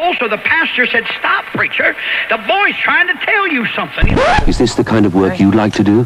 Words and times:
Also, 0.00 0.28
the 0.28 0.38
pastor 0.38 0.86
said, 0.86 1.02
Stop, 1.18 1.44
preacher. 1.46 1.96
The 2.30 2.36
boy's 2.46 2.76
trying 2.76 3.08
to 3.08 3.14
tell 3.26 3.48
you 3.48 3.66
something. 3.74 4.16
Is 4.46 4.56
this 4.56 4.76
the 4.76 4.84
kind 4.84 5.04
of 5.04 5.12
work 5.12 5.40
you'd 5.40 5.56
like 5.56 5.72
to 5.72 5.82
do? 5.82 6.04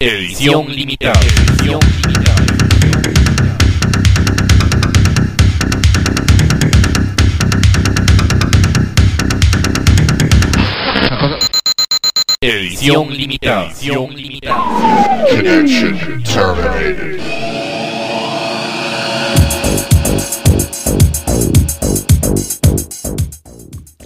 Edición 0.00 0.66
limitada. 0.66 1.20
Edición 1.20 1.94
limitada. 1.94 2.29
Edición 12.80 13.14
limitada. 13.14 13.66
Edición 13.66 14.16
limitada. 14.16 15.26
Connection 15.28 16.22
terminated. 16.22 17.20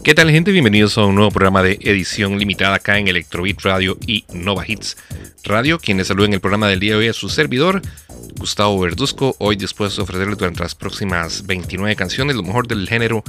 ¿Qué 0.02 0.14
tal 0.16 0.28
gente? 0.32 0.50
Bienvenidos 0.50 0.98
a 0.98 1.04
un 1.04 1.14
nuevo 1.14 1.30
programa 1.30 1.62
de 1.62 1.78
edición 1.82 2.36
limitada 2.36 2.74
acá 2.74 2.98
en 2.98 3.06
Electrobit 3.06 3.60
Radio 3.62 3.96
y 4.08 4.24
Nova 4.32 4.64
Hits 4.66 4.96
Radio. 5.44 5.78
Quienes 5.78 6.08
saludan 6.08 6.32
el 6.32 6.40
programa 6.40 6.66
del 6.66 6.80
día 6.80 6.94
de 6.94 6.98
hoy 6.98 7.06
es 7.06 7.16
su 7.16 7.28
servidor, 7.28 7.80
Gustavo 8.36 8.78
Verduzco, 8.80 9.36
hoy 9.38 9.56
dispuesto 9.56 10.00
a 10.00 10.04
ofrecerles 10.04 10.38
durante 10.38 10.60
las 10.60 10.74
próximas 10.74 11.46
29 11.46 11.96
canciones 11.96 12.36
lo 12.36 12.42
mejor 12.42 12.66
del 12.66 12.88
género 12.88 13.22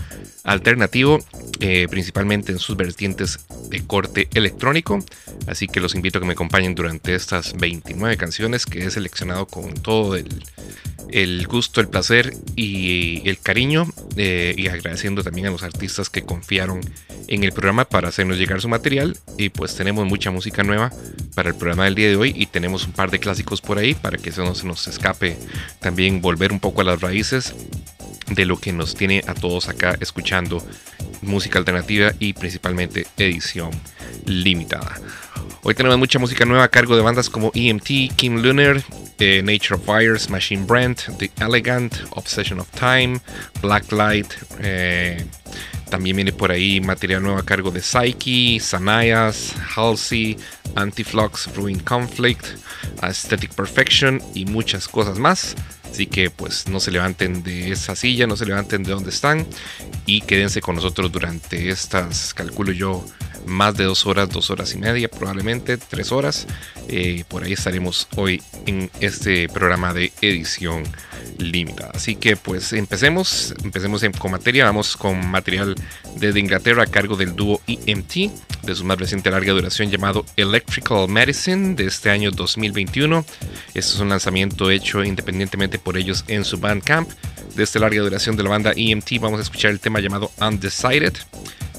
alternativo, 0.43 1.19
eh, 1.59 1.87
principalmente 1.89 2.51
en 2.51 2.59
sus 2.59 2.75
vertientes 2.75 3.39
de 3.69 3.85
corte 3.85 4.27
electrónico. 4.33 5.03
Así 5.47 5.67
que 5.67 5.79
los 5.79 5.95
invito 5.95 6.17
a 6.17 6.21
que 6.21 6.27
me 6.27 6.33
acompañen 6.33 6.75
durante 6.75 7.15
estas 7.15 7.53
29 7.53 8.17
canciones 8.17 8.65
que 8.65 8.85
he 8.85 8.91
seleccionado 8.91 9.47
con 9.47 9.73
todo 9.73 10.15
el, 10.15 11.47
gusto, 11.47 11.81
el 11.81 11.87
placer 11.87 12.33
y 12.55 13.27
el 13.27 13.39
cariño 13.39 13.87
eh, 14.17 14.53
y 14.57 14.67
agradeciendo 14.67 15.23
también 15.23 15.47
a 15.47 15.51
los 15.51 15.63
artistas 15.63 16.09
que 16.09 16.23
confiaron 16.23 16.81
en 17.27 17.43
el 17.43 17.51
programa 17.51 17.85
para 17.85 18.09
hacernos 18.09 18.37
llegar 18.37 18.61
su 18.61 18.69
material 18.69 19.17
y 19.37 19.49
pues 19.49 19.75
tenemos 19.75 20.05
mucha 20.05 20.31
música 20.31 20.63
nueva 20.63 20.91
para 21.33 21.49
el 21.49 21.55
programa 21.55 21.85
del 21.85 21.95
día 21.95 22.09
de 22.09 22.15
hoy 22.15 22.33
y 22.35 22.45
tenemos 22.45 22.85
un 22.85 22.91
par 22.91 23.11
de 23.11 23.19
clásicos 23.19 23.61
por 23.61 23.77
ahí 23.77 23.93
para 23.93 24.17
que 24.17 24.29
eso 24.29 24.43
no 24.43 24.55
se 24.55 24.65
nos 24.67 24.87
escape 24.95 25.37
también 25.79 26.21
volver 26.21 26.51
un 26.51 26.59
poco 26.59 26.81
a 26.81 26.83
las 26.83 27.01
raíces 27.01 27.53
de 28.27 28.45
lo 28.45 28.59
que 28.59 28.73
nos 28.73 28.95
tiene 28.95 29.23
a 29.27 29.33
todos 29.33 29.69
acá 29.69 29.95
escuchando 29.99 30.63
música 31.21 31.59
alternativa 31.59 32.11
y 32.19 32.33
principalmente 32.33 33.05
edición 33.17 33.71
limitada. 34.25 34.99
Hoy 35.63 35.73
tenemos 35.73 35.97
mucha 35.97 36.19
música 36.19 36.45
nueva 36.45 36.65
a 36.65 36.67
cargo 36.67 36.95
de 36.95 37.01
bandas 37.01 37.29
como 37.29 37.51
EMT, 37.53 38.15
Kim 38.15 38.41
Lunar, 38.41 38.83
eh, 39.19 39.41
Nature 39.43 39.75
of 39.75 39.85
Fires, 39.85 40.29
Machine 40.29 40.65
Brand, 40.65 40.97
The 41.17 41.31
Elegant, 41.39 41.93
Obsession 42.11 42.59
of 42.59 42.69
Time, 42.71 43.19
Blacklight. 43.61 44.31
Eh, 44.59 45.25
también 45.95 46.17
viene 46.17 46.33
por 46.33 46.51
ahí 46.51 46.81
material 46.81 47.23
nuevo 47.23 47.39
a 47.39 47.45
cargo 47.45 47.71
de 47.71 47.81
Psyche, 47.81 48.59
Sanayas, 48.59 49.55
Halsey, 49.73 50.35
Antiflux, 50.75 51.55
Ruin 51.55 51.79
Conflict, 51.79 52.45
Aesthetic 53.01 53.53
Perfection 53.53 54.21
y 54.33 54.43
muchas 54.43 54.89
cosas 54.89 55.19
más. 55.19 55.55
Así 55.89 56.07
que 56.07 56.29
pues 56.29 56.67
no 56.67 56.81
se 56.81 56.91
levanten 56.91 57.43
de 57.43 57.71
esa 57.71 57.95
silla, 57.95 58.27
no 58.27 58.35
se 58.35 58.45
levanten 58.45 58.83
de 58.83 58.91
donde 58.91 59.09
están 59.09 59.47
y 60.05 60.19
quédense 60.19 60.59
con 60.59 60.75
nosotros 60.75 61.09
durante 61.13 61.69
estas, 61.69 62.33
calculo 62.33 62.73
yo, 62.73 63.05
más 63.45 63.75
de 63.75 63.83
dos 63.83 64.05
horas, 64.05 64.29
dos 64.29 64.49
horas 64.49 64.73
y 64.73 64.77
media, 64.77 65.07
probablemente 65.09 65.77
tres 65.77 66.11
horas. 66.11 66.47
Eh, 66.87 67.23
por 67.27 67.43
ahí 67.43 67.53
estaremos 67.53 68.07
hoy 68.15 68.41
en 68.65 68.89
este 68.99 69.49
programa 69.49 69.93
de 69.93 70.11
edición 70.21 70.83
limitada. 71.37 71.91
Así 71.93 72.15
que 72.15 72.35
pues 72.35 72.73
empecemos, 72.73 73.53
empecemos 73.63 74.03
con 74.17 74.31
materia, 74.31 74.65
vamos 74.65 74.95
con 74.97 75.25
material 75.27 75.75
desde 76.17 76.39
Inglaterra 76.39 76.83
a 76.83 76.87
cargo 76.87 77.15
del 77.15 77.35
dúo 77.35 77.61
EMT, 77.67 78.31
de 78.63 78.75
su 78.75 78.83
más 78.83 78.97
reciente 78.97 79.29
larga 79.31 79.53
duración 79.53 79.91
llamado 79.91 80.25
Electrical 80.37 81.07
Medicine 81.07 81.75
de 81.75 81.85
este 81.85 82.09
año 82.09 82.31
2021. 82.31 83.25
Este 83.73 83.79
es 83.79 83.99
un 83.99 84.09
lanzamiento 84.09 84.69
hecho 84.71 85.03
independientemente 85.03 85.79
por 85.79 85.97
ellos 85.97 86.23
en 86.27 86.43
su 86.45 86.57
Bandcamp. 86.57 87.09
De 87.55 87.63
esta 87.63 87.79
larga 87.79 88.01
duración 88.01 88.35
de 88.35 88.43
la 88.43 88.49
banda 88.49 88.73
EMT 88.75 89.19
vamos 89.19 89.39
a 89.39 89.43
escuchar 89.43 89.71
el 89.71 89.79
tema 89.79 89.99
llamado 89.99 90.31
Undecided. 90.39 91.13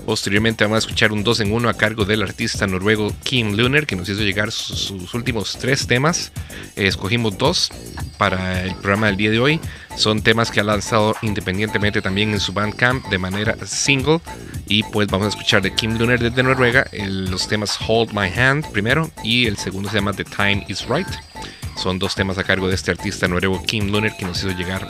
Posteriormente 0.07 0.63
vamos 0.63 0.77
a 0.77 0.79
escuchar 0.79 1.11
un 1.11 1.25
2 1.25 1.41
en 1.41 1.53
1 1.53 1.69
a 1.69 1.75
cargo 1.75 2.05
del 2.05 2.23
artista 2.23 2.69
noruego 2.69 3.13
Kim 3.25 3.57
Lunar, 3.57 3.87
que 3.87 3.97
nos 3.97 4.09
hizo 4.09 4.23
llegar 4.23 4.53
sus, 4.53 5.13
últimos 5.13 5.59
tres 5.61 5.89
temas. 5.89 6.31
Escogimos 6.77 7.37
dos 7.37 7.73
para 8.17 8.63
el 8.63 8.77
programa 8.77 9.09
del 9.09 9.17
día 9.17 9.33
de 9.33 9.41
hoy. 9.41 9.61
Son 9.97 10.23
temas 10.23 10.53
que 10.53 10.61
ha 10.61 10.63
lanzado 10.63 11.17
independientemente 11.23 12.01
también 12.01 12.31
en 12.31 12.39
su 12.39 12.53
Bandcamp 12.53 13.05
de 13.09 13.19
manera 13.19 13.57
single. 13.67 14.21
Y 14.69 14.85
pues 14.85 15.09
vamos 15.09 15.27
a 15.27 15.31
escuchar 15.31 15.61
de 15.61 15.75
Kim 15.75 15.99
Lunar 15.99 16.21
desde 16.21 16.41
Noruega 16.41 16.87
los 16.93 17.49
temas 17.49 17.77
Hold 17.89 18.13
My 18.13 18.29
Hand 18.29 18.71
primero 18.71 19.11
y 19.25 19.47
el 19.47 19.57
segundo 19.57 19.89
se 19.89 19.97
llama 19.97 20.13
The 20.13 20.25
Time 20.25 20.67
Is 20.69 20.87
Right. 20.89 21.09
Son 21.77 21.99
dos 21.99 22.15
temas 22.15 22.39
a 22.39 22.45
cargo 22.45 22.69
de 22.69 22.75
este 22.75 22.91
artista 22.91 23.29
noruego 23.29 23.63
Kim 23.63 23.91
Lunar 23.91 24.17
que 24.17 24.25
nos 24.25 24.39
hizo 24.39 24.51
llegar 24.51 24.87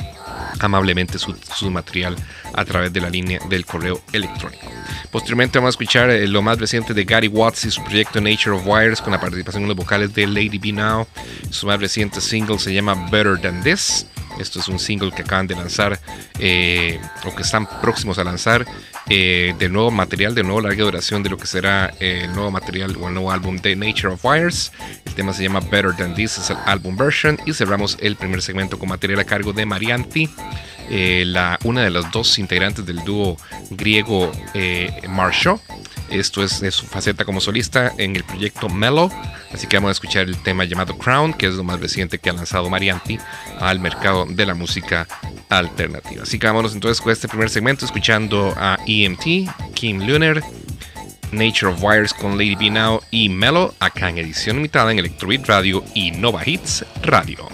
amablemente 0.58 1.18
su, 1.18 1.70
material 1.70 2.16
a 2.54 2.64
través 2.64 2.92
de 2.92 3.00
la 3.00 3.10
línea 3.10 3.40
del 3.48 3.66
correo 3.66 4.00
electrónico. 4.12 4.66
Posteriormente 5.10 5.58
vamos 5.58 5.68
a 5.68 5.76
escuchar 5.76 6.10
eh, 6.10 6.26
lo 6.26 6.42
más 6.42 6.58
reciente 6.58 6.94
de 6.94 7.04
Gary 7.04 7.28
Watts 7.28 7.64
y 7.64 7.70
su 7.70 7.82
proyecto 7.82 8.20
Nature 8.20 8.56
of 8.56 8.66
Wires 8.66 9.00
con 9.00 9.12
la 9.12 9.20
participación 9.20 9.64
en 9.64 9.68
los 9.68 9.76
vocales 9.76 10.14
de 10.14 10.26
Lady 10.26 10.58
Be 10.58 10.72
Now. 10.72 11.06
Su 11.50 11.66
más 11.66 11.80
reciente 11.80 12.20
single 12.20 12.58
se 12.58 12.72
llama 12.72 13.08
Better 13.10 13.40
Than 13.40 13.62
This. 13.62 14.06
Esto 14.38 14.60
es 14.60 14.68
un 14.68 14.78
single 14.78 15.10
que 15.12 15.22
acaban 15.22 15.46
de 15.46 15.54
lanzar 15.54 15.98
eh, 16.38 17.00
o 17.24 17.34
que 17.34 17.42
están 17.42 17.66
próximos 17.80 18.18
a 18.18 18.24
lanzar 18.24 18.66
eh, 19.08 19.54
de 19.58 19.68
nuevo 19.68 19.90
material, 19.90 20.34
de 20.34 20.42
nuevo 20.42 20.60
larga 20.60 20.82
duración 20.84 21.22
de 21.22 21.30
lo 21.30 21.38
que 21.38 21.46
será 21.46 21.94
el 22.00 22.32
nuevo 22.32 22.50
material 22.50 22.96
o 23.00 23.08
el 23.08 23.14
nuevo 23.14 23.30
álbum 23.30 23.56
de 23.56 23.76
Nature 23.76 24.14
of 24.14 24.24
Wires. 24.24 24.72
El 25.04 25.14
tema 25.14 25.32
se 25.32 25.44
llama 25.44 25.60
Better 25.60 25.94
Than 25.96 26.14
This, 26.14 26.38
es 26.38 26.50
el 26.50 26.56
álbum 26.66 26.96
version. 26.96 27.38
Y 27.46 27.52
cerramos 27.52 27.96
el 28.00 28.16
primer 28.16 28.42
segmento 28.42 28.78
con 28.78 28.88
material 28.88 29.20
a 29.20 29.24
cargo 29.24 29.52
de 29.52 29.64
Marianti, 29.64 30.28
eh, 30.90 31.24
la, 31.26 31.58
una 31.64 31.82
de 31.82 31.90
las 31.90 32.10
dos 32.10 32.38
integrantes 32.38 32.86
del 32.86 33.04
dúo 33.04 33.36
griego 33.70 34.30
eh, 34.54 34.90
Esto 36.10 36.42
es 36.42 36.62
su 36.70 36.86
faceta 36.86 37.24
como 37.24 37.40
solista 37.40 37.92
en 37.98 38.16
el 38.16 38.24
proyecto 38.24 38.68
Mellow. 38.68 39.10
Así 39.52 39.66
que 39.66 39.76
vamos 39.76 39.90
a 39.90 39.92
escuchar 39.92 40.26
el 40.26 40.36
tema 40.36 40.64
llamado 40.64 40.96
Crown, 40.98 41.32
que 41.34 41.46
es 41.46 41.54
lo 41.54 41.64
más 41.64 41.80
reciente 41.80 42.18
que 42.18 42.30
ha 42.30 42.32
lanzado 42.32 42.68
Marianti 42.68 43.18
al 43.58 43.80
mercado 43.80 44.26
de 44.26 44.46
la 44.46 44.54
música 44.54 45.06
alternativa. 45.48 46.22
Así 46.22 46.38
que 46.38 46.46
vámonos 46.46 46.74
entonces 46.74 47.00
con 47.00 47.12
este 47.12 47.28
primer 47.28 47.50
segmento 47.50 47.84
escuchando 47.84 48.54
a 48.56 48.78
EMT, 48.86 49.50
Kim 49.74 50.06
Lunar, 50.06 50.42
Nature 51.32 51.72
of 51.72 51.82
Wires 51.82 52.12
con 52.12 52.32
Lady 52.32 52.54
B 52.54 52.70
Now 52.70 53.00
y 53.10 53.28
Mellow 53.28 53.74
acá 53.80 54.10
en 54.10 54.18
edición 54.18 54.56
limitada 54.56 54.92
en 54.92 54.98
Electrobeat 54.98 55.46
Radio 55.46 55.84
y 55.94 56.12
Nova 56.12 56.42
Hits 56.44 56.84
Radio. 57.02 57.48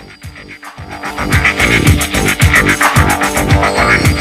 Bye. 2.65 4.12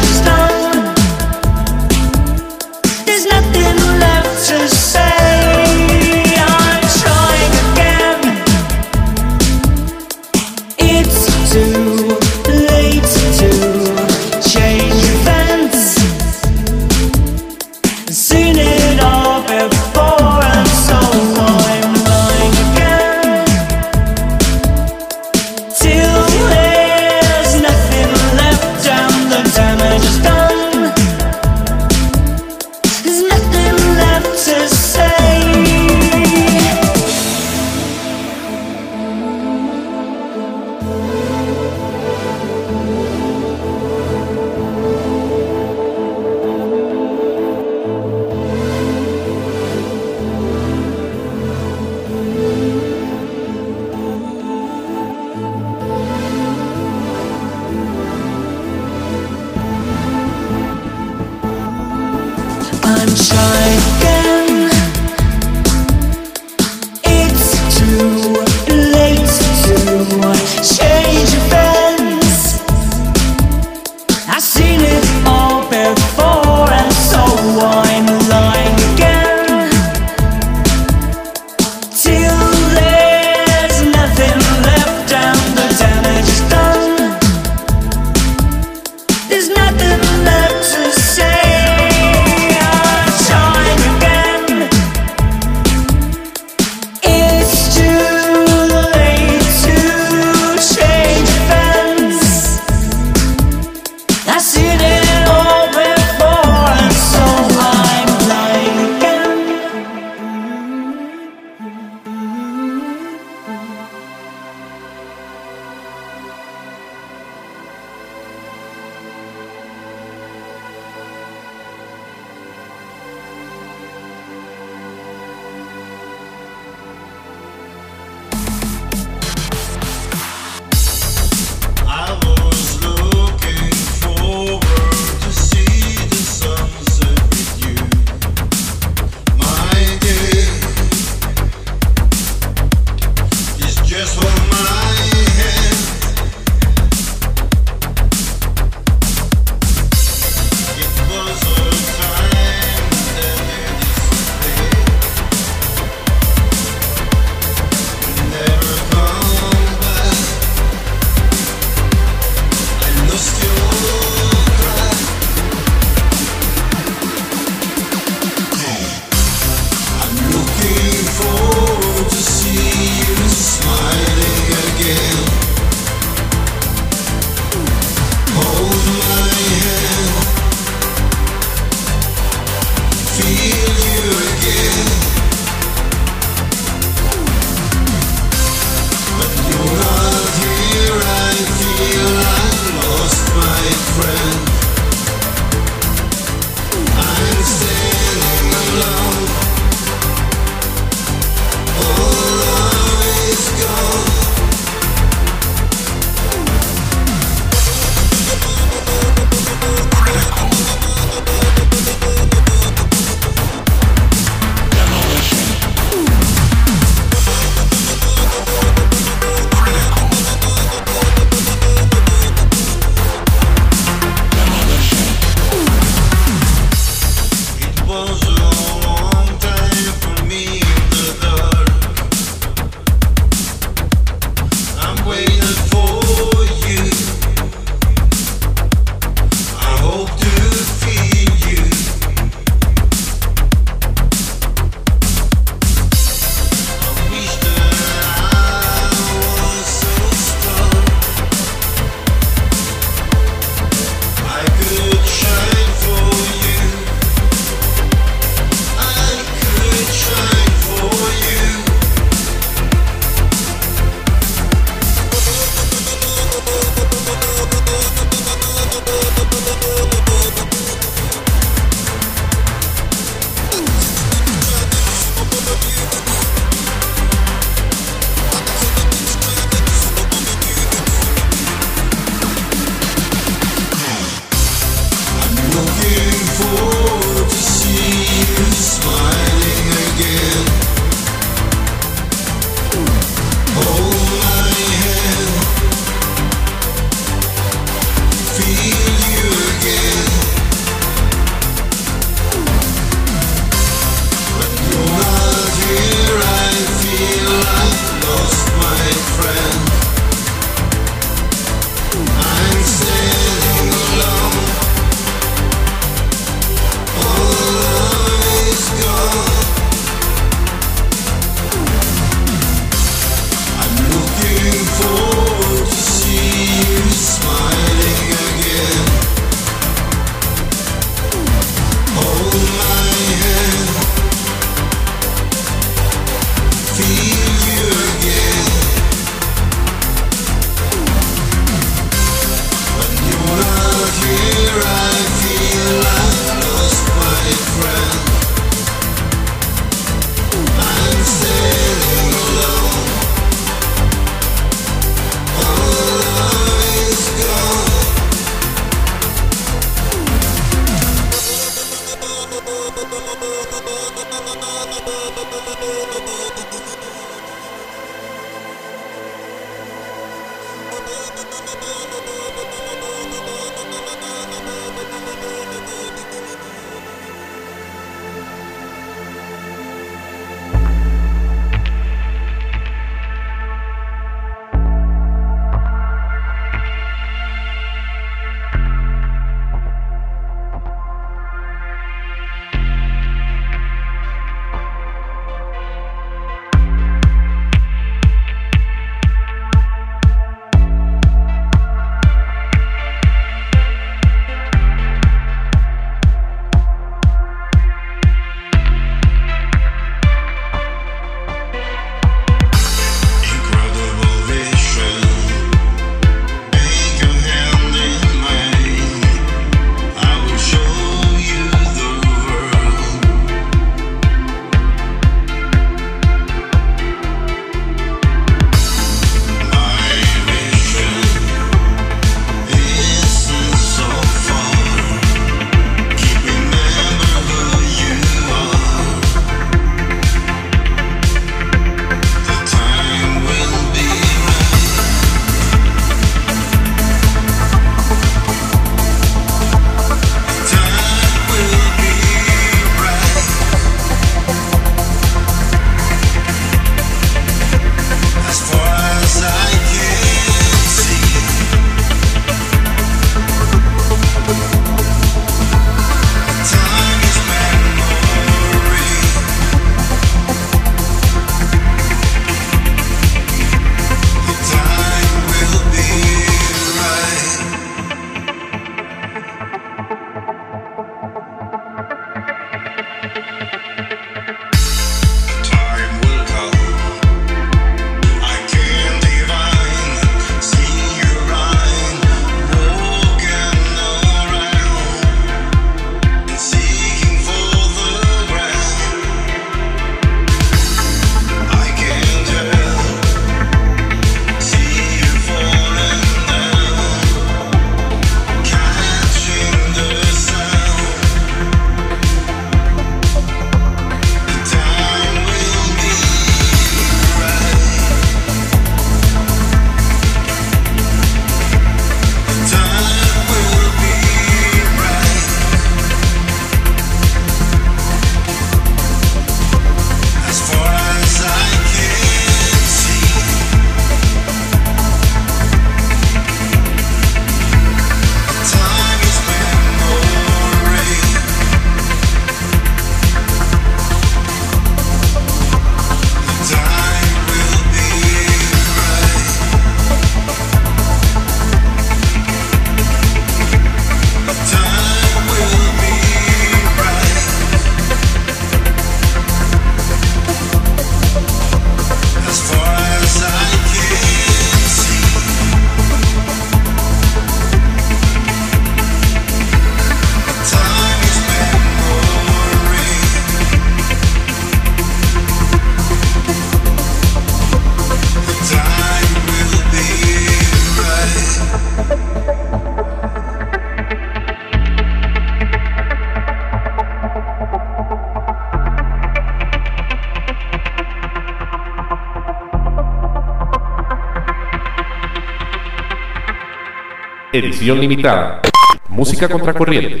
Edición 597.32 597.80
limitada. 597.80 598.42
Música 598.90 599.26
contracorriente. 599.26 600.00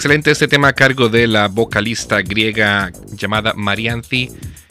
Excelente 0.00 0.30
este 0.30 0.48
tema 0.48 0.68
a 0.68 0.72
cargo 0.72 1.10
de 1.10 1.26
la 1.26 1.48
vocalista 1.48 2.22
griega 2.22 2.90
llamada 3.12 3.52
Marianthi. 3.54 4.30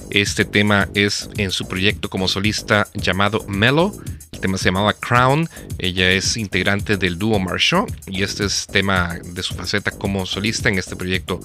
Este 0.10 0.44
tema 0.44 0.90
es 0.96 1.30
en 1.38 1.52
su 1.52 1.68
proyecto 1.68 2.10
como 2.10 2.28
solista 2.28 2.88
llamado 2.96 3.46
Melo. 3.48 3.94
El 4.32 4.40
tema 4.40 4.58
se 4.58 4.66
llamaba 4.66 4.94
Crown. 4.94 5.48
Ella 5.78 6.10
es 6.10 6.36
integrante 6.36 6.98
del 6.98 7.20
dúo 7.20 7.38
Marshall 7.38 7.86
y 8.08 8.24
este 8.24 8.46
es 8.46 8.66
tema 8.66 9.20
de 9.24 9.44
su 9.44 9.54
faceta 9.54 9.92
como 9.92 10.26
solista 10.26 10.68
en 10.68 10.80
este 10.80 10.96
proyecto 10.96 11.40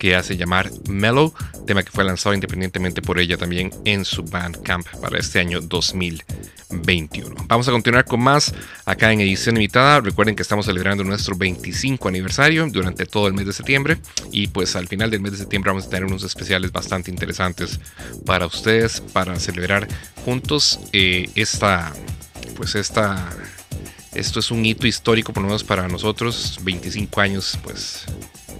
que 0.00 0.16
hace 0.16 0.36
llamar 0.36 0.72
Mellow, 0.88 1.32
tema 1.68 1.82
que 1.82 1.92
fue 1.92 2.02
lanzado 2.02 2.34
independientemente 2.34 3.02
por 3.02 3.18
ella 3.18 3.36
también 3.36 3.70
en 3.84 4.06
su 4.06 4.22
Bandcamp 4.22 4.86
para 5.02 5.18
este 5.18 5.38
año 5.38 5.60
2021. 5.60 7.44
Vamos 7.46 7.68
a 7.68 7.72
continuar 7.72 8.06
con 8.06 8.20
más 8.20 8.54
acá 8.86 9.12
en 9.12 9.20
edición 9.20 9.56
limitada. 9.56 10.00
Recuerden 10.00 10.34
que 10.34 10.40
estamos 10.40 10.64
celebrando 10.64 11.04
nuestro 11.04 11.36
25 11.36 12.08
aniversario 12.08 12.66
durante 12.70 13.04
todo 13.04 13.28
el 13.28 13.34
mes 13.34 13.44
de 13.44 13.52
septiembre 13.52 13.98
y 14.32 14.46
pues 14.46 14.76
al 14.76 14.88
final 14.88 15.10
del 15.10 15.20
mes 15.20 15.32
de 15.32 15.38
septiembre 15.38 15.70
vamos 15.70 15.84
a 15.84 15.90
tener 15.90 16.06
unos 16.06 16.22
especiales 16.22 16.72
bastante 16.72 17.10
interesantes 17.10 17.78
para 18.24 18.46
ustedes 18.46 19.02
para 19.12 19.38
celebrar 19.38 19.86
juntos 20.24 20.80
eh, 20.94 21.28
esta 21.34 21.92
pues 22.56 22.76
esta 22.76 23.28
esto 24.14 24.40
es 24.40 24.50
un 24.50 24.64
hito 24.64 24.86
histórico 24.86 25.34
por 25.34 25.42
lo 25.42 25.48
menos 25.48 25.64
para 25.64 25.86
nosotros 25.86 26.58
25 26.62 27.20
años 27.20 27.58
pues 27.62 28.06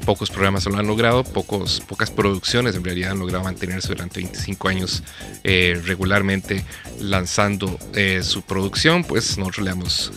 pocos 0.08 0.30
programas 0.30 0.64
lo 0.64 0.78
han 0.78 0.86
logrado, 0.86 1.22
pocos, 1.22 1.82
pocas 1.86 2.10
producciones 2.10 2.74
en 2.74 2.82
realidad 2.82 3.10
han 3.10 3.18
logrado 3.18 3.44
mantenerse 3.44 3.88
durante 3.88 4.20
25 4.20 4.68
años 4.70 5.02
eh, 5.44 5.78
regularmente 5.84 6.64
lanzando 6.98 7.78
eh, 7.92 8.22
su 8.22 8.40
producción. 8.40 9.04
Pues 9.04 9.36
nosotros 9.36 9.66
le 9.66 9.70
damos 9.70 10.12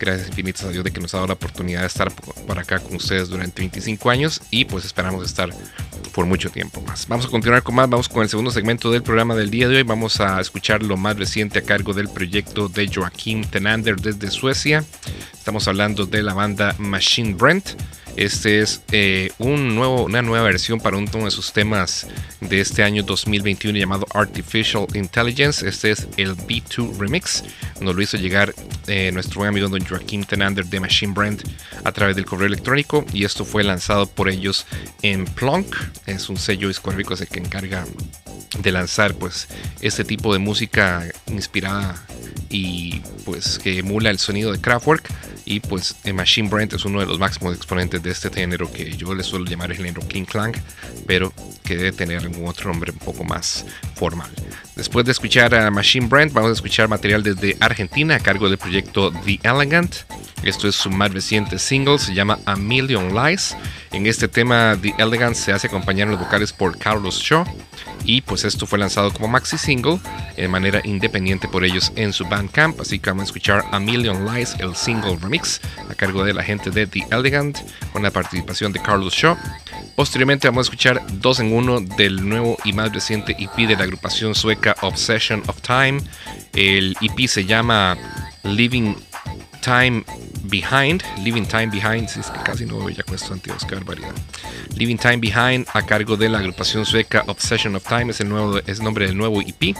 gracias 0.00 0.30
infinitas 0.30 0.64
a 0.64 0.70
Dios 0.70 0.82
de 0.82 0.90
que 0.90 1.00
nos 1.00 1.14
ha 1.14 1.18
dado 1.18 1.28
la 1.28 1.34
oportunidad 1.34 1.82
de 1.82 1.86
estar 1.86 2.10
por 2.10 2.58
acá 2.58 2.80
con 2.80 2.96
ustedes 2.96 3.28
durante 3.28 3.62
25 3.62 4.10
años 4.10 4.42
y 4.50 4.64
pues 4.64 4.84
esperamos 4.84 5.24
estar 5.24 5.50
por 6.12 6.26
mucho 6.26 6.50
tiempo 6.50 6.80
más. 6.80 7.06
Vamos 7.06 7.26
a 7.26 7.28
continuar 7.28 7.62
con 7.62 7.76
más, 7.76 7.88
vamos 7.88 8.08
con 8.08 8.24
el 8.24 8.28
segundo 8.28 8.50
segmento 8.50 8.90
del 8.90 9.04
programa 9.04 9.36
del 9.36 9.50
día 9.50 9.68
de 9.68 9.76
hoy. 9.76 9.82
Vamos 9.84 10.18
a 10.20 10.40
escuchar 10.40 10.82
lo 10.82 10.96
más 10.96 11.16
reciente 11.16 11.60
a 11.60 11.62
cargo 11.62 11.92
del 11.92 12.08
proyecto 12.08 12.68
de 12.68 12.90
Joaquín 12.92 13.44
Tenander 13.44 13.94
desde 13.94 14.28
Suecia. 14.28 14.84
Estamos 15.32 15.68
hablando 15.68 16.04
de 16.04 16.24
la 16.24 16.34
banda 16.34 16.74
Machine 16.78 17.34
Brent. 17.34 17.76
Este 18.16 18.60
es 18.60 18.80
eh, 18.92 19.30
un 19.38 19.74
nuevo, 19.74 20.04
una 20.04 20.22
nueva 20.22 20.46
versión 20.46 20.80
para 20.80 20.96
uno 20.96 21.24
de 21.24 21.30
sus 21.30 21.52
temas 21.52 22.06
de 22.40 22.60
este 22.60 22.82
año 22.82 23.02
2021 23.02 23.78
llamado 23.78 24.06
Artificial 24.14 24.86
Intelligence. 24.94 25.68
Este 25.68 25.90
es 25.90 26.08
el 26.16 26.34
B2 26.34 26.98
Remix. 26.98 27.44
Nos 27.80 27.94
lo 27.94 28.00
hizo 28.00 28.16
llegar 28.16 28.54
eh, 28.86 29.10
nuestro 29.12 29.40
buen 29.40 29.50
amigo 29.50 29.68
don 29.68 29.84
Joaquín 29.84 30.24
Tenander 30.24 30.64
de 30.64 30.80
Machine 30.80 31.12
Brand 31.12 31.42
a 31.84 31.92
través 31.92 32.16
del 32.16 32.24
correo 32.24 32.46
electrónico 32.46 33.04
y 33.12 33.24
esto 33.24 33.44
fue 33.44 33.62
lanzado 33.62 34.06
por 34.06 34.30
ellos 34.30 34.66
en 35.02 35.26
Plonk. 35.26 35.76
Es 36.06 36.30
un 36.30 36.38
sello 36.38 36.68
discográfico 36.68 37.14
que 37.30 37.38
encarga 37.38 37.84
de 38.58 38.72
lanzar 38.72 39.14
pues 39.14 39.48
este 39.82 40.04
tipo 40.04 40.32
de 40.32 40.38
música 40.38 41.06
inspirada 41.26 42.02
y 42.48 43.00
pues 43.24 43.58
que 43.58 43.78
emula 43.78 44.10
el 44.10 44.18
sonido 44.18 44.52
de 44.52 44.60
Kraftwerk 44.60 45.08
Y 45.44 45.60
pues 45.60 45.96
eh, 46.04 46.12
Machine 46.12 46.48
Brand 46.48 46.72
es 46.74 46.84
uno 46.84 47.00
de 47.00 47.06
los 47.06 47.18
máximos 47.18 47.56
exponentes 47.56 48.02
de 48.06 48.12
este 48.12 48.30
género 48.30 48.70
que 48.70 48.96
yo 48.96 49.14
le 49.14 49.22
suelo 49.22 49.44
llamar 49.44 49.72
el 49.72 49.76
género 49.76 50.06
King 50.06 50.24
Clang, 50.24 50.54
pero 51.06 51.32
que 51.64 51.76
debe 51.76 51.92
tener 51.92 52.18
algún 52.18 52.46
otro 52.48 52.70
nombre 52.70 52.92
un 52.92 52.98
poco 52.98 53.24
más 53.24 53.66
formal. 53.94 54.30
Después 54.76 55.06
de 55.06 55.12
escuchar 55.12 55.54
a 55.54 55.70
Machine 55.70 56.06
Brand, 56.06 56.34
vamos 56.34 56.50
a 56.50 56.52
escuchar 56.52 56.86
material 56.86 57.22
desde 57.22 57.56
Argentina 57.60 58.16
a 58.16 58.20
cargo 58.20 58.46
del 58.50 58.58
proyecto 58.58 59.10
The 59.24 59.40
Elegant. 59.42 59.94
Esto 60.42 60.68
es 60.68 60.74
su 60.74 60.90
más 60.90 61.14
reciente 61.14 61.58
single, 61.58 61.98
se 61.98 62.12
llama 62.12 62.38
A 62.44 62.56
Million 62.56 63.14
Lies. 63.14 63.56
En 63.92 64.04
este 64.06 64.28
tema, 64.28 64.76
The 64.80 64.94
Elegant 64.98 65.34
se 65.34 65.52
hace 65.52 65.68
acompañar 65.68 66.08
en 66.08 66.12
los 66.12 66.20
vocales 66.20 66.52
por 66.52 66.76
Carlos 66.76 67.20
Shaw. 67.22 67.46
Y 68.04 68.20
pues 68.20 68.44
esto 68.44 68.66
fue 68.66 68.78
lanzado 68.78 69.12
como 69.12 69.28
maxi 69.28 69.56
single 69.56 69.98
de 70.36 70.46
manera 70.46 70.80
independiente 70.84 71.48
por 71.48 71.64
ellos 71.64 71.90
en 71.96 72.12
su 72.12 72.26
Bandcamp. 72.26 72.78
Así 72.78 72.98
que 72.98 73.10
vamos 73.10 73.22
a 73.22 73.26
escuchar 73.26 73.64
A 73.72 73.80
Million 73.80 74.26
Lies, 74.26 74.54
el 74.58 74.76
single 74.76 75.16
remix, 75.20 75.60
a 75.90 75.94
cargo 75.94 76.22
de 76.22 76.34
la 76.34 76.42
gente 76.42 76.70
de 76.70 76.86
The 76.86 77.06
Elegant, 77.10 77.58
con 77.92 78.02
la 78.02 78.10
participación 78.10 78.72
de 78.72 78.82
Carlos 78.82 79.14
Shaw. 79.14 79.36
Posteriormente 79.96 80.46
vamos 80.46 80.66
a 80.66 80.68
escuchar 80.68 81.02
dos 81.14 81.40
en 81.40 81.52
uno 81.52 81.80
del 81.80 82.28
nuevo 82.28 82.58
y 82.64 82.74
más 82.74 82.92
reciente 82.92 83.34
EP 83.38 83.56
de 83.66 83.76
la 83.76 83.84
agrupación 83.84 84.34
sueca 84.34 84.65
Obsession 84.80 85.42
of 85.48 85.60
Time. 85.60 86.00
El 86.54 86.96
EP 87.00 87.28
se 87.28 87.44
llama 87.44 87.96
Living 88.42 88.96
Time 89.60 90.04
Behind, 90.44 91.02
Living 91.24 91.44
Time 91.44 91.66
Behind, 91.66 92.08
es 92.08 92.30
que 92.30 92.42
casi 92.44 92.66
no 92.66 92.88
ya 92.88 93.02
con 93.02 93.14
esto 93.14 93.32
antiguos, 93.32 93.64
qué 93.64 93.74
barbaridad. 93.74 94.12
Living 94.76 94.96
Time 94.96 95.16
Behind 95.16 95.66
a 95.72 95.82
cargo 95.84 96.16
de 96.16 96.28
la 96.28 96.38
agrupación 96.38 96.84
sueca 96.84 97.24
Obsession 97.26 97.74
of 97.76 97.86
Time 97.86 98.10
es 98.10 98.20
el 98.20 98.28
nuevo 98.28 98.58
es 98.58 98.78
el 98.78 98.84
nombre 98.84 99.06
del 99.06 99.16
nuevo 99.16 99.40
EP. 99.40 99.76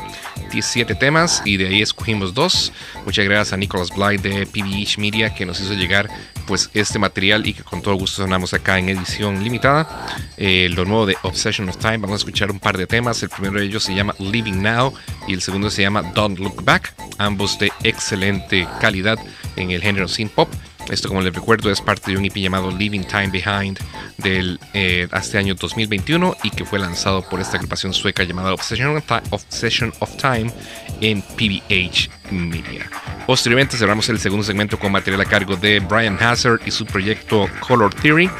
17 0.50 0.94
temas 0.94 1.42
y 1.44 1.56
de 1.56 1.68
ahí 1.68 1.82
escogimos 1.82 2.34
dos. 2.34 2.72
Muchas 3.04 3.24
gracias 3.24 3.52
a 3.52 3.56
Nicholas 3.56 3.90
Bly 3.94 4.18
de 4.18 4.46
PBH 4.46 4.98
Media 4.98 5.34
que 5.34 5.46
nos 5.46 5.60
hizo 5.60 5.74
llegar 5.74 6.08
pues 6.46 6.70
este 6.74 6.98
material 6.98 7.46
y 7.46 7.54
que 7.54 7.62
con 7.62 7.82
todo 7.82 7.94
gusto 7.96 8.22
sonamos 8.22 8.54
acá 8.54 8.78
en 8.78 8.88
edición 8.88 9.42
limitada. 9.42 10.06
Eh, 10.36 10.68
lo 10.70 10.84
nuevo 10.84 11.06
de 11.06 11.16
Obsession 11.22 11.68
of 11.68 11.76
Time, 11.76 11.98
vamos 11.98 12.14
a 12.14 12.16
escuchar 12.16 12.50
un 12.50 12.60
par 12.60 12.78
de 12.78 12.86
temas. 12.86 13.22
El 13.22 13.28
primero 13.28 13.58
de 13.58 13.66
ellos 13.66 13.84
se 13.84 13.94
llama 13.94 14.14
Living 14.18 14.62
Now 14.62 14.94
y 15.26 15.34
el 15.34 15.42
segundo 15.42 15.70
se 15.70 15.82
llama 15.82 16.02
Don't 16.14 16.38
Look 16.38 16.64
Back, 16.64 16.94
ambos 17.18 17.58
de 17.58 17.72
excelente 17.82 18.66
calidad 18.80 19.18
en 19.56 19.65
el 19.70 19.82
género 19.82 20.08
synth 20.08 20.32
pop. 20.32 20.48
Esto, 20.90 21.08
como 21.08 21.20
les 21.20 21.34
recuerdo, 21.34 21.70
es 21.70 21.80
parte 21.80 22.12
de 22.12 22.16
un 22.16 22.24
EP 22.24 22.36
llamado 22.36 22.70
Living 22.70 23.02
Time 23.02 23.28
Behind 23.28 23.78
del 24.18 24.60
eh, 24.72 25.08
este 25.12 25.38
año 25.38 25.54
2021 25.54 26.36
y 26.44 26.50
que 26.50 26.64
fue 26.64 26.78
lanzado 26.78 27.22
por 27.28 27.40
esta 27.40 27.56
agrupación 27.56 27.92
sueca 27.92 28.22
llamada 28.22 28.52
Obsession 28.54 28.96
of, 28.96 29.04
Time, 29.04 29.22
Obsession 29.30 29.92
of 29.98 30.16
Time 30.16 30.52
en 31.00 31.22
PBH 31.22 32.08
Media. 32.30 32.88
Posteriormente 33.26 33.76
cerramos 33.76 34.08
el 34.08 34.20
segundo 34.20 34.44
segmento 34.44 34.78
con 34.78 34.92
material 34.92 35.20
a 35.20 35.24
cargo 35.24 35.56
de 35.56 35.80
Brian 35.80 36.16
Hazard 36.20 36.60
y 36.64 36.70
su 36.70 36.86
proyecto 36.86 37.48
Color 37.60 37.94
Theory 37.94 38.30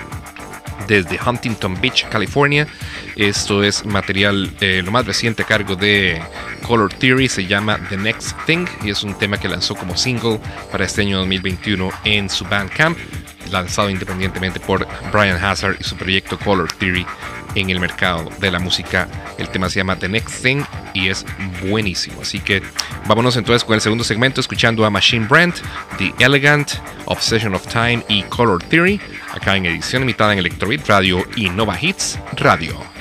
desde 0.86 1.18
Huntington 1.24 1.80
Beach, 1.80 2.06
California. 2.08 2.66
Esto 3.16 3.62
es 3.62 3.84
material 3.84 4.50
eh, 4.60 4.82
lo 4.84 4.90
más 4.90 5.06
reciente 5.06 5.42
a 5.42 5.46
cargo 5.46 5.76
de 5.76 6.20
Color 6.66 6.92
Theory, 6.92 7.28
se 7.28 7.46
llama 7.46 7.78
The 7.88 7.96
Next 7.96 8.36
Thing 8.46 8.66
y 8.82 8.90
es 8.90 9.02
un 9.02 9.14
tema 9.18 9.38
que 9.38 9.48
lanzó 9.48 9.74
como 9.74 9.96
single 9.96 10.40
para 10.70 10.84
este 10.84 11.02
año 11.02 11.18
2021 11.18 11.90
en 12.04 12.28
su 12.28 12.44
Bandcamp, 12.44 12.98
lanzado 13.50 13.90
independientemente 13.90 14.60
por 14.60 14.86
Brian 15.12 15.42
Hazard 15.42 15.76
y 15.80 15.84
su 15.84 15.96
proyecto 15.96 16.38
Color 16.38 16.72
Theory 16.72 17.06
en 17.54 17.70
el 17.70 17.80
mercado 17.80 18.30
de 18.38 18.50
la 18.50 18.58
música. 18.58 19.08
El 19.38 19.48
tema 19.48 19.68
se 19.68 19.80
llama 19.80 19.98
The 19.98 20.08
Next 20.08 20.42
Thing 20.42 20.62
y 20.94 21.08
es 21.08 21.24
buenísimo. 21.62 22.20
Así 22.22 22.38
que 22.38 22.62
vámonos 23.06 23.36
entonces 23.36 23.64
con 23.64 23.74
el 23.74 23.80
segundo 23.80 24.04
segmento 24.04 24.40
escuchando 24.40 24.84
a 24.84 24.90
Machine 24.90 25.26
Brand, 25.26 25.54
The 25.98 26.12
Elegant, 26.18 26.72
Obsession 27.06 27.54
of 27.54 27.66
Time 27.66 28.04
y 28.08 28.22
Color 28.24 28.62
Theory, 28.64 29.00
acá 29.32 29.56
en 29.56 29.66
edición 29.66 30.02
limitada 30.02 30.32
en 30.32 30.38
Electrobeat 30.38 30.86
Radio 30.86 31.24
y 31.34 31.48
Nova 31.48 31.76
Hits 31.80 32.18
Radio. 32.36 32.96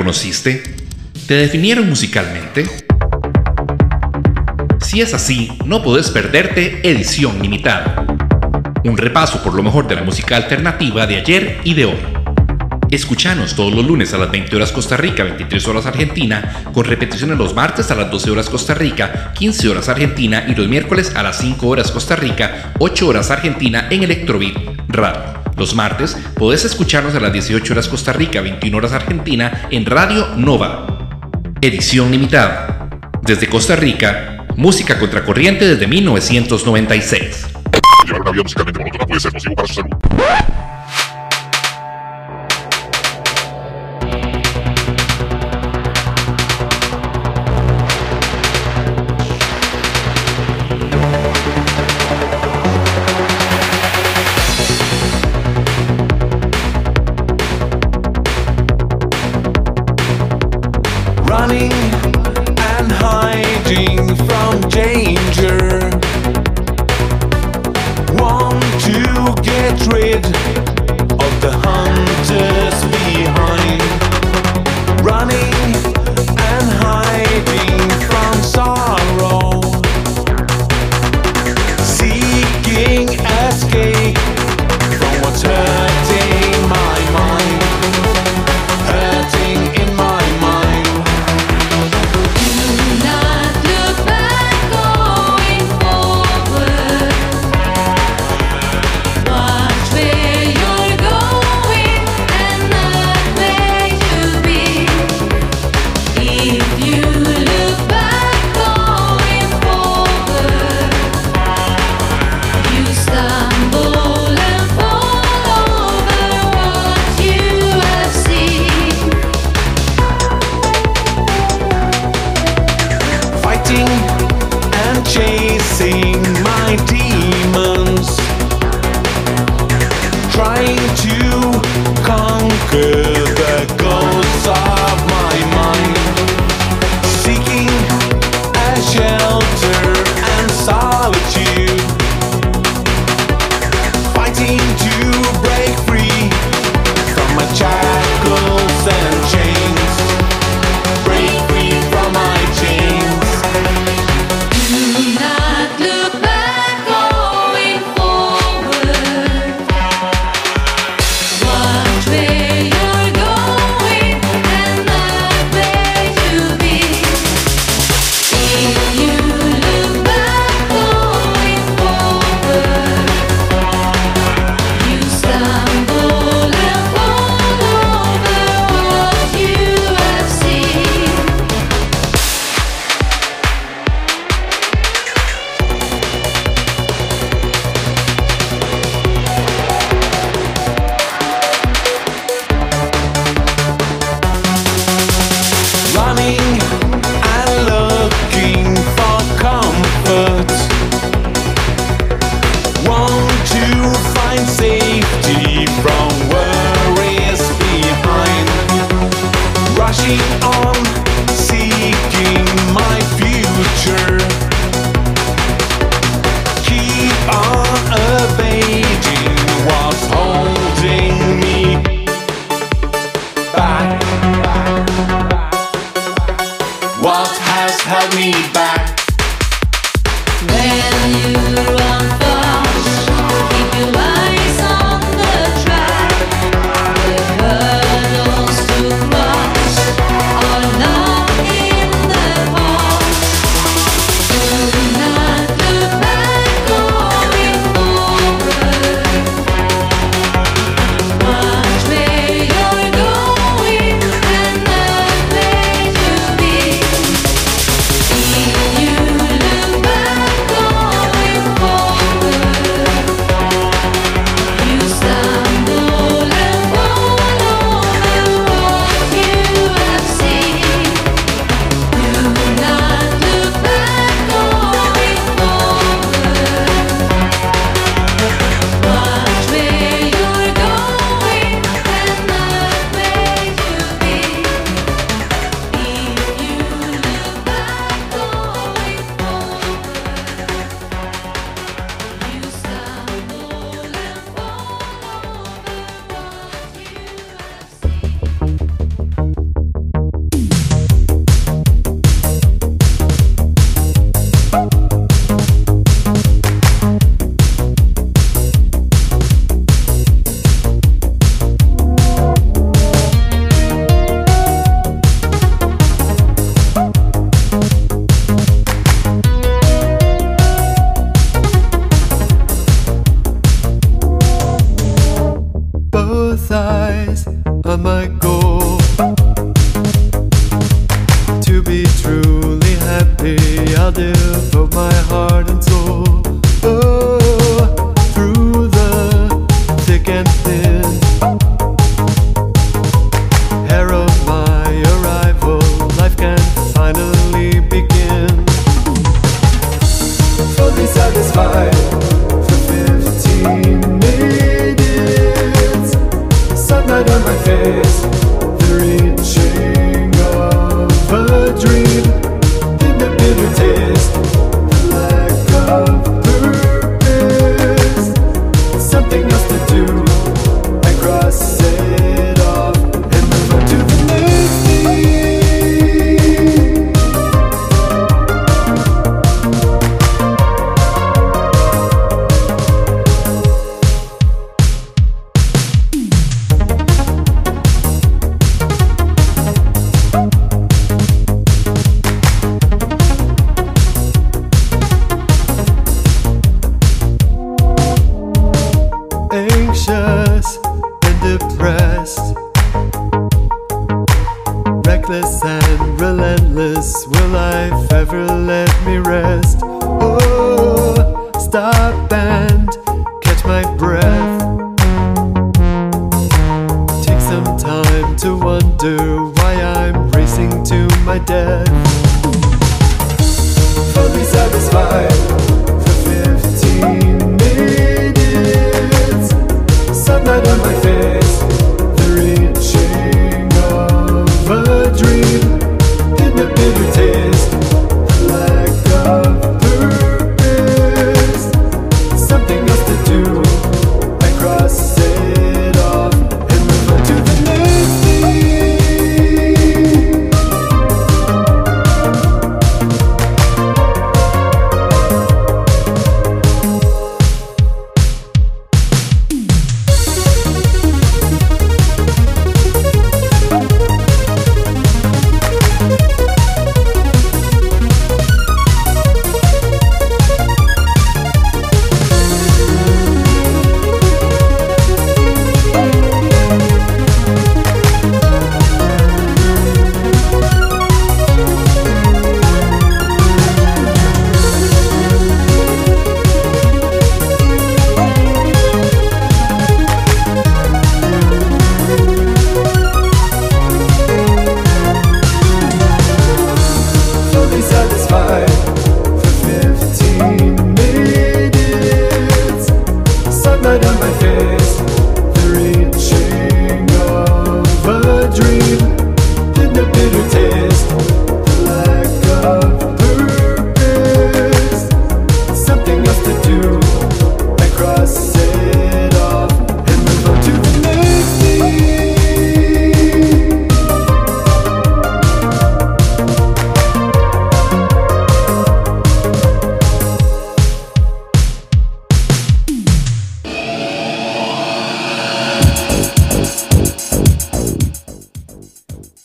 conociste? 0.00 0.62
¿Te 1.26 1.34
definieron 1.34 1.86
musicalmente? 1.86 2.64
Si 4.80 5.02
es 5.02 5.12
así, 5.12 5.58
no 5.66 5.82
podés 5.82 6.08
perderte 6.08 6.80
Edición 6.90 7.38
Limitada. 7.42 8.06
Un 8.84 8.96
repaso 8.96 9.42
por 9.42 9.52
lo 9.52 9.62
mejor 9.62 9.86
de 9.86 9.96
la 9.96 10.02
música 10.02 10.36
alternativa 10.36 11.06
de 11.06 11.16
ayer 11.16 11.60
y 11.64 11.74
de 11.74 11.84
hoy. 11.84 11.98
Escuchanos 12.90 13.54
todos 13.54 13.74
los 13.74 13.84
lunes 13.84 14.14
a 14.14 14.18
las 14.18 14.30
20 14.30 14.56
horas 14.56 14.72
Costa 14.72 14.96
Rica, 14.96 15.22
23 15.22 15.68
horas 15.68 15.84
Argentina, 15.84 16.62
con 16.72 16.86
repeticiones 16.86 17.36
los 17.36 17.54
martes 17.54 17.90
a 17.90 17.94
las 17.94 18.10
12 18.10 18.30
horas 18.30 18.48
Costa 18.48 18.72
Rica, 18.72 19.34
15 19.34 19.68
horas 19.68 19.90
Argentina 19.90 20.46
y 20.48 20.54
los 20.54 20.66
miércoles 20.66 21.12
a 21.14 21.22
las 21.22 21.36
5 21.40 21.68
horas 21.68 21.92
Costa 21.92 22.16
Rica, 22.16 22.72
8 22.78 23.06
horas 23.06 23.30
Argentina 23.30 23.86
en 23.90 24.04
Electrobeat 24.04 24.56
Radio. 24.88 25.29
Los 25.60 25.74
martes 25.74 26.16
podés 26.38 26.64
escucharnos 26.64 27.14
a 27.14 27.20
las 27.20 27.34
18 27.34 27.74
horas 27.74 27.86
Costa 27.86 28.14
Rica, 28.14 28.40
21 28.40 28.74
horas 28.78 28.92
Argentina 28.92 29.68
en 29.70 29.84
Radio 29.84 30.28
Nova. 30.34 31.20
Edición 31.60 32.10
limitada. 32.10 32.88
Desde 33.20 33.46
Costa 33.46 33.76
Rica, 33.76 34.46
música 34.56 34.98
contracorriente 34.98 35.68
desde 35.68 35.86
1996. 35.86 37.46
Llevar 38.06 38.28
avión 38.28 38.44
musicalmente 38.44 38.78
monótona 38.80 39.06
puede 39.06 39.20
ser 39.20 39.34
nocivo 39.34 39.54
para 39.54 39.68
su 39.68 39.74
salud. 39.74 39.89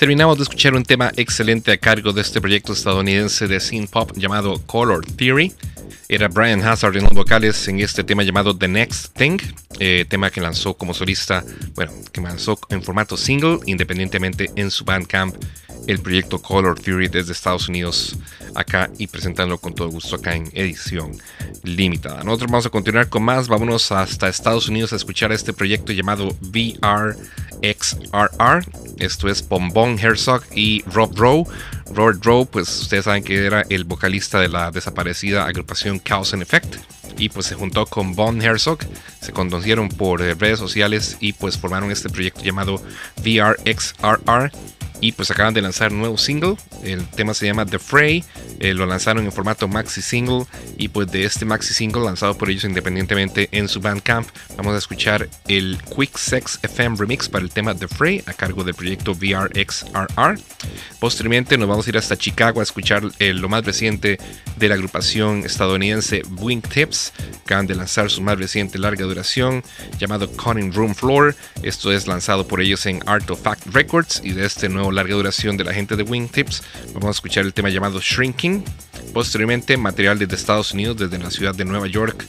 Terminamos 0.05 0.37
de 0.37 0.43
escuchar 0.43 0.75
un 0.75 0.83
tema 0.83 1.11
excelente 1.17 1.71
a 1.71 1.77
cargo 1.77 2.13
de 2.13 2.21
este 2.21 2.39
proyecto 2.39 2.73
estadounidense 2.73 3.47
de 3.47 3.59
synth 3.59 3.89
pop 3.89 4.11
llamado 4.15 4.61
Color 4.67 5.03
Theory. 5.03 5.51
Era 6.07 6.27
Brian 6.27 6.61
Hazard 6.61 6.95
en 6.95 7.05
los 7.05 7.13
vocales 7.13 7.67
en 7.67 7.79
este 7.79 8.03
tema 8.03 8.21
llamado 8.21 8.55
The 8.55 8.67
Next 8.67 9.17
Thing, 9.17 9.39
eh, 9.79 10.05
tema 10.07 10.29
que 10.29 10.41
lanzó 10.41 10.75
como 10.75 10.93
solista, 10.93 11.43
bueno, 11.73 11.91
que 12.11 12.21
lanzó 12.21 12.59
en 12.69 12.83
formato 12.83 13.17
single, 13.17 13.57
independientemente 13.65 14.51
en 14.55 14.69
su 14.69 14.85
Bandcamp, 14.85 15.37
el 15.87 15.97
proyecto 15.97 16.39
Color 16.39 16.79
Theory 16.79 17.07
desde 17.07 17.31
Estados 17.31 17.67
Unidos 17.67 18.15
acá 18.53 18.91
y 18.99 19.07
presentándolo 19.07 19.57
con 19.57 19.73
todo 19.73 19.89
gusto 19.89 20.17
acá 20.17 20.35
en 20.35 20.51
edición 20.53 21.17
limitada. 21.63 22.23
Nosotros 22.23 22.51
vamos 22.51 22.67
a 22.67 22.69
continuar 22.69 23.09
con 23.09 23.23
más, 23.23 23.47
vámonos 23.47 23.91
hasta 23.91 24.29
Estados 24.29 24.69
Unidos 24.69 24.93
a 24.93 24.97
escuchar 24.97 25.31
este 25.31 25.51
proyecto 25.51 25.93
llamado 25.93 26.29
VRXRR. 26.41 27.25
Esto 28.97 29.27
es 29.27 29.47
Bombón 29.47 29.99
Herzog 29.99 30.43
y 30.53 30.83
Rob 30.83 31.15
Rowe. 31.15 31.47
Robert 31.93 32.23
Rowe, 32.23 32.45
pues 32.45 32.69
ustedes 32.81 33.05
saben 33.05 33.23
que 33.23 33.45
era 33.45 33.63
el 33.69 33.83
vocalista 33.83 34.39
de 34.39 34.49
la 34.49 34.71
desaparecida 34.71 35.45
agrupación 35.45 36.01
Chaos 36.03 36.33
and 36.33 36.43
Effect. 36.43 36.75
Y 37.17 37.29
pues 37.29 37.45
se 37.45 37.55
juntó 37.55 37.85
con 37.85 38.13
Von 38.15 38.41
Herzog, 38.41 38.79
se 39.21 39.31
conocieron 39.31 39.87
por 39.87 40.21
eh, 40.21 40.33
redes 40.33 40.59
sociales 40.59 41.15
y 41.21 41.31
pues 41.31 41.57
formaron 41.57 41.89
este 41.91 42.09
proyecto 42.09 42.41
llamado 42.43 42.81
VRXRR. 43.23 44.51
Y 45.01 45.11
pues 45.11 45.29
acaban 45.29 45.53
de 45.53 45.61
lanzar 45.61 45.91
un 45.91 45.99
nuevo 45.99 46.17
single. 46.17 46.55
El 46.83 47.05
tema 47.09 47.33
se 47.33 47.45
llama 47.45 47.65
The 47.65 47.79
Fray. 47.79 48.23
eh, 48.59 48.73
lo 48.73 48.85
lanzaron 48.85 49.25
en 49.25 49.31
formato 49.31 49.67
maxi 49.67 50.01
single. 50.01 50.45
Y 50.77 50.87
pues 50.87 51.11
de 51.11 51.25
este 51.25 51.45
maxi 51.45 51.73
single 51.73 52.03
lanzado 52.05 52.37
por 52.37 52.49
ellos 52.49 52.63
independientemente 52.63 53.49
en 53.51 53.67
su 53.67 53.81
Bandcamp, 53.81 54.27
vamos 54.57 54.73
a 54.75 54.77
escuchar 54.77 55.29
el 55.47 55.77
Quick 55.95 56.17
Sex 56.17 56.59
FM 56.61 56.97
remix 56.97 57.29
para 57.29 57.43
el 57.43 57.51
tema 57.51 57.75
The 57.75 57.87
Fray 57.87 58.23
a 58.25 58.33
cargo 58.33 58.63
del 58.63 58.75
proyecto 58.75 59.13
VRXRR. 59.13 60.39
Posteriormente 60.99 61.57
nos 61.57 61.67
vamos 61.67 61.87
a 61.87 61.89
ir 61.89 61.97
hasta 61.97 62.17
Chicago 62.17 62.59
a 62.59 62.63
escuchar 62.63 63.03
eh, 63.19 63.33
lo 63.33 63.49
más 63.49 63.65
reciente 63.65 64.17
de 64.57 64.69
la 64.69 64.75
agrupación 64.75 65.45
estadounidense 65.45 66.23
Wingtips. 66.39 67.13
Acaban 67.43 67.67
de 67.67 67.75
lanzar 67.75 68.09
su 68.09 68.21
más 68.21 68.37
reciente 68.37 68.79
larga 68.79 69.05
duración 69.05 69.63
llamado 69.99 70.29
Cutting 70.31 70.73
Room 70.73 70.95
Floor. 70.95 71.35
Esto 71.63 71.91
es 71.91 72.07
lanzado 72.07 72.47
por 72.47 72.61
ellos 72.61 72.85
en 72.85 73.01
Artifact 73.05 73.67
Records 73.67 74.21
y 74.23 74.31
de 74.31 74.45
este 74.45 74.69
nuevo 74.69 74.91
larga 74.91 75.15
duración 75.15 75.57
de 75.57 75.63
la 75.63 75.73
gente 75.73 75.95
de 75.95 76.03
Wingtips 76.03 76.63
vamos 76.93 77.07
a 77.07 77.11
escuchar 77.11 77.45
el 77.45 77.53
tema 77.53 77.69
llamado 77.69 77.99
Shrinking. 77.99 78.63
Posteriormente 79.13 79.77
material 79.77 80.19
desde 80.19 80.35
Estados 80.35 80.73
Unidos, 80.73 80.97
desde 80.97 81.17
la 81.17 81.31
ciudad 81.31 81.55
de 81.55 81.65
Nueva 81.65 81.87
York, 81.87 82.25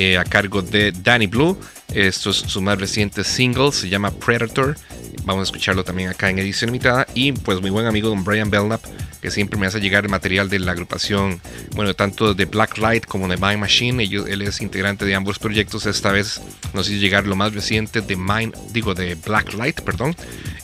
eh, 0.00 0.16
a 0.16 0.22
cargo 0.22 0.62
de 0.62 0.92
Danny 0.92 1.26
Blue. 1.26 1.58
Esto 1.92 2.30
es 2.30 2.36
su 2.36 2.62
más 2.62 2.78
reciente 2.78 3.24
single, 3.24 3.72
se 3.72 3.88
llama 3.88 4.12
Predator. 4.12 4.76
Vamos 5.24 5.40
a 5.40 5.44
escucharlo 5.50 5.82
también 5.82 6.08
acá 6.08 6.30
en 6.30 6.38
edición 6.38 6.68
limitada. 6.68 7.04
Y 7.14 7.32
pues 7.32 7.60
mi 7.60 7.68
buen 7.68 7.84
amigo 7.84 8.08
don 8.08 8.22
Brian 8.22 8.48
Belknap, 8.48 8.80
que 9.20 9.32
siempre 9.32 9.58
me 9.58 9.66
hace 9.66 9.80
llegar 9.80 10.04
el 10.04 10.10
material 10.10 10.48
de 10.48 10.60
la 10.60 10.70
agrupación, 10.70 11.40
bueno, 11.74 11.94
tanto 11.94 12.32
de 12.32 12.44
Blacklight 12.44 13.06
como 13.06 13.26
de 13.26 13.38
Mind 13.38 13.58
Machine. 13.58 14.00
Ellos, 14.00 14.28
él 14.28 14.42
es 14.42 14.60
integrante 14.60 15.04
de 15.04 15.16
ambos 15.16 15.40
proyectos. 15.40 15.84
Esta 15.84 16.12
vez 16.12 16.40
nos 16.74 16.88
hizo 16.88 17.00
llegar 17.00 17.26
lo 17.26 17.34
más 17.34 17.52
reciente 17.52 18.00
de 18.00 18.14
Mind, 18.14 18.54
digo, 18.72 18.94
de 18.94 19.16
Blacklight, 19.16 19.80
perdón. 19.80 20.14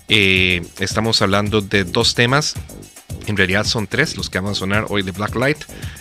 Eh, 0.07 0.63
estamos 0.79 1.21
hablando 1.23 1.61
de 1.61 1.83
dos 1.83 2.15
temas 2.15 2.55
en 3.27 3.37
realidad 3.37 3.65
son 3.65 3.87
tres 3.87 4.17
los 4.17 4.31
que 4.31 4.39
van 4.39 4.53
a 4.53 4.55
sonar 4.55 4.87
hoy 4.89 5.03
de 5.03 5.13
Blacklight, 5.13 5.59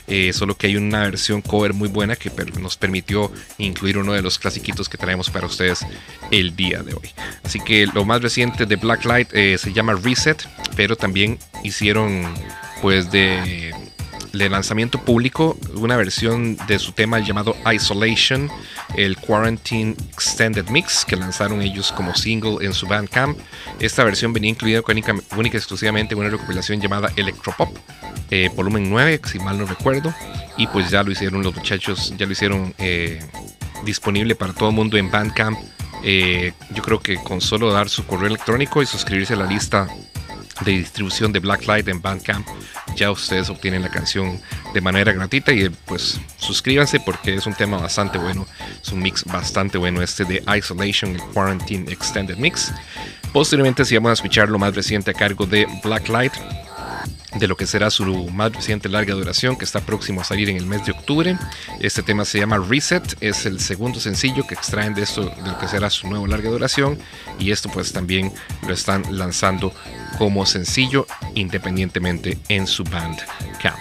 eh, 0.07 0.33
solo 0.33 0.55
que 0.55 0.67
hay 0.67 0.75
una 0.75 1.03
versión 1.03 1.41
cover 1.41 1.73
muy 1.73 1.89
buena 1.89 2.15
que 2.15 2.31
nos 2.59 2.77
permitió 2.77 3.31
incluir 3.57 3.97
uno 3.97 4.13
de 4.13 4.21
los 4.21 4.39
clasiquitos 4.39 4.89
que 4.89 4.97
traemos 4.97 5.29
para 5.29 5.47
ustedes 5.47 5.85
el 6.31 6.55
día 6.55 6.83
de 6.83 6.93
hoy. 6.93 7.09
Así 7.43 7.59
que 7.59 7.87
lo 7.87 8.05
más 8.05 8.21
reciente 8.21 8.65
de 8.65 8.75
Blacklight 8.75 9.29
eh, 9.33 9.57
se 9.57 9.73
llama 9.73 9.93
Reset, 9.93 10.47
pero 10.75 10.95
también 10.95 11.39
hicieron 11.63 12.33
pues 12.81 13.11
de 13.11 13.73
de 14.33 14.49
lanzamiento 14.49 14.99
público 14.99 15.55
una 15.75 15.95
versión 15.95 16.57
de 16.67 16.79
su 16.79 16.91
tema 16.91 17.19
llamado 17.19 17.55
Isolation, 17.71 18.49
el 18.97 19.15
Quarantine 19.15 19.95
Extended 20.11 20.67
Mix, 20.69 21.05
que 21.05 21.15
lanzaron 21.15 21.61
ellos 21.61 21.91
como 21.91 22.15
single 22.15 22.65
en 22.65 22.73
su 22.73 22.87
Bandcamp. 22.87 23.37
Esta 23.79 24.03
versión 24.03 24.33
venía 24.33 24.49
incluida 24.49 24.81
única, 24.87 25.13
única 25.37 25.57
exclusivamente 25.57 26.15
en 26.15 26.19
una 26.19 26.29
recopilación 26.29 26.81
llamada 26.81 27.11
Electropop, 27.15 27.77
eh, 28.31 28.49
volumen 28.55 28.89
9, 28.89 29.21
si 29.25 29.37
mal 29.37 29.59
no 29.59 29.67
recuerdo. 29.67 30.11
Y 30.57 30.65
pues 30.65 30.89
ya 30.89 31.03
lo 31.03 31.11
hicieron 31.11 31.43
los 31.43 31.55
muchachos, 31.55 32.15
ya 32.17 32.25
lo 32.25 32.31
hicieron 32.31 32.73
eh, 32.79 33.23
disponible 33.85 34.33
para 34.33 34.53
todo 34.53 34.69
el 34.69 34.75
mundo 34.75 34.97
en 34.97 35.11
Bandcamp. 35.11 35.59
Eh, 36.03 36.53
yo 36.71 36.81
creo 36.81 36.99
que 36.99 37.15
con 37.17 37.39
solo 37.39 37.71
dar 37.71 37.87
su 37.87 38.03
correo 38.07 38.27
electrónico 38.27 38.81
y 38.81 38.87
suscribirse 38.87 39.33
a 39.35 39.37
la 39.37 39.45
lista 39.45 39.87
de 40.61 40.71
distribución 40.71 41.31
de 41.31 41.39
Blacklight 41.39 41.87
en 41.87 42.01
Bandcamp, 42.01 42.47
ya 42.95 43.11
ustedes 43.11 43.49
obtienen 43.49 43.81
la 43.81 43.89
canción 43.89 44.39
de 44.73 44.81
manera 44.81 45.11
gratuita 45.11 45.51
y 45.51 45.69
pues 45.69 46.19
suscríbanse 46.37 46.99
porque 46.99 47.35
es 47.35 47.45
un 47.45 47.53
tema 47.53 47.77
bastante 47.77 48.17
bueno, 48.17 48.45
es 48.81 48.91
un 48.91 49.01
mix 49.01 49.23
bastante 49.25 49.77
bueno 49.77 50.01
este 50.01 50.25
de 50.25 50.43
Isolation, 50.57 51.17
Quarantine 51.33 51.91
Extended 51.91 52.37
Mix. 52.37 52.71
Posteriormente 53.31 53.85
si 53.85 53.95
vamos 53.95 54.11
a 54.11 54.13
escuchar 54.13 54.49
lo 54.49 54.59
más 54.59 54.75
reciente 54.75 55.11
a 55.11 55.13
cargo 55.13 55.45
de 55.45 55.67
Blacklight, 55.83 56.33
de 57.35 57.47
lo 57.47 57.55
que 57.55 57.65
será 57.65 57.89
su 57.89 58.05
más 58.29 58.53
reciente 58.53 58.89
larga 58.89 59.13
duración 59.13 59.57
que 59.57 59.65
está 59.65 59.81
próximo 59.81 60.21
a 60.21 60.23
salir 60.23 60.49
en 60.49 60.57
el 60.57 60.65
mes 60.65 60.85
de 60.85 60.91
octubre. 60.91 61.37
Este 61.79 62.03
tema 62.03 62.25
se 62.25 62.39
llama 62.39 62.57
Reset, 62.57 63.17
es 63.21 63.45
el 63.45 63.59
segundo 63.59 63.99
sencillo 63.99 64.45
que 64.47 64.53
extraen 64.53 64.93
de 64.93 65.03
esto, 65.03 65.25
de 65.25 65.51
lo 65.51 65.57
que 65.57 65.67
será 65.67 65.89
su 65.89 66.07
nueva 66.07 66.27
larga 66.27 66.49
duración 66.49 66.97
y 67.39 67.51
esto 67.51 67.69
pues 67.69 67.91
también 67.91 68.31
lo 68.67 68.73
están 68.73 69.03
lanzando 69.17 69.73
como 70.17 70.45
sencillo 70.45 71.07
independientemente 71.35 72.37
en 72.49 72.67
su 72.67 72.83
Bandcamp. 72.83 73.79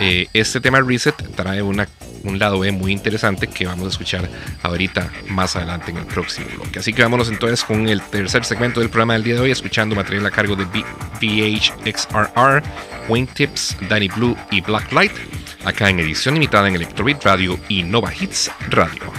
Eh, 0.00 0.28
este 0.32 0.60
tema 0.60 0.80
Reset 0.80 1.14
trae 1.36 1.62
una, 1.62 1.88
un 2.24 2.38
lado 2.38 2.58
B 2.58 2.72
muy 2.72 2.92
interesante 2.92 3.46
que 3.46 3.66
vamos 3.66 3.86
a 3.86 3.90
escuchar 3.90 4.28
ahorita 4.62 5.10
más 5.28 5.56
adelante 5.56 5.90
en 5.90 5.98
el 5.98 6.06
próximo 6.06 6.46
bloque. 6.54 6.78
Así 6.80 6.92
que 6.92 7.02
vámonos 7.02 7.28
entonces 7.28 7.64
con 7.64 7.88
el 7.88 8.02
tercer 8.02 8.44
segmento 8.44 8.80
del 8.80 8.88
programa 8.88 9.14
del 9.14 9.24
día 9.24 9.34
de 9.34 9.40
hoy, 9.40 9.50
escuchando 9.50 9.94
material 9.94 10.26
a 10.26 10.30
cargo 10.30 10.56
de 10.56 10.64
VHXRR, 11.20 12.62
Wingtips, 13.08 13.76
Danny 13.88 14.08
Blue 14.08 14.36
y 14.50 14.60
Blacklight, 14.60 15.12
acá 15.64 15.90
en 15.90 16.00
edición 16.00 16.34
limitada 16.34 16.68
en 16.68 16.76
Electrobeat 16.76 17.24
Radio 17.24 17.58
y 17.68 17.82
Nova 17.82 18.12
Hits 18.14 18.50
Radio. 18.68 19.12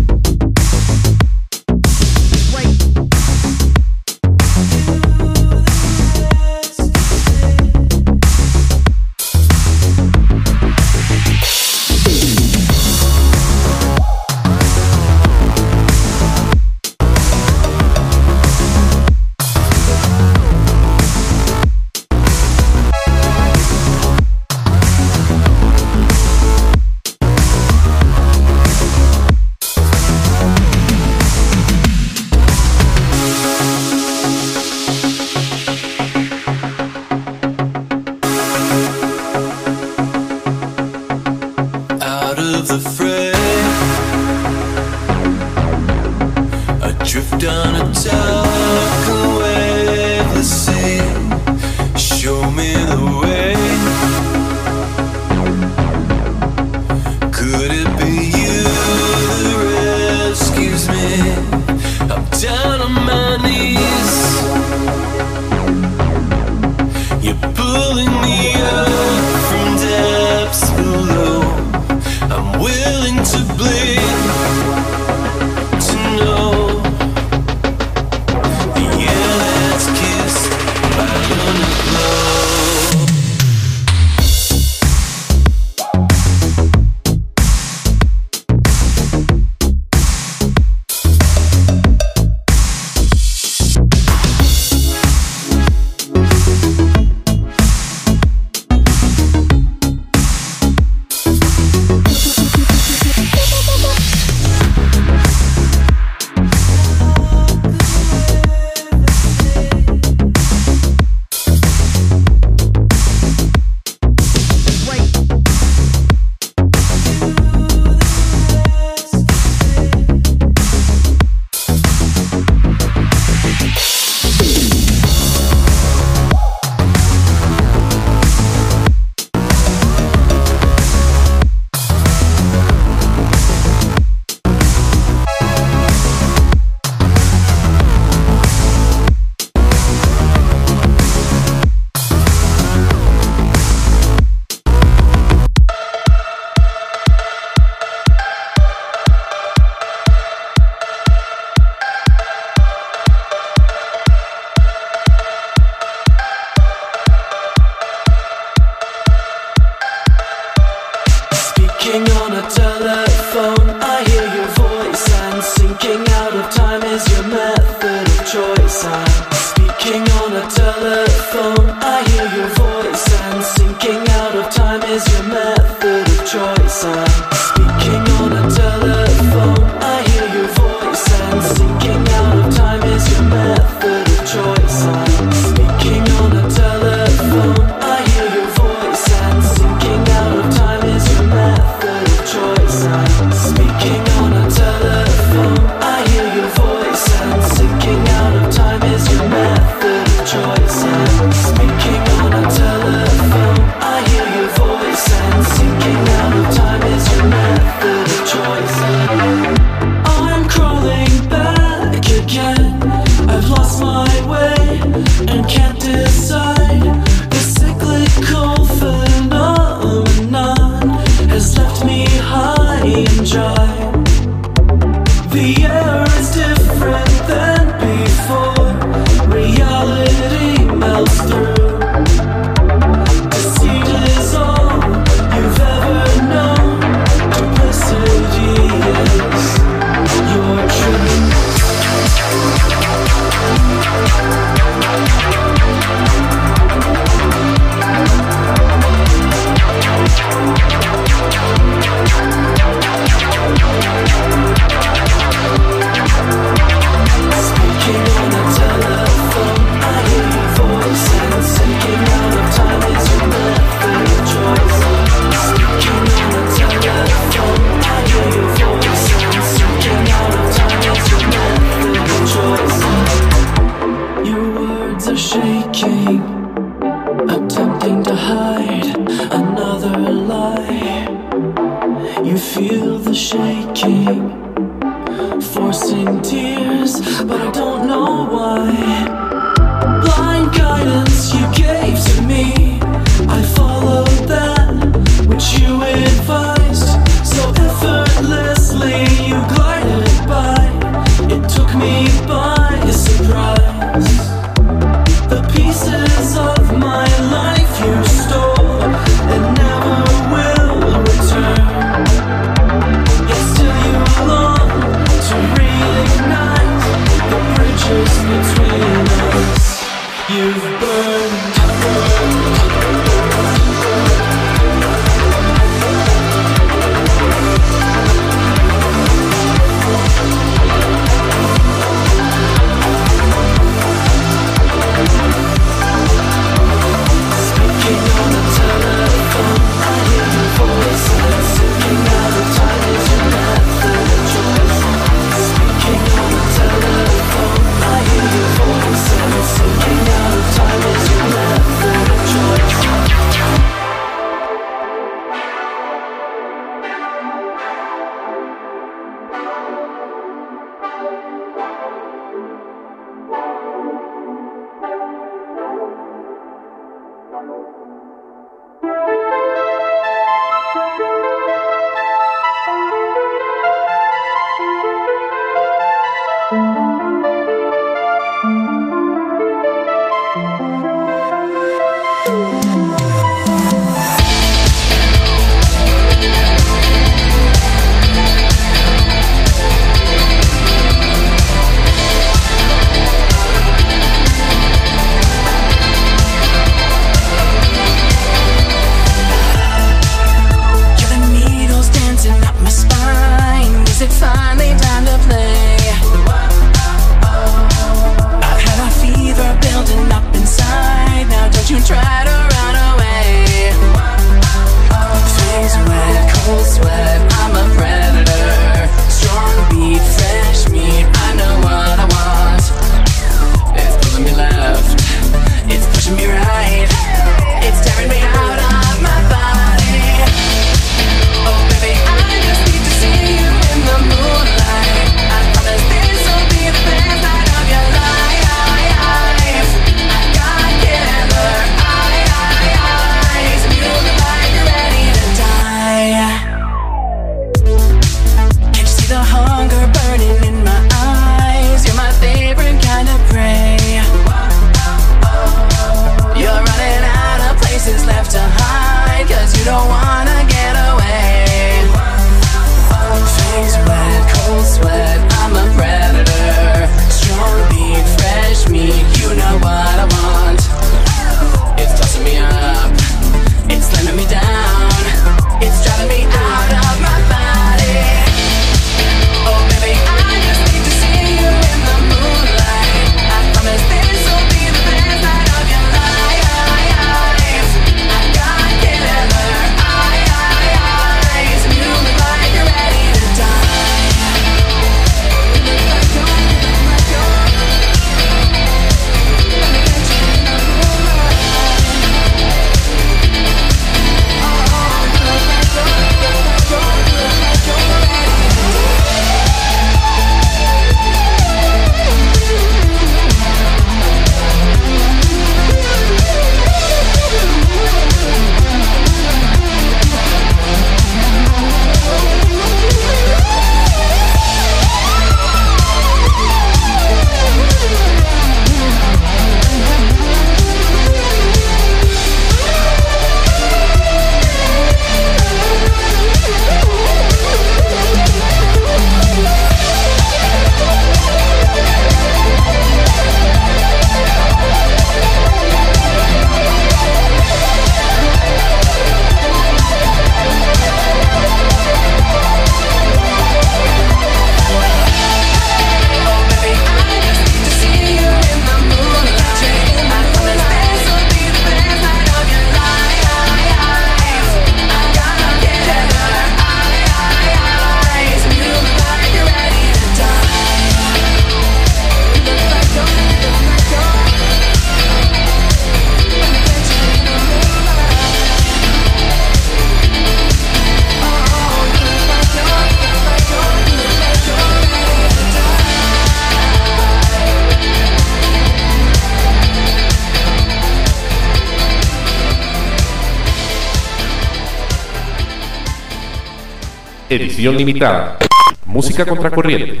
Edición 597.54 597.76
limitada. 597.76 598.36
Música 598.84 599.24
contracorriente. 599.24 600.00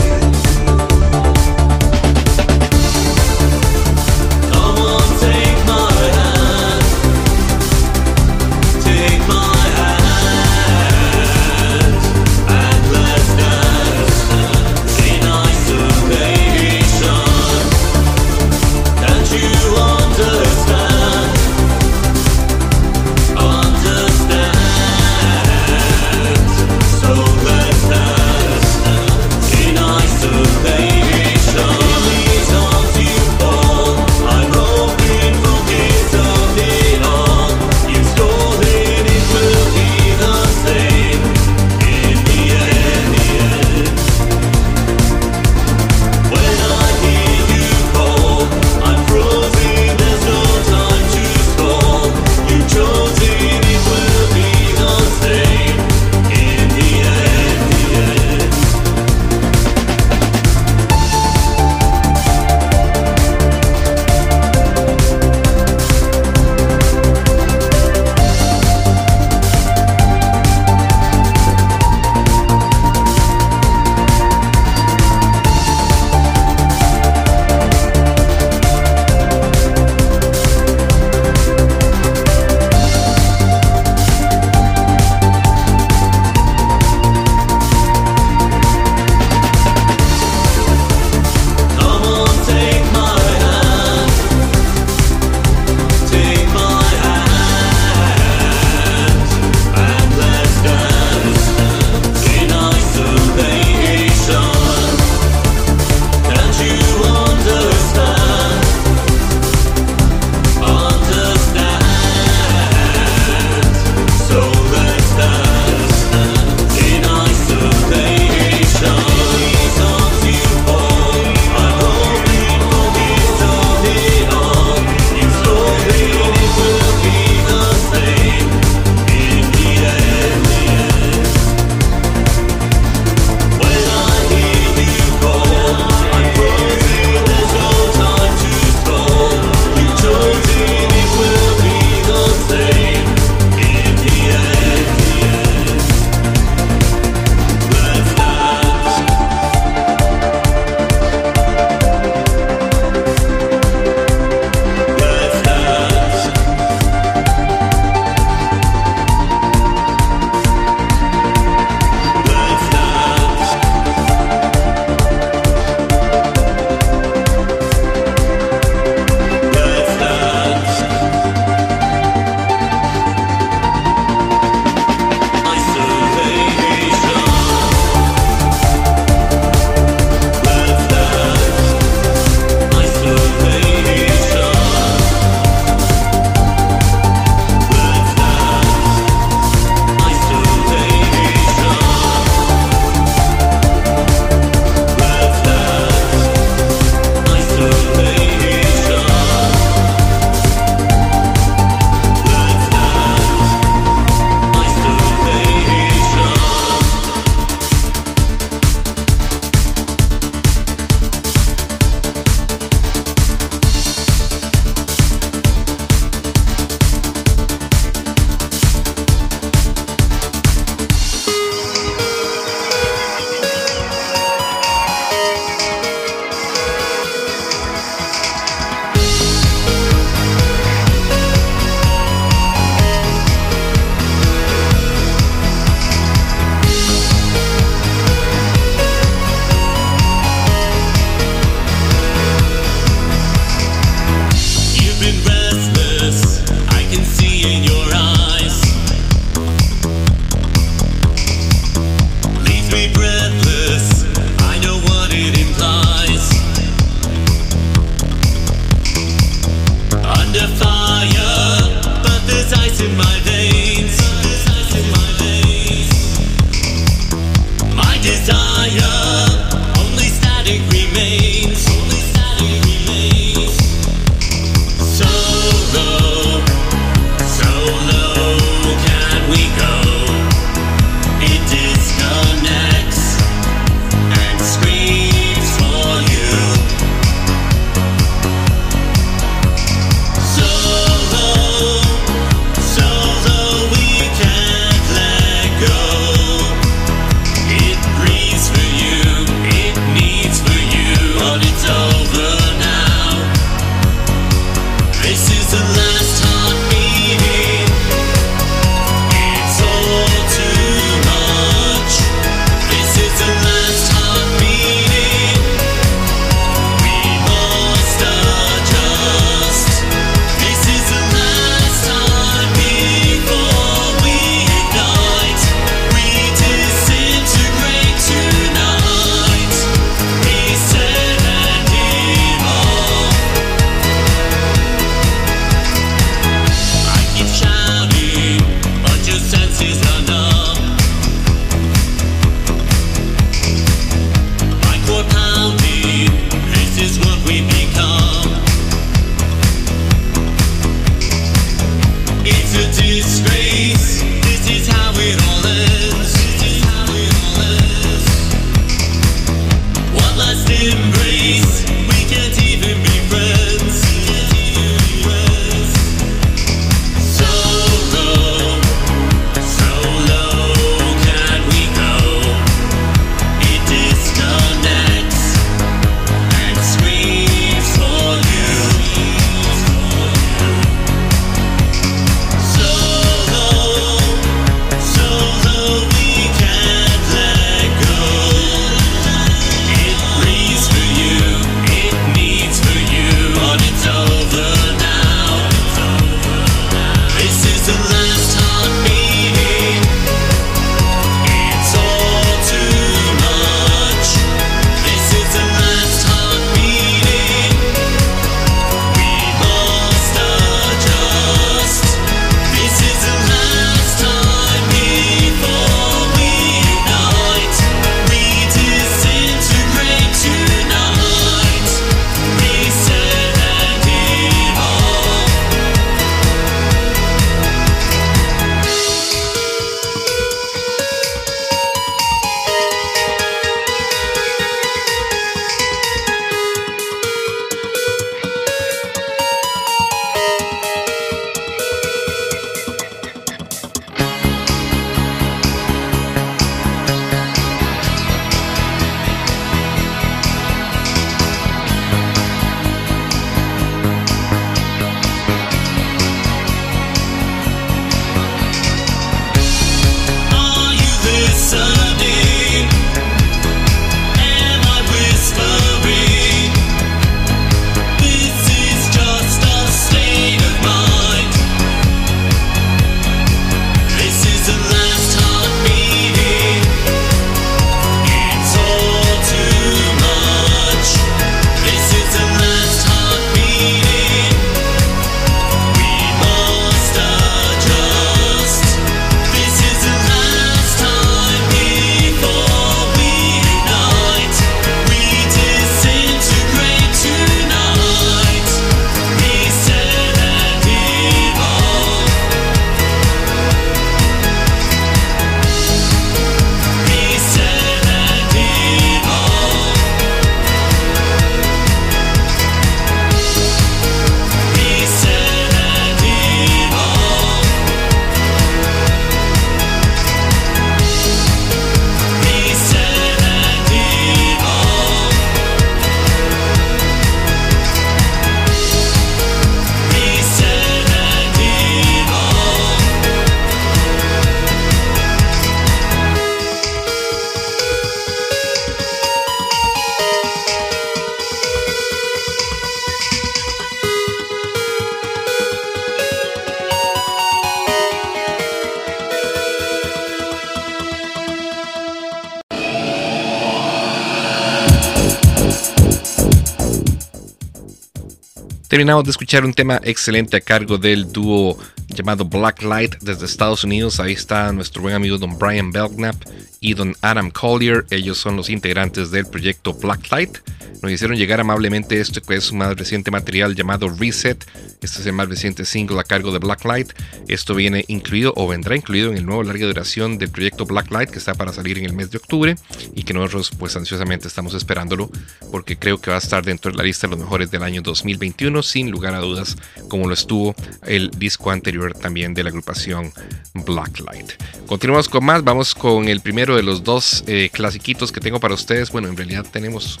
Terminamos 558.70 559.02
de 559.02 559.10
escuchar 559.10 559.44
un 559.44 559.52
tema 559.52 559.80
excelente 559.82 560.36
a 560.36 560.40
cargo 560.40 560.78
del 560.78 561.10
dúo 561.10 561.58
llamado 561.88 562.24
Blacklight 562.24 562.98
desde 563.00 563.26
Estados 563.26 563.64
Unidos. 563.64 563.98
Ahí 563.98 564.12
está 564.12 564.52
nuestro 564.52 564.80
buen 564.80 564.94
amigo 564.94 565.18
Don 565.18 565.36
Brian 565.36 565.72
Belknap 565.72 566.14
y 566.60 566.74
Don 566.74 566.94
Adam 567.00 567.32
Collier. 567.32 567.84
Ellos 567.90 568.18
son 568.18 568.36
los 568.36 568.48
integrantes 568.48 569.10
del 569.10 569.26
proyecto 569.26 569.74
Blacklight. 569.74 570.38
Nos 570.82 570.92
hicieron 570.92 571.16
llegar 571.16 571.40
amablemente 571.40 572.00
esto 572.00 572.22
que 572.22 572.36
es 572.36 572.44
su 572.44 572.54
más 572.54 572.76
reciente 572.76 573.10
material 573.10 573.56
llamado 573.56 573.88
Reset. 573.88 574.44
Este 574.80 575.00
es 575.00 575.06
el 575.06 575.12
más 575.12 575.28
reciente 575.28 575.64
single 575.64 576.00
a 576.00 576.04
cargo 576.04 576.32
de 576.32 576.38
Blacklight. 576.38 576.92
Esto 577.28 577.54
viene 577.54 577.84
incluido 577.88 578.32
o 578.36 578.48
vendrá 578.48 578.76
incluido 578.76 579.10
en 579.10 579.16
el 579.16 579.26
nuevo 579.26 579.42
larga 579.42 579.66
duración 579.66 580.18
del 580.18 580.30
proyecto 580.30 580.64
Blacklight 580.64 581.10
que 581.10 581.18
está 581.18 581.34
para 581.34 581.52
salir 581.52 581.78
en 581.78 581.84
el 581.84 581.92
mes 581.92 582.10
de 582.10 582.18
octubre 582.18 582.56
y 582.94 583.02
que 583.02 583.12
nosotros 583.12 583.50
pues 583.58 583.76
ansiosamente 583.76 584.28
estamos 584.28 584.54
esperándolo 584.54 585.10
porque 585.50 585.76
creo 585.76 586.00
que 586.00 586.10
va 586.10 586.16
a 586.16 586.20
estar 586.20 586.44
dentro 586.44 586.70
de 586.70 586.78
la 586.78 586.84
lista 586.84 587.06
de 587.06 587.12
los 587.12 587.20
mejores 587.20 587.50
del 587.50 587.62
año 587.62 587.82
2021 587.82 588.62
sin 588.62 588.90
lugar 588.90 589.14
a 589.14 589.18
dudas 589.18 589.56
como 589.88 590.06
lo 590.08 590.14
estuvo 590.14 590.54
el 590.86 591.10
disco 591.10 591.50
anterior 591.50 591.94
también 591.94 592.34
de 592.34 592.42
la 592.42 592.50
agrupación 592.50 593.12
Blacklight. 593.54 594.32
Continuamos 594.66 595.08
con 595.08 595.24
más, 595.24 595.44
vamos 595.44 595.74
con 595.74 596.08
el 596.08 596.20
primero 596.20 596.56
de 596.56 596.62
los 596.62 596.84
dos 596.84 597.24
eh, 597.26 597.50
clasiquitos 597.52 598.12
que 598.12 598.20
tengo 598.20 598.40
para 598.40 598.54
ustedes. 598.54 598.90
Bueno, 598.90 599.08
en 599.08 599.16
realidad 599.16 599.44
tenemos 599.50 600.00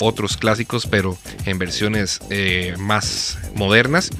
otros 0.00 0.36
clásicos, 0.36 0.86
pero 0.86 1.16
en 1.44 1.58
versiones 1.58 2.20
eh, 2.30 2.74
más 2.78 3.38
modernas. 3.54 4.10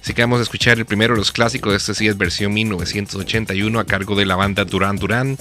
Así 0.00 0.14
que 0.14 0.22
vamos 0.22 0.40
a 0.40 0.42
escuchar 0.42 0.78
el 0.78 0.86
primero 0.86 1.16
los 1.16 1.32
clásicos. 1.32 1.74
Este 1.74 1.94
sí 1.94 2.08
es 2.08 2.16
versión 2.16 2.52
1981 2.54 3.78
a 3.78 3.84
cargo 3.84 4.14
de 4.14 4.26
la 4.26 4.36
banda 4.36 4.64
Duran 4.64 4.96
Duran. 4.96 5.36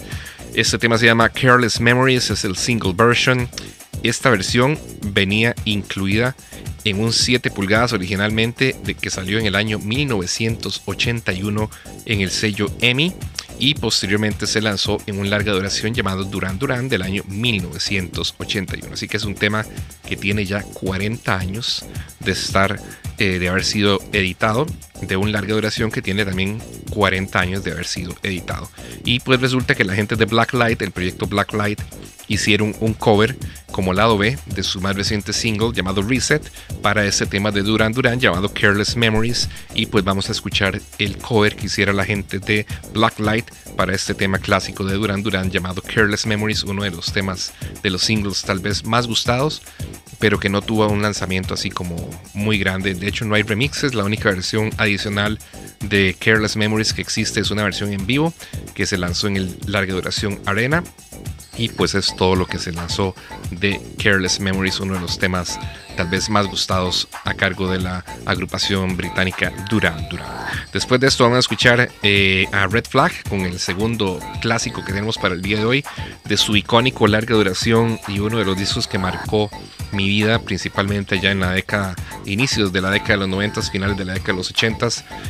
Este 0.53 0.77
tema 0.77 0.97
se 0.97 1.05
llama 1.05 1.29
Careless 1.29 1.81
Memories, 1.81 2.29
es 2.29 2.45
el 2.45 2.55
single 2.55 2.93
version. 2.93 3.49
Esta 4.03 4.29
versión 4.29 4.79
venía 5.01 5.55
incluida 5.65 6.35
en 6.83 6.99
un 6.99 7.11
7 7.11 7.49
pulgadas 7.51 7.93
originalmente 7.93 8.75
de 8.83 8.93
que 8.93 9.09
salió 9.09 9.39
en 9.39 9.47
el 9.47 9.55
año 9.55 9.79
1981 9.79 11.69
en 12.05 12.21
el 12.21 12.29
sello 12.29 12.71
EMI 12.81 13.13
y 13.59 13.75
posteriormente 13.75 14.47
se 14.47 14.61
lanzó 14.61 14.97
en 15.05 15.19
un 15.19 15.29
larga 15.29 15.53
duración 15.53 15.93
llamado 15.93 16.23
Duran 16.23 16.59
Duran 16.59 16.89
del 16.89 17.01
año 17.01 17.23
1981. 17.27 18.93
Así 18.93 19.07
que 19.07 19.17
es 19.17 19.23
un 19.23 19.35
tema 19.35 19.65
que 20.07 20.17
tiene 20.17 20.45
ya 20.45 20.61
40 20.61 21.37
años 21.37 21.85
de 22.19 22.31
estar, 22.31 22.79
eh, 23.17 23.39
de 23.39 23.49
haber 23.49 23.63
sido 23.63 24.01
editado, 24.11 24.65
de 25.01 25.17
un 25.17 25.31
larga 25.31 25.53
duración 25.53 25.91
que 25.91 26.01
tiene 26.01 26.25
también 26.25 26.61
40 26.89 27.39
años 27.39 27.63
de 27.63 27.71
haber 27.71 27.85
sido 27.85 28.15
editado. 28.23 28.69
Y 29.03 29.19
pues 29.19 29.41
resulta 29.41 29.75
que 29.75 29.83
la 29.83 29.95
gente 29.95 30.15
de 30.15 30.25
Blacklight, 30.25 30.81
el 30.81 30.91
proyecto 30.91 31.27
Blacklight, 31.27 31.81
hicieron 32.27 32.75
un 32.79 32.93
cover 32.93 33.35
como 33.75 33.91
lado 33.91 34.17
B 34.17 34.37
de 34.45 34.63
su 34.63 34.79
más 34.79 34.95
reciente 34.95 35.33
single 35.33 35.73
llamado 35.73 36.01
Reset 36.01 36.49
para 36.81 37.03
ese 37.03 37.25
tema 37.25 37.51
de 37.51 37.61
Duran 37.61 37.91
Duran 37.91 38.21
llamado 38.21 38.47
Careless 38.47 38.95
Memories. 38.95 39.49
Y 39.73 39.87
pues 39.87 40.05
vamos 40.05 40.29
a 40.29 40.31
escuchar 40.31 40.79
el 40.97 41.17
cover 41.17 41.57
que 41.57 41.65
hiciera 41.65 41.91
la 41.91 42.05
gente 42.05 42.39
de 42.39 42.65
Blacklight 42.93 43.51
para 43.75 43.93
este 43.93 44.13
tema 44.13 44.39
clásico 44.39 44.85
de 44.85 44.95
Duran 44.95 45.23
Duran 45.23 45.51
llamado 45.51 45.81
Careless 45.81 46.25
Memories, 46.25 46.63
uno 46.63 46.83
de 46.83 46.91
los 46.91 47.11
temas 47.11 47.51
de 47.83 47.89
los 47.89 48.01
singles 48.01 48.43
tal 48.43 48.59
vez 48.59 48.85
más 48.85 49.07
gustados 49.07 49.61
pero 50.19 50.39
que 50.39 50.49
no 50.49 50.61
tuvo 50.61 50.87
un 50.87 51.01
lanzamiento 51.01 51.53
así 51.53 51.69
como 51.69 51.95
muy 52.33 52.57
grande. 52.57 52.93
De 52.93 53.07
hecho, 53.07 53.25
no 53.25 53.35
hay 53.35 53.43
remixes. 53.43 53.93
La 53.93 54.03
única 54.03 54.29
versión 54.29 54.71
adicional 54.77 55.39
de 55.81 56.15
Careless 56.19 56.55
Memories 56.55 56.93
que 56.93 57.01
existe 57.01 57.39
es 57.39 57.51
una 57.51 57.63
versión 57.63 57.93
en 57.93 58.05
vivo 58.05 58.33
que 58.73 58.85
se 58.85 58.97
lanzó 58.97 59.27
en 59.27 59.37
el 59.37 59.57
larga 59.65 59.93
duración 59.93 60.39
Arena. 60.45 60.83
Y 61.57 61.69
pues 61.69 61.95
es 61.95 62.15
todo 62.15 62.35
lo 62.35 62.47
que 62.47 62.59
se 62.59 62.73
lanzó 62.73 63.15
de 63.51 63.81
Careless 64.01 64.39
Memories, 64.39 64.79
uno 64.79 64.95
de 64.95 65.01
los 65.01 65.19
temas 65.19 65.57
tal 65.95 66.07
vez 66.07 66.29
más 66.29 66.47
gustados 66.47 67.07
a 67.23 67.33
cargo 67.33 67.69
de 67.69 67.79
la 67.79 68.03
agrupación 68.25 68.97
británica 68.97 69.51
Duran 69.69 70.07
Duran. 70.09 70.27
Después 70.73 70.99
de 70.99 71.07
esto 71.07 71.23
vamos 71.23 71.37
a 71.37 71.39
escuchar 71.39 71.89
eh, 72.03 72.45
a 72.51 72.67
Red 72.67 72.85
Flag 72.85 73.11
con 73.29 73.41
el 73.41 73.59
segundo 73.59 74.19
clásico 74.41 74.83
que 74.83 74.91
tenemos 74.91 75.17
para 75.17 75.35
el 75.35 75.41
día 75.41 75.57
de 75.57 75.65
hoy 75.65 75.85
de 76.25 76.37
su 76.37 76.55
icónico 76.55 77.07
larga 77.07 77.35
duración 77.35 77.99
y 78.07 78.19
uno 78.19 78.37
de 78.37 78.45
los 78.45 78.57
discos 78.57 78.87
que 78.87 78.97
marcó 78.97 79.49
mi 79.91 80.07
vida 80.07 80.39
principalmente 80.39 81.19
ya 81.19 81.31
en 81.31 81.39
la 81.39 81.51
década, 81.51 81.95
inicios 82.25 82.73
de 82.73 82.81
la 82.81 82.91
década 82.91 83.13
de 83.13 83.19
los 83.19 83.29
90, 83.29 83.61
finales 83.63 83.97
de 83.97 84.05
la 84.05 84.13
década 84.13 84.33
de 84.33 84.37
los 84.37 84.49
80, 84.51 84.87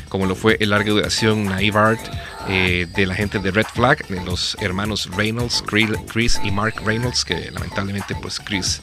como 0.09 0.25
lo 0.25 0.35
fue 0.35 0.57
el 0.59 0.71
larga 0.71 0.91
duración 0.91 1.45
Naive 1.45 1.77
Art 1.77 2.01
eh, 2.47 2.87
de 2.95 3.05
la 3.05 3.15
gente 3.15 3.39
de 3.39 3.51
Red 3.51 3.67
Flag, 3.73 4.07
de 4.07 4.23
los 4.23 4.57
hermanos 4.61 5.09
Reynolds, 5.15 5.63
Chris 5.65 6.39
y 6.43 6.51
Mark 6.51 6.75
Reynolds, 6.85 7.25
que 7.25 7.49
lamentablemente 7.51 8.15
pues 8.15 8.39
Chris 8.39 8.81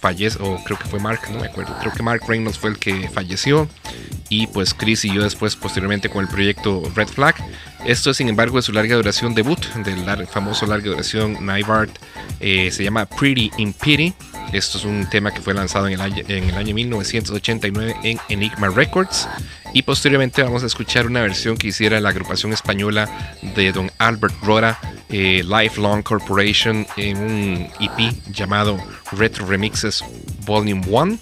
falleció, 0.00 0.44
o 0.44 0.62
creo 0.64 0.78
que 0.78 0.84
fue 0.86 0.98
Mark, 0.98 1.20
no 1.30 1.40
me 1.40 1.46
acuerdo, 1.46 1.76
creo 1.80 1.92
que 1.92 2.02
Mark 2.02 2.22
Reynolds 2.26 2.58
fue 2.58 2.70
el 2.70 2.78
que 2.78 3.08
falleció 3.08 3.68
y 4.28 4.46
pues 4.46 4.74
Chris 4.74 5.04
y 5.04 5.12
yo 5.12 5.22
después 5.22 5.56
posteriormente 5.56 6.08
con 6.08 6.22
el 6.22 6.28
proyecto 6.28 6.82
Red 6.94 7.08
Flag. 7.08 7.34
Esto 7.84 8.14
sin 8.14 8.28
embargo 8.28 8.58
es 8.58 8.66
su 8.66 8.72
larga 8.72 8.96
duración 8.96 9.34
debut 9.34 9.64
del 9.76 10.26
famoso 10.26 10.66
larga 10.66 10.90
duración 10.90 11.36
Knife 11.36 11.70
Art, 11.70 11.98
eh, 12.38 12.70
se 12.70 12.84
llama 12.84 13.06
Pretty 13.06 13.50
in 13.58 13.72
Pity. 13.72 14.14
Esto 14.52 14.78
es 14.78 14.84
un 14.84 15.08
tema 15.08 15.32
que 15.32 15.40
fue 15.40 15.54
lanzado 15.54 15.86
en 15.86 15.94
el 15.94 16.00
año, 16.00 16.24
en 16.26 16.44
el 16.44 16.54
año 16.56 16.74
1989 16.74 17.96
en 18.02 18.18
Enigma 18.28 18.68
Records. 18.68 19.28
Y 19.72 19.82
posteriormente 19.82 20.42
vamos 20.42 20.64
a 20.64 20.66
escuchar 20.66 21.06
una 21.06 21.20
versión 21.20 21.56
que 21.56 21.68
hiciera 21.68 22.00
la 22.00 22.08
agrupación 22.08 22.52
española 22.52 23.08
de 23.54 23.70
don 23.70 23.92
Albert 23.98 24.34
Rora, 24.42 24.78
eh, 25.08 25.44
Lifelong 25.44 26.02
Corporation, 26.02 26.84
en 26.96 27.16
un 27.18 27.68
EP 27.78 28.12
llamado 28.32 28.76
Retro 29.12 29.46
Remixes 29.46 30.04
Volume 30.44 30.82
1. 30.88 31.18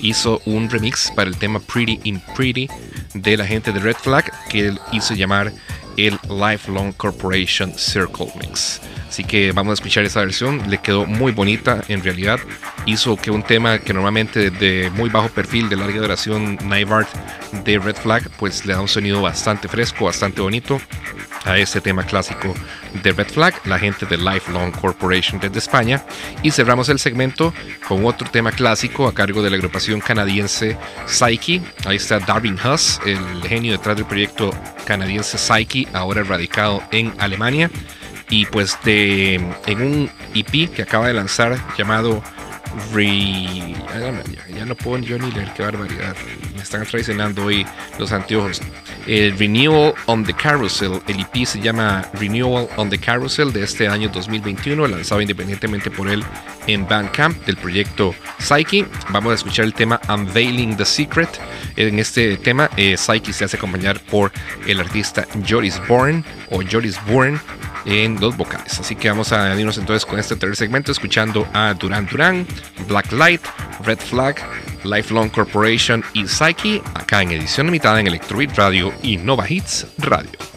Hizo 0.00 0.42
un 0.46 0.68
remix 0.68 1.12
para 1.14 1.30
el 1.30 1.36
tema 1.36 1.60
Pretty 1.60 2.00
in 2.02 2.20
Pretty 2.34 2.68
de 3.14 3.36
la 3.36 3.46
gente 3.46 3.72
de 3.72 3.78
Red 3.78 3.96
Flag 3.96 4.32
que 4.48 4.66
él 4.66 4.80
hizo 4.90 5.14
llamar 5.14 5.52
el 5.96 6.18
Lifelong 6.28 6.92
Corporation 6.92 7.72
Circle 7.76 8.32
Mix. 8.40 8.80
Así 9.08 9.24
que 9.24 9.52
vamos 9.52 9.72
a 9.72 9.74
escuchar 9.74 10.04
esa 10.04 10.20
versión. 10.20 10.70
Le 10.70 10.78
quedó 10.78 11.04
muy 11.04 11.32
bonita 11.32 11.84
en 11.88 12.02
realidad. 12.02 12.40
Hizo 12.86 13.16
que 13.16 13.30
un 13.30 13.42
tema 13.42 13.78
que 13.78 13.92
normalmente 13.92 14.50
de 14.50 14.90
muy 14.90 15.08
bajo 15.08 15.28
perfil 15.28 15.68
de 15.68 15.76
larga 15.76 16.00
duración 16.00 16.56
Knife 16.56 16.92
Art 16.92 17.08
de 17.64 17.78
Red 17.78 17.96
Flag 17.96 18.28
pues 18.38 18.66
le 18.66 18.74
da 18.74 18.80
un 18.80 18.88
sonido 18.88 19.22
bastante 19.22 19.68
fresco, 19.68 20.06
bastante 20.06 20.40
bonito 20.40 20.80
a 21.44 21.58
este 21.58 21.80
tema 21.80 22.04
clásico 22.04 22.54
de 23.02 23.12
Red 23.12 23.28
Flag, 23.28 23.54
la 23.64 23.78
gente 23.78 24.06
de 24.06 24.16
Lifelong 24.16 24.72
Corporation 24.72 25.40
desde 25.40 25.58
España. 25.58 26.04
Y 26.42 26.50
cerramos 26.50 26.88
el 26.88 26.98
segmento 26.98 27.52
con 27.86 28.04
otro 28.04 28.28
tema 28.30 28.52
clásico 28.52 29.06
a 29.06 29.14
cargo 29.14 29.42
de 29.42 29.50
la 29.50 29.56
agrupación 29.56 30.00
canadiense 30.00 30.76
Psyche. 31.06 31.62
Ahí 31.84 31.96
está 31.96 32.18
Darwin 32.18 32.58
Huss, 32.64 33.00
el 33.04 33.42
genio 33.42 33.72
detrás 33.72 33.96
del 33.96 34.06
proyecto 34.06 34.50
canadiense 34.84 35.38
Psyche, 35.38 35.88
ahora 35.92 36.22
radicado 36.22 36.82
en 36.90 37.12
Alemania. 37.18 37.70
Y 38.28 38.46
pues 38.46 38.78
de, 38.84 39.34
en 39.66 39.82
un 39.82 40.10
EP 40.34 40.72
que 40.72 40.82
acaba 40.82 41.06
de 41.06 41.14
lanzar 41.14 41.58
llamado 41.76 42.22
Re... 42.92 43.74
Ya, 44.54 44.64
no 44.64 44.74
puedo 44.74 44.98
yo 44.98 45.18
ni 45.18 45.30
leer, 45.30 45.52
qué 45.54 45.62
barbaridad. 45.62 46.16
Me 46.54 46.62
están 46.62 46.86
traicionando 46.86 47.44
hoy 47.44 47.66
los 47.98 48.12
anteojos. 48.12 48.60
El 49.06 49.36
Renewal 49.38 49.94
on 50.06 50.24
the 50.24 50.32
Carousel, 50.32 51.00
el 51.08 51.20
EP 51.20 51.44
se 51.44 51.60
llama 51.60 52.08
Renewal 52.14 52.68
on 52.76 52.88
the 52.88 52.98
Carousel 52.98 53.52
de 53.52 53.64
este 53.64 53.88
año 53.88 54.08
2021, 54.08 54.86
lanzado 54.86 55.20
independientemente 55.20 55.90
por 55.90 56.08
él 56.08 56.24
en 56.66 56.86
Bandcamp 56.86 57.44
del 57.44 57.56
proyecto 57.56 58.14
Psyche. 58.38 58.86
Vamos 59.10 59.32
a 59.32 59.34
escuchar 59.34 59.64
el 59.64 59.74
tema 59.74 60.00
Unveiling 60.08 60.76
the 60.76 60.84
Secret. 60.84 61.28
En 61.76 61.98
este 61.98 62.36
tema, 62.36 62.70
eh, 62.76 62.96
Psyche 62.96 63.32
se 63.32 63.44
hace 63.44 63.56
acompañar 63.56 64.00
por 64.00 64.32
el 64.66 64.80
artista 64.80 65.26
Joris 65.48 65.80
Bourne 65.88 66.22
o 66.50 66.62
Joris 66.62 66.98
Bourne 67.06 67.38
en 67.84 68.20
los 68.20 68.36
vocales. 68.36 68.78
Así 68.78 68.96
que 68.96 69.08
vamos 69.08 69.32
a 69.32 69.58
irnos 69.58 69.78
entonces 69.78 70.06
con 70.06 70.18
este 70.18 70.36
tercer 70.36 70.56
segmento 70.56 70.92
escuchando 70.92 71.46
a 71.52 71.74
Duran 71.74 72.06
Duran, 72.06 72.46
Blacklight, 72.88 73.42
Red 73.84 73.98
Flag, 73.98 74.36
Lifelong 74.84 75.28
Corporation 75.30 76.04
y 76.12 76.26
Psyche 76.26 76.82
acá 76.94 77.22
en 77.22 77.32
edición 77.32 77.66
limitada 77.66 78.00
en 78.00 78.06
Electrobeat 78.06 78.56
Radio 78.56 78.92
y 79.02 79.16
Nova 79.16 79.48
Hits 79.48 79.86
Radio. 79.98 80.51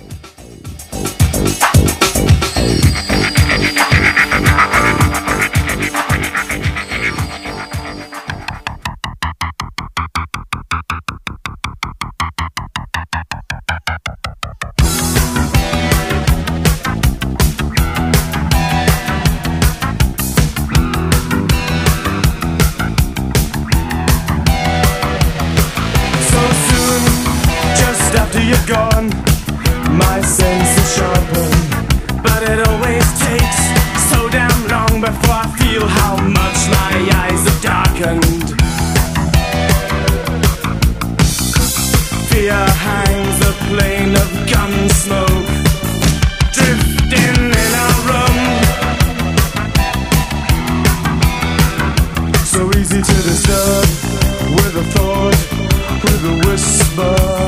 feel 35.76 35.88
how 35.88 36.16
much 36.16 36.60
my 36.70 36.94
eyes 37.22 37.44
have 37.48 37.62
darkened. 37.62 38.48
Fear 42.30 42.62
hangs 42.86 43.38
a 43.42 43.54
plane 43.68 44.16
of 44.24 44.30
gun 44.52 44.74
smoke, 45.02 45.50
drifting 46.56 47.40
in 47.64 47.72
our 47.84 47.98
room. 48.10 48.40
So 52.54 52.60
easy 52.80 53.02
to 53.02 53.18
disturb 53.30 53.88
with 54.58 54.84
a 54.84 54.86
thought, 54.94 55.40
with 56.04 56.32
a 56.32 56.36
whisper. 56.48 57.45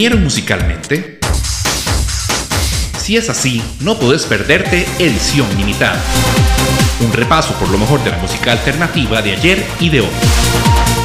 Definieron 0.00 0.24
musicalmente? 0.24 1.18
Si 2.98 3.18
es 3.18 3.28
así, 3.28 3.62
no 3.80 3.98
puedes 3.98 4.24
perderte 4.24 4.86
Edición 4.98 5.46
Limitada. 5.58 6.00
Un 7.00 7.12
repaso 7.12 7.52
por 7.54 7.68
lo 7.68 7.76
mejor 7.76 8.02
de 8.02 8.10
la 8.10 8.16
música 8.16 8.52
alternativa 8.52 9.20
de 9.20 9.32
ayer 9.32 9.66
y 9.78 9.90
de 9.90 10.00
hoy. 10.00 10.08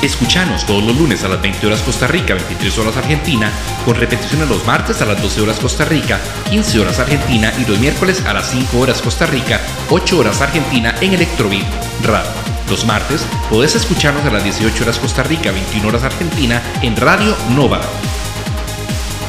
Escuchanos 0.01 0.65
todos 0.65 0.81
los 0.81 0.97
lunes 0.97 1.26
a 1.26 1.27
las 1.27 1.41
20 1.41 1.67
horas 1.67 1.81
Costa 1.81 2.07
Rica, 2.07 2.35
23 2.35 2.77
horas 2.77 2.95
Argentina, 2.95 3.51
con 3.84 3.95
repeticiones 3.95 4.47
los 4.47 4.65
martes 4.65 5.01
a 5.01 5.05
las 5.05 5.22
12 5.22 5.41
horas 5.41 5.59
Costa 5.59 5.84
Rica, 5.84 6.17
15 6.51 6.80
horas 6.80 6.99
Argentina 6.99 7.51
y 7.59 7.69
los 7.69 7.77
miércoles 7.80 8.23
a 8.26 8.34
las 8.34 8.49
5 8.51 8.80
horas 8.80 9.01
Costa 9.01 9.26
Rica, 9.26 9.59
8 9.89 10.19
horas 10.19 10.39
Argentina 10.39 10.95
en 11.01 11.15
Electrobeat 11.15 11.65
Radio. 12.05 12.31
Los 12.69 12.85
martes 12.85 13.26
podés 13.49 13.76
escucharnos 13.76 14.23
a 14.23 14.31
las 14.31 14.45
18 14.45 14.84
horas 14.84 14.99
Costa 14.99 15.23
Rica, 15.23 15.51
21 15.51 15.85
horas 15.85 16.03
Argentina 16.03 16.61
en 16.81 16.95
Radio 16.95 17.35
Nova. 17.49 17.81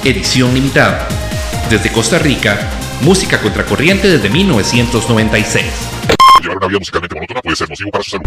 Edición 0.06 0.54
limitada. 0.54 1.08
Desde 1.68 1.90
Costa 1.90 2.20
Rica, 2.20 2.70
música 3.00 3.40
contracorriente 3.40 4.08
desde 4.08 4.30
1996. 4.30 5.64
Llevar 6.42 6.58
una 6.58 6.68
vida 6.68 6.78
musicalmente 6.78 7.16
monótona 7.16 7.42
puede 7.42 7.56
ser 7.56 7.68
nocivo 7.68 7.90
para 7.90 8.04
su 8.04 8.10
salud. 8.10 8.22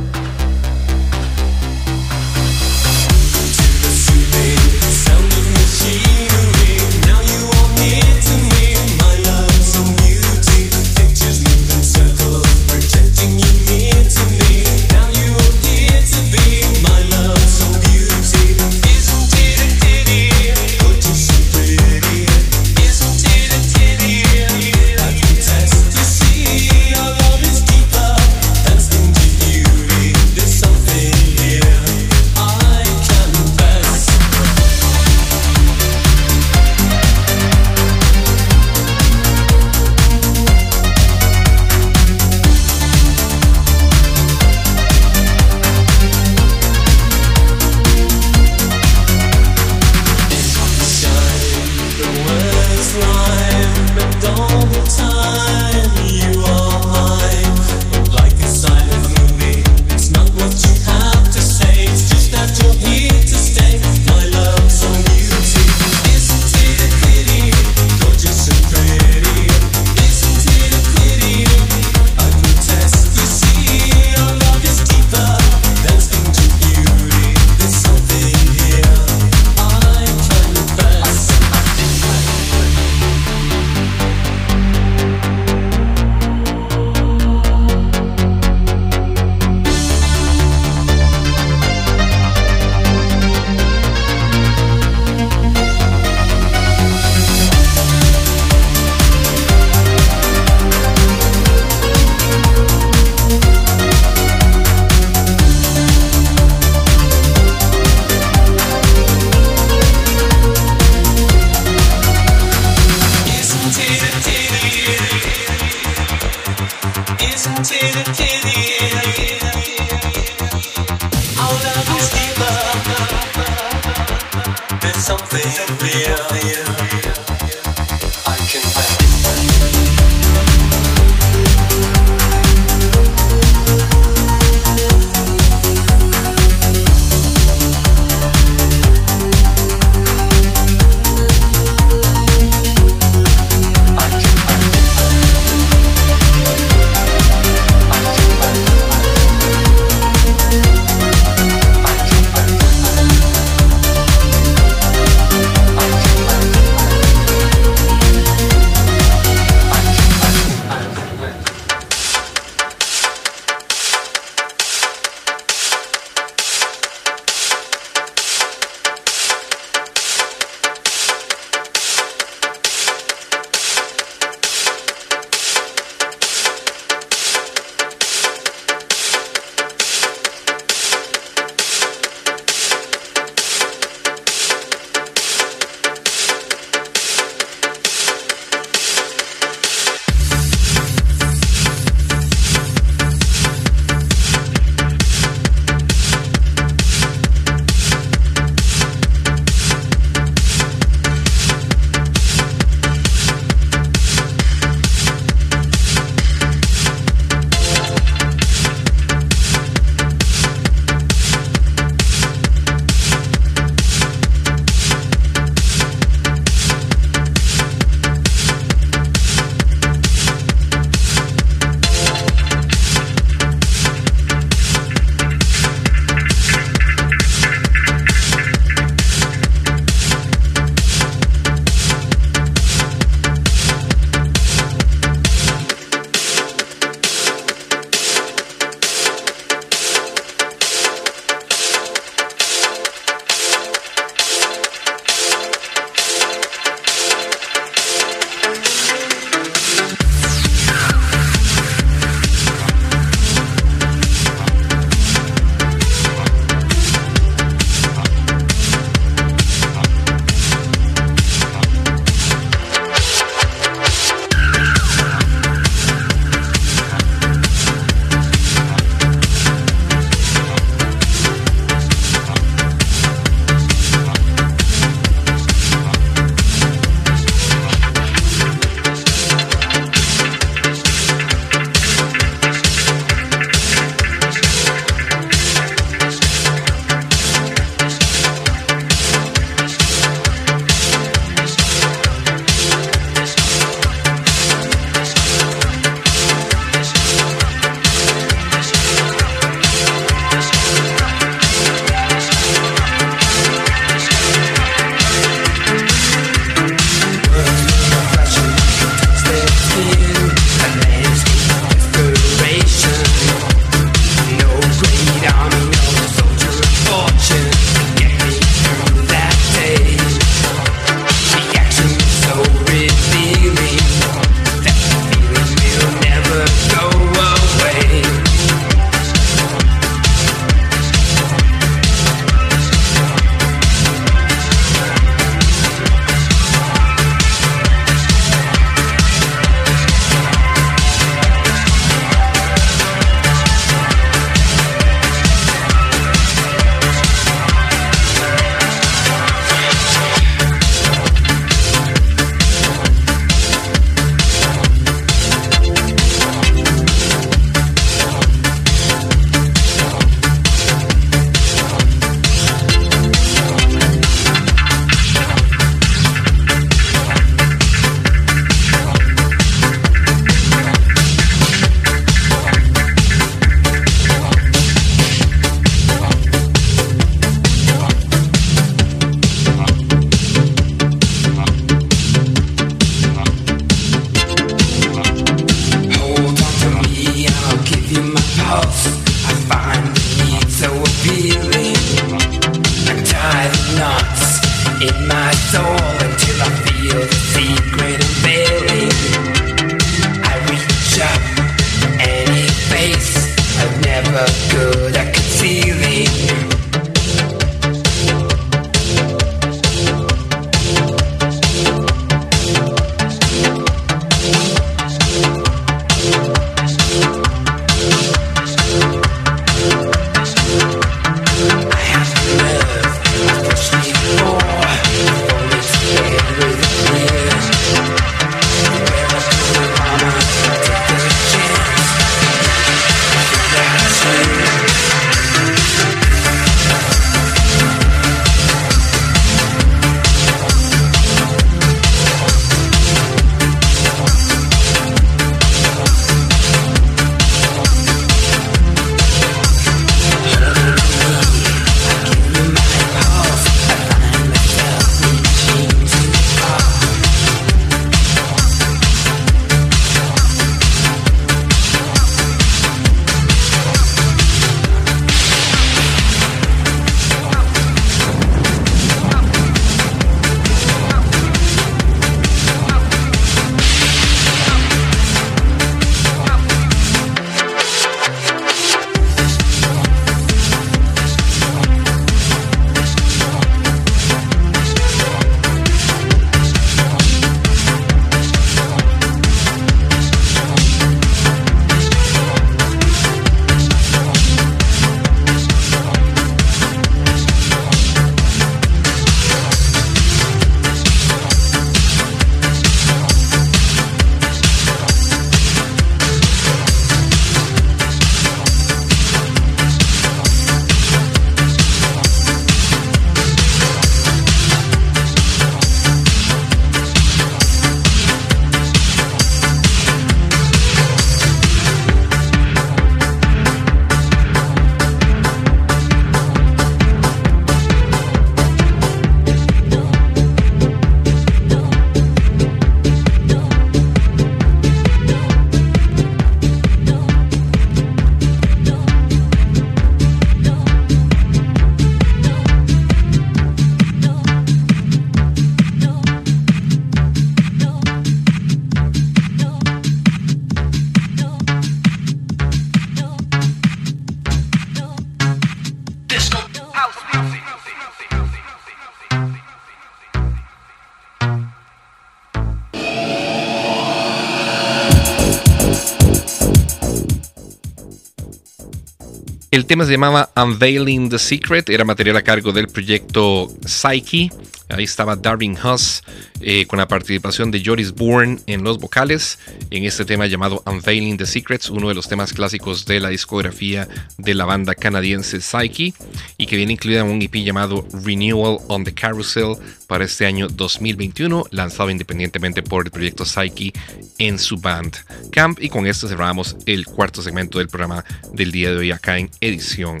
El 569.52 569.66
tema 569.66 569.84
se 569.84 569.92
llamaba 569.92 570.30
Unveiling 570.34 571.10
the 571.10 571.18
Secret, 571.18 571.68
era 571.68 571.84
material 571.84 572.16
a 572.16 572.22
cargo 572.22 572.52
del 572.52 572.68
proyecto 572.68 573.52
Psyche. 573.66 574.30
Ahí 574.70 574.84
estaba 574.84 575.14
Darwin 575.14 575.58
Huss 575.62 576.02
eh, 576.40 576.64
con 576.64 576.78
la 576.78 576.88
participación 576.88 577.50
de 577.50 577.62
Joris 577.62 577.92
Bourne 577.92 578.38
en 578.46 578.64
los 578.64 578.78
vocales 578.78 579.38
en 579.68 579.84
este 579.84 580.06
tema 580.06 580.26
llamado 580.26 580.62
Unveiling 580.64 581.18
the 581.18 581.26
Secrets, 581.26 581.68
uno 581.68 581.88
de 581.88 581.94
los 581.94 582.08
temas 582.08 582.32
clásicos 582.32 582.86
de 582.86 582.98
la 582.98 583.10
discografía 583.10 583.86
de 584.16 584.32
la 584.32 584.46
banda 584.46 584.74
canadiense 584.74 585.42
Psyche 585.42 585.92
y 586.38 586.46
que 586.46 586.56
viene 586.56 586.72
incluida 586.72 587.00
en 587.00 587.08
un 587.08 587.20
EP 587.20 587.34
llamado 587.44 587.86
Renewal 587.92 588.56
on 588.68 588.84
the 588.84 588.94
Carousel 588.94 589.56
para 589.86 590.06
este 590.06 590.24
año 590.24 590.48
2021, 590.48 591.44
lanzado 591.50 591.90
independientemente 591.90 592.62
por 592.62 592.86
el 592.86 592.90
proyecto 592.90 593.26
Psyche 593.26 593.74
en 594.16 594.38
su 594.38 594.56
band 594.56 594.96
Camp. 595.32 595.58
Y 595.60 595.68
con 595.68 595.86
esto 595.86 596.06
cerramos 596.06 596.56
el 596.66 596.86
cuarto 596.86 597.22
segmento 597.22 597.58
del 597.58 597.68
programa 597.68 598.04
del 598.32 598.52
día 598.52 598.70
de 598.70 598.76
hoy 598.76 598.90
acá 598.92 599.18
en 599.18 599.30
edición 599.40 600.00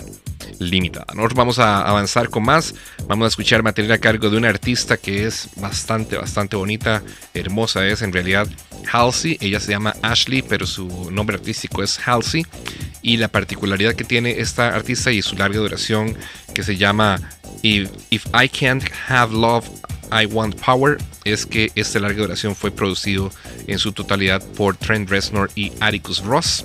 limitada. 0.58 1.06
Nosotros 1.14 1.36
vamos 1.36 1.58
a 1.58 1.82
avanzar 1.82 2.28
con 2.28 2.44
más. 2.44 2.74
Vamos 3.06 3.24
a 3.24 3.28
escuchar 3.28 3.62
material 3.62 3.92
a 3.92 3.98
cargo 3.98 4.30
de 4.30 4.36
una 4.36 4.48
artista 4.48 4.96
que 4.96 5.26
es 5.26 5.48
bastante, 5.56 6.16
bastante 6.16 6.56
bonita, 6.56 7.02
hermosa. 7.34 7.86
Es 7.86 8.02
en 8.02 8.12
realidad 8.12 8.48
Halsey. 8.90 9.38
Ella 9.40 9.60
se 9.60 9.72
llama 9.72 9.96
Ashley, 10.02 10.42
pero 10.42 10.66
su 10.66 11.10
nombre 11.10 11.36
artístico 11.36 11.82
es 11.82 11.98
Halsey. 12.06 12.46
Y 13.02 13.16
la 13.16 13.28
particularidad 13.28 13.94
que 13.94 14.04
tiene 14.04 14.38
esta 14.38 14.68
artista 14.68 15.10
y 15.10 15.22
su 15.22 15.36
larga 15.36 15.58
duración 15.58 16.16
que 16.54 16.62
se 16.62 16.76
llama 16.76 17.20
If, 17.62 17.90
If 18.10 18.26
I 18.26 18.48
Can't 18.48 18.84
Have 19.08 19.34
Love, 19.34 19.68
I 20.12 20.26
Want 20.26 20.54
Power 20.60 20.98
es 21.24 21.46
que 21.46 21.70
esta 21.74 22.00
larga 22.00 22.22
duración 22.22 22.54
fue 22.56 22.70
producido 22.70 23.30
en 23.66 23.78
su 23.78 23.92
totalidad 23.92 24.42
por 24.56 24.76
Trent 24.76 25.08
Reznor 25.08 25.50
y 25.54 25.72
Atticus 25.80 26.22
Ross. 26.22 26.64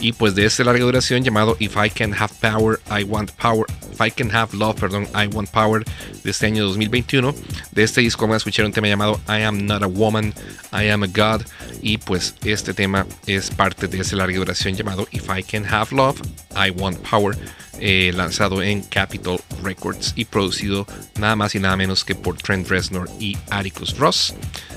Y 0.00 0.12
pues 0.12 0.34
de 0.34 0.44
esta 0.44 0.62
larga 0.62 0.84
duración 0.84 1.24
llamado 1.24 1.56
If 1.58 1.76
I 1.76 1.90
Can 1.90 2.14
Have 2.14 2.32
Power, 2.40 2.78
I 2.88 3.02
Want 3.02 3.32
Power, 3.32 3.66
If 3.92 4.00
I 4.00 4.10
Can 4.12 4.34
Have 4.34 4.56
Love, 4.56 4.78
perdón, 4.78 5.08
I 5.12 5.26
Want 5.26 5.50
Power 5.50 5.84
de 6.22 6.30
este 6.30 6.46
año 6.46 6.64
2021. 6.66 7.34
De 7.72 7.82
este 7.82 8.00
disco 8.00 8.22
vamos 8.22 8.34
a 8.34 8.36
escuchar 8.38 8.64
un 8.64 8.72
tema 8.72 8.86
llamado 8.86 9.20
I 9.28 9.42
Am 9.42 9.66
Not 9.66 9.82
a 9.82 9.86
Woman, 9.86 10.32
I 10.72 10.88
Am 10.88 11.02
a 11.02 11.08
God. 11.08 11.42
Y 11.82 11.98
pues 11.98 12.34
este 12.44 12.74
tema 12.74 13.06
es 13.26 13.50
parte 13.50 13.88
de 13.88 14.00
esa 14.00 14.14
larga 14.14 14.38
duración 14.38 14.76
llamado 14.76 15.08
If 15.10 15.28
I 15.36 15.42
Can 15.42 15.66
Have 15.66 15.96
Love, 15.96 16.20
I 16.54 16.70
Want 16.70 16.98
Power. 16.98 17.36
Eh, 17.80 18.12
lanzado 18.14 18.62
en 18.62 18.82
Capitol 18.82 19.40
Records 19.62 20.12
y 20.16 20.24
producido 20.24 20.86
nada 21.18 21.36
más 21.36 21.54
y 21.54 21.60
nada 21.60 21.76
menos 21.76 22.04
que 22.04 22.14
por 22.14 22.36
Trent 22.36 22.68
Reznor 22.68 23.08
y 23.18 23.36
Atticus 23.50 23.96
Ross 23.98 24.34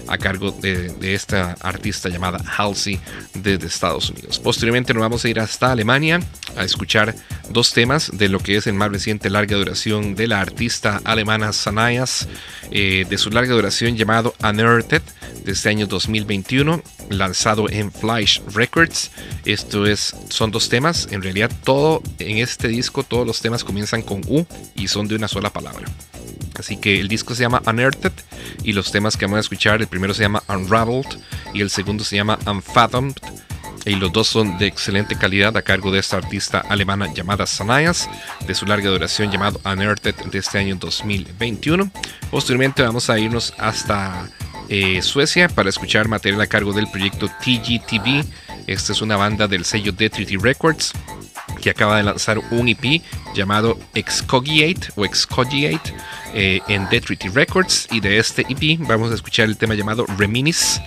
a 0.08 0.18
cargo 0.18 0.52
de, 0.52 1.14
esta 1.14 1.56
artista 1.62 2.10
llamada 2.10 2.44
Halsey 2.58 3.00
desde 3.34 3.68
Estados 3.68 4.10
Unidos. 4.10 4.40
Posteriormente 4.40 4.94
nos 4.94 5.02
vamos 5.02 5.24
a 5.24 5.30
ir 5.30 5.40
hasta 5.40 5.72
Alemania 5.72 6.20
a 6.58 6.64
escuchar 6.64 7.16
dos 7.50 7.74
temas 7.74 8.12
de 8.18 8.30
lo 8.30 8.40
que 8.40 8.58
es 8.58 8.68
el 8.68 8.74
más 8.74 8.92
reciente 8.92 9.30
larga 9.30 9.58
duración 9.58 10.16
de 10.16 10.28
la 10.28 10.42
artista 10.42 11.02
alemana 11.04 11.54
Sanayas, 11.54 12.28
eh, 12.72 13.06
de 13.10 13.18
su 13.18 13.30
larga 13.30 13.54
duración 13.54 13.96
llamado 13.96 14.34
Unearthed 14.44 15.02
de 15.44 15.52
este 15.52 15.70
año 15.70 15.88
2021, 15.88 16.82
lanzado 17.10 17.70
en 17.70 17.92
Flash 17.92 18.40
Records. 18.54 19.12
Esto 19.46 19.86
es, 19.86 20.16
son 20.30 20.52
dos 20.52 20.70
temas, 20.70 21.08
en 21.12 21.22
realidad 21.22 21.52
todo 21.64 22.02
en 22.20 22.38
este 22.38 22.68
disco, 22.68 23.04
todos 23.04 23.26
los 23.26 23.42
temas 23.42 23.64
comienzan 23.64 24.02
con 24.02 24.22
U 24.28 24.46
y 24.76 24.88
son 24.88 25.08
de 25.08 25.16
una 25.16 25.28
sola 25.28 25.52
palabra. 25.52 25.88
Así 26.58 26.78
que 26.78 27.00
el 27.00 27.08
disco 27.08 27.34
se 27.34 27.42
llama 27.42 27.62
Unearthed 27.66 28.12
y 28.64 28.74
los 28.74 28.92
temas 28.92 29.18
que 29.18 29.26
vamos 29.26 29.38
a 29.38 29.42
escuchar, 29.42 29.82
el 29.82 29.88
primero 29.88 30.14
se 30.14 30.24
llama 30.24 30.44
Unraveled 30.48 31.08
y 31.54 31.62
el 31.62 31.70
segundo 31.70 32.04
se 32.04 32.18
llama 32.18 32.38
Unfathomed. 32.46 33.16
Y 33.84 33.96
los 33.96 34.14
dos 34.14 34.28
son 34.28 34.60
de 34.60 34.68
excelente 34.68 35.18
calidad 35.18 35.58
a 35.58 35.64
cargo 35.64 35.92
de 35.92 35.98
esta 35.98 36.18
artista 36.18 36.60
alemana 36.60 37.12
llamada 37.12 37.48
Sanayas, 37.48 38.08
de 38.46 38.54
su 38.54 38.68
larga 38.68 38.92
duración 38.92 39.32
llamado 39.32 39.60
Unearthed 39.66 40.14
de 40.14 40.38
este 40.38 40.60
año 40.60 40.76
2021. 40.76 41.90
Posteriormente 42.30 42.84
vamos 42.84 43.10
a 43.10 43.18
irnos 43.18 43.56
hasta 43.58 44.30
eh, 44.72 45.02
Suecia 45.02 45.50
para 45.50 45.70
escuchar 45.70 46.08
material 46.08 46.40
a 46.40 46.48
cargo 46.48 46.72
del 46.72 46.90
proyecto 46.90 47.28
TGTV. 47.28 48.24
Esta 48.68 48.94
es 48.94 49.02
una 49.02 49.18
banda 49.18 49.48
del 49.50 49.66
sello 49.66 49.92
Detrity 49.92 50.38
Records 50.38 50.94
que 51.62 51.70
acaba 51.70 51.98
de 51.98 52.04
lanzar 52.04 52.40
un 52.52 52.70
EP 52.70 53.02
llamado 53.36 53.78
Excogiate 53.94 54.88
o 54.96 55.04
Excogiate 55.04 55.94
eh, 56.34 56.62
en 56.68 56.88
Detrity 56.90 57.30
Records 57.30 57.88
y 57.92 58.00
de 58.00 58.18
este 58.18 58.46
EP 58.50 58.80
vamos 58.80 59.12
a 59.12 59.16
escuchar 59.16 59.48
el 59.48 59.58
tema 59.58 59.76
llamado 59.76 60.06
Reminis 60.18 60.82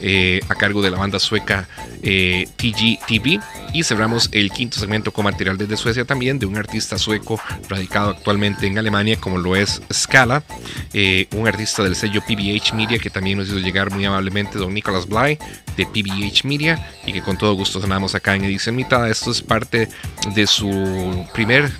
eh, 0.00 0.40
a 0.48 0.54
cargo 0.54 0.80
de 0.80 0.90
la 0.90 0.98
banda 0.98 1.18
sueca 1.18 1.68
eh, 2.02 2.48
TGTV 2.56 3.40
y 3.74 3.82
cerramos 3.82 4.28
el 4.32 4.50
quinto 4.52 4.78
segmento 4.78 5.12
con 5.12 5.24
material 5.24 5.58
desde 5.58 5.76
Suecia 5.76 6.04
también 6.04 6.38
de 6.38 6.46
un 6.46 6.56
artista 6.56 6.98
sueco 6.98 7.40
radicado 7.68 8.10
actualmente 8.10 8.66
en 8.66 8.78
Alemania 8.78 9.18
como 9.20 9.38
lo 9.38 9.56
es 9.56 9.82
Scala, 9.92 10.44
eh, 10.92 11.26
un 11.32 11.48
artista 11.48 11.82
del 11.82 11.96
sello 11.96 12.20
PBH 12.20 12.74
Media 12.74 12.98
que 12.98 13.10
también 13.10 13.38
nos 13.38 13.48
hizo 13.48 13.58
llegar 13.58 13.90
muy 13.90 14.04
amablemente 14.04 14.58
don 14.58 14.72
Nicholas 14.72 15.06
Bly 15.06 15.38
de 15.76 15.86
PBH 15.86 16.44
Media 16.44 16.92
y 17.04 17.12
que 17.12 17.20
con 17.20 17.36
todo 17.36 17.54
gusto 17.54 17.80
sonamos 17.80 18.14
acá 18.14 18.36
en 18.36 18.44
edición 18.44 18.76
mitad. 18.76 19.08
Esto 19.10 19.30
es 19.30 19.42
parte 19.42 19.88
de 20.34 20.46
su 20.46 21.26
primer 21.34 21.70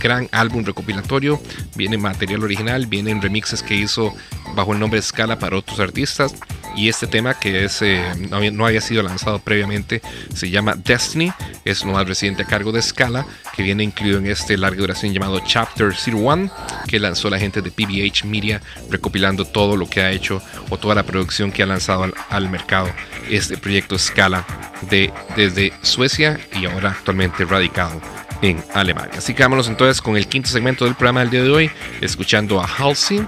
gran 0.00 0.28
álbum 0.32 0.64
recopilatorio. 0.64 1.40
Viene 1.74 1.98
material 1.98 2.42
original, 2.42 2.86
vienen 2.86 3.22
remixes 3.22 3.62
que 3.62 3.74
hizo 3.74 4.14
bajo 4.54 4.72
el 4.72 4.80
nombre 4.80 5.00
Scala 5.00 5.38
para 5.38 5.56
otros 5.56 5.80
artistas. 5.80 6.34
Y 6.74 6.88
este 6.88 7.06
tema, 7.06 7.38
que 7.38 7.68
eh, 7.80 8.14
no, 8.30 8.66
había, 8.66 8.80
sido 8.80 9.02
lanzado 9.02 9.38
previamente, 9.38 10.00
se 10.34 10.48
llama 10.48 10.74
Destiny. 10.74 11.30
Es 11.64 11.84
lo 11.84 11.92
más 11.92 12.08
reciente 12.08 12.42
a 12.42 12.46
cargo 12.46 12.72
de 12.72 12.80
Scala, 12.80 13.26
que 13.54 13.62
viene 13.62 13.84
incluido 13.84 14.18
en 14.18 14.26
este 14.26 14.56
larga 14.56 14.80
duración 14.80 15.12
llamado 15.12 15.40
Chapter 15.40 15.92
01, 15.92 16.50
que 16.86 16.98
lanzó 16.98 17.28
la 17.28 17.38
gente 17.38 17.60
de 17.60 17.70
PBH 17.70 18.24
Media, 18.24 18.62
recopilando 18.90 19.44
todo 19.44 19.76
lo 19.76 19.88
que 19.88 20.00
ha 20.00 20.10
hecho 20.12 20.42
o 20.70 20.78
toda 20.78 20.94
la 20.94 21.02
producción 21.02 21.52
que 21.52 21.62
ha 21.62 21.66
lanzado 21.66 22.04
al, 22.04 22.14
al 22.30 22.48
mercado 22.48 22.88
este 23.28 23.58
proyecto 23.58 23.98
Scala 23.98 24.46
de, 24.90 25.12
desde 25.36 25.72
Suecia 25.82 26.40
y 26.58 26.64
ahora 26.64 26.90
actualmente 26.90 27.44
radicado 27.44 28.00
en 28.42 28.62
Alemania. 28.74 29.14
Así 29.16 29.32
que 29.32 29.42
vámonos 29.42 29.68
entonces 29.68 30.02
con 30.02 30.16
el 30.16 30.26
quinto 30.26 30.48
segmento 30.48 30.84
del 30.84 30.94
programa 30.94 31.20
del 31.20 31.30
día 31.30 31.42
de 31.42 31.50
hoy, 31.50 31.70
escuchando 32.00 32.60
a 32.60 32.66
Halsey, 32.66 33.24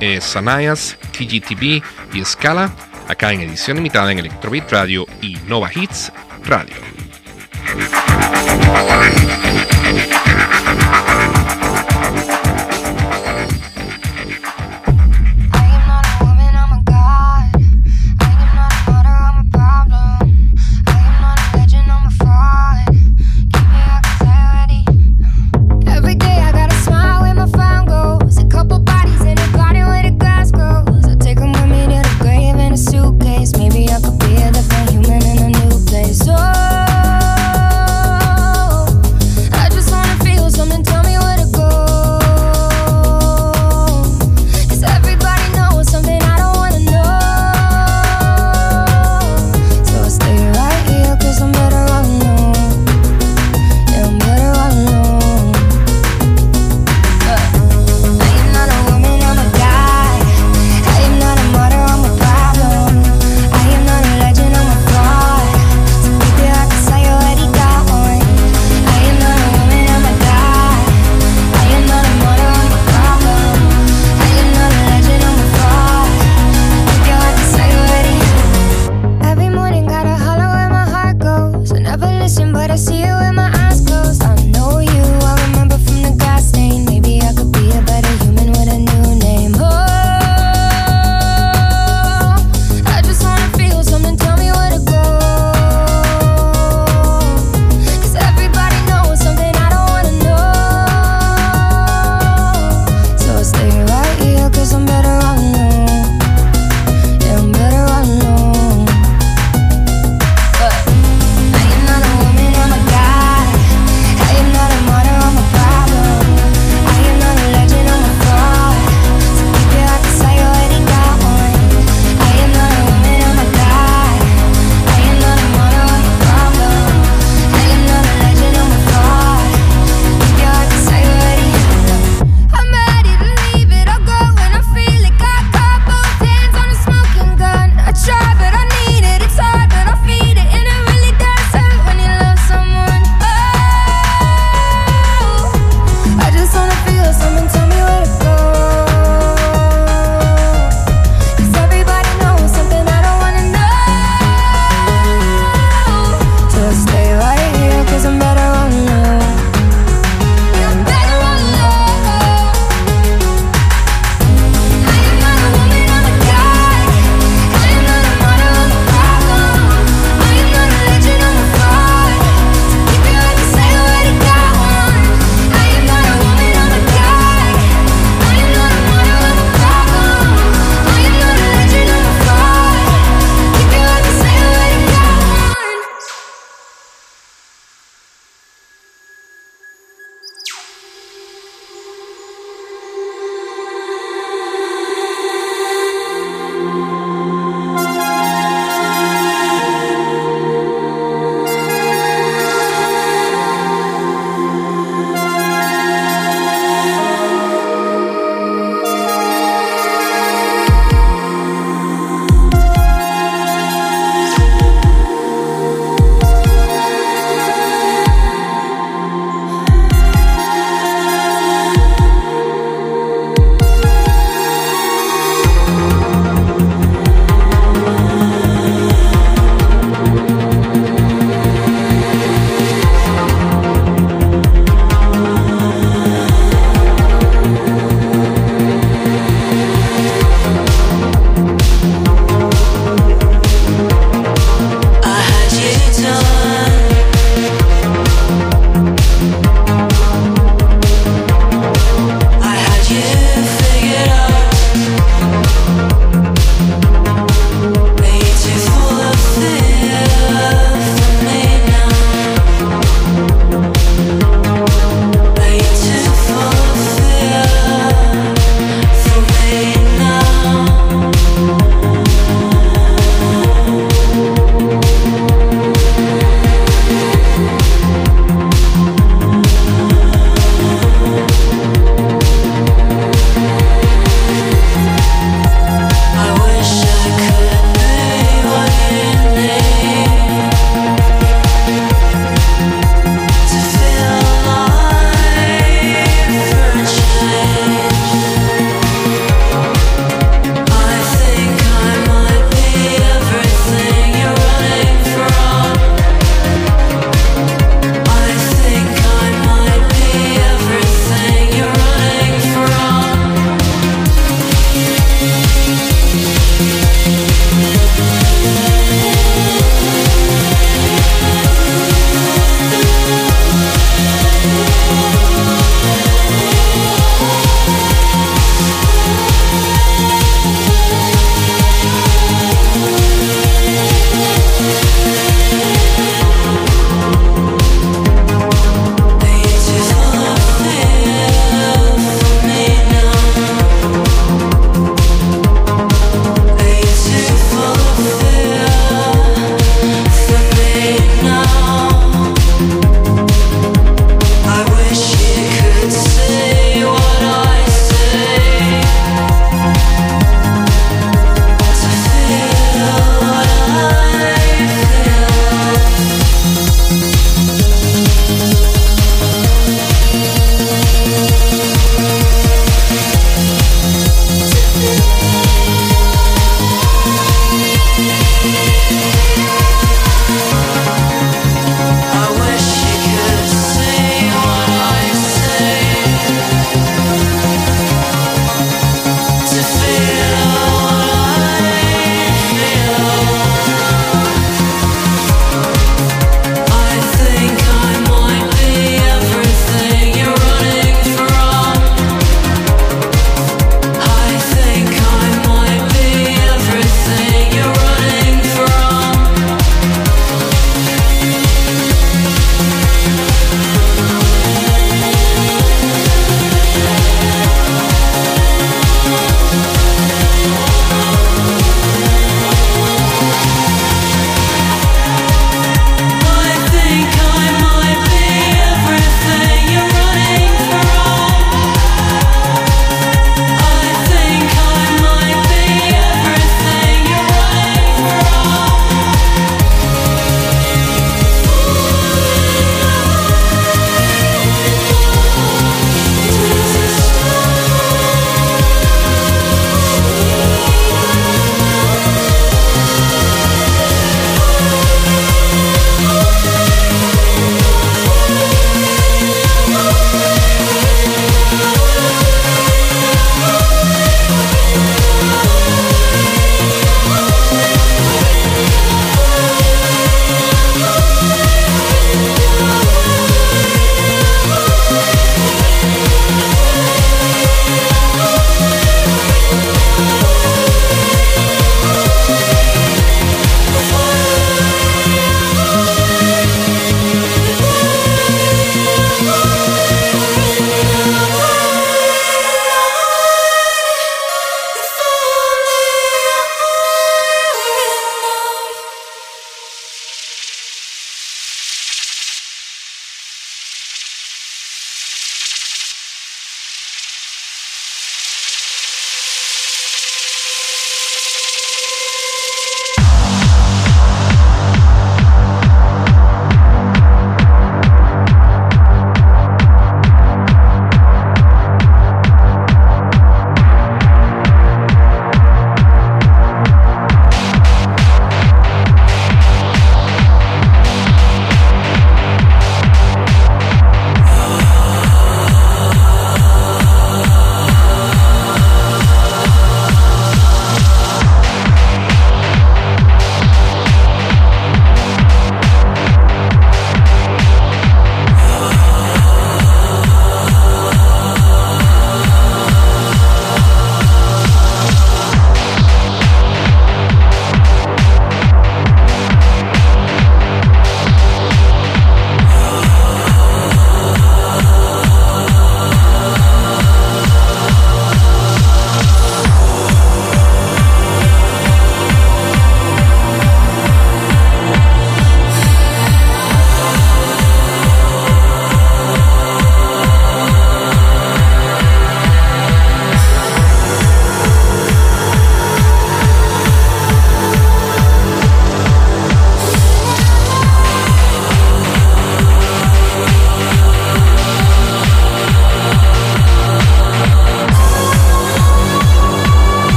eh, 0.00 0.20
Sanayas, 0.20 0.98
TGTV 1.12 1.82
y 2.12 2.24
Scala, 2.24 2.72
acá 3.06 3.32
en 3.32 3.42
edición 3.42 3.76
limitada 3.76 4.10
en 4.10 4.18
Electrobit 4.18 4.70
Radio 4.72 5.06
y 5.22 5.36
Nova 5.46 5.70
Hits 5.72 6.10
Radio. 6.44 6.74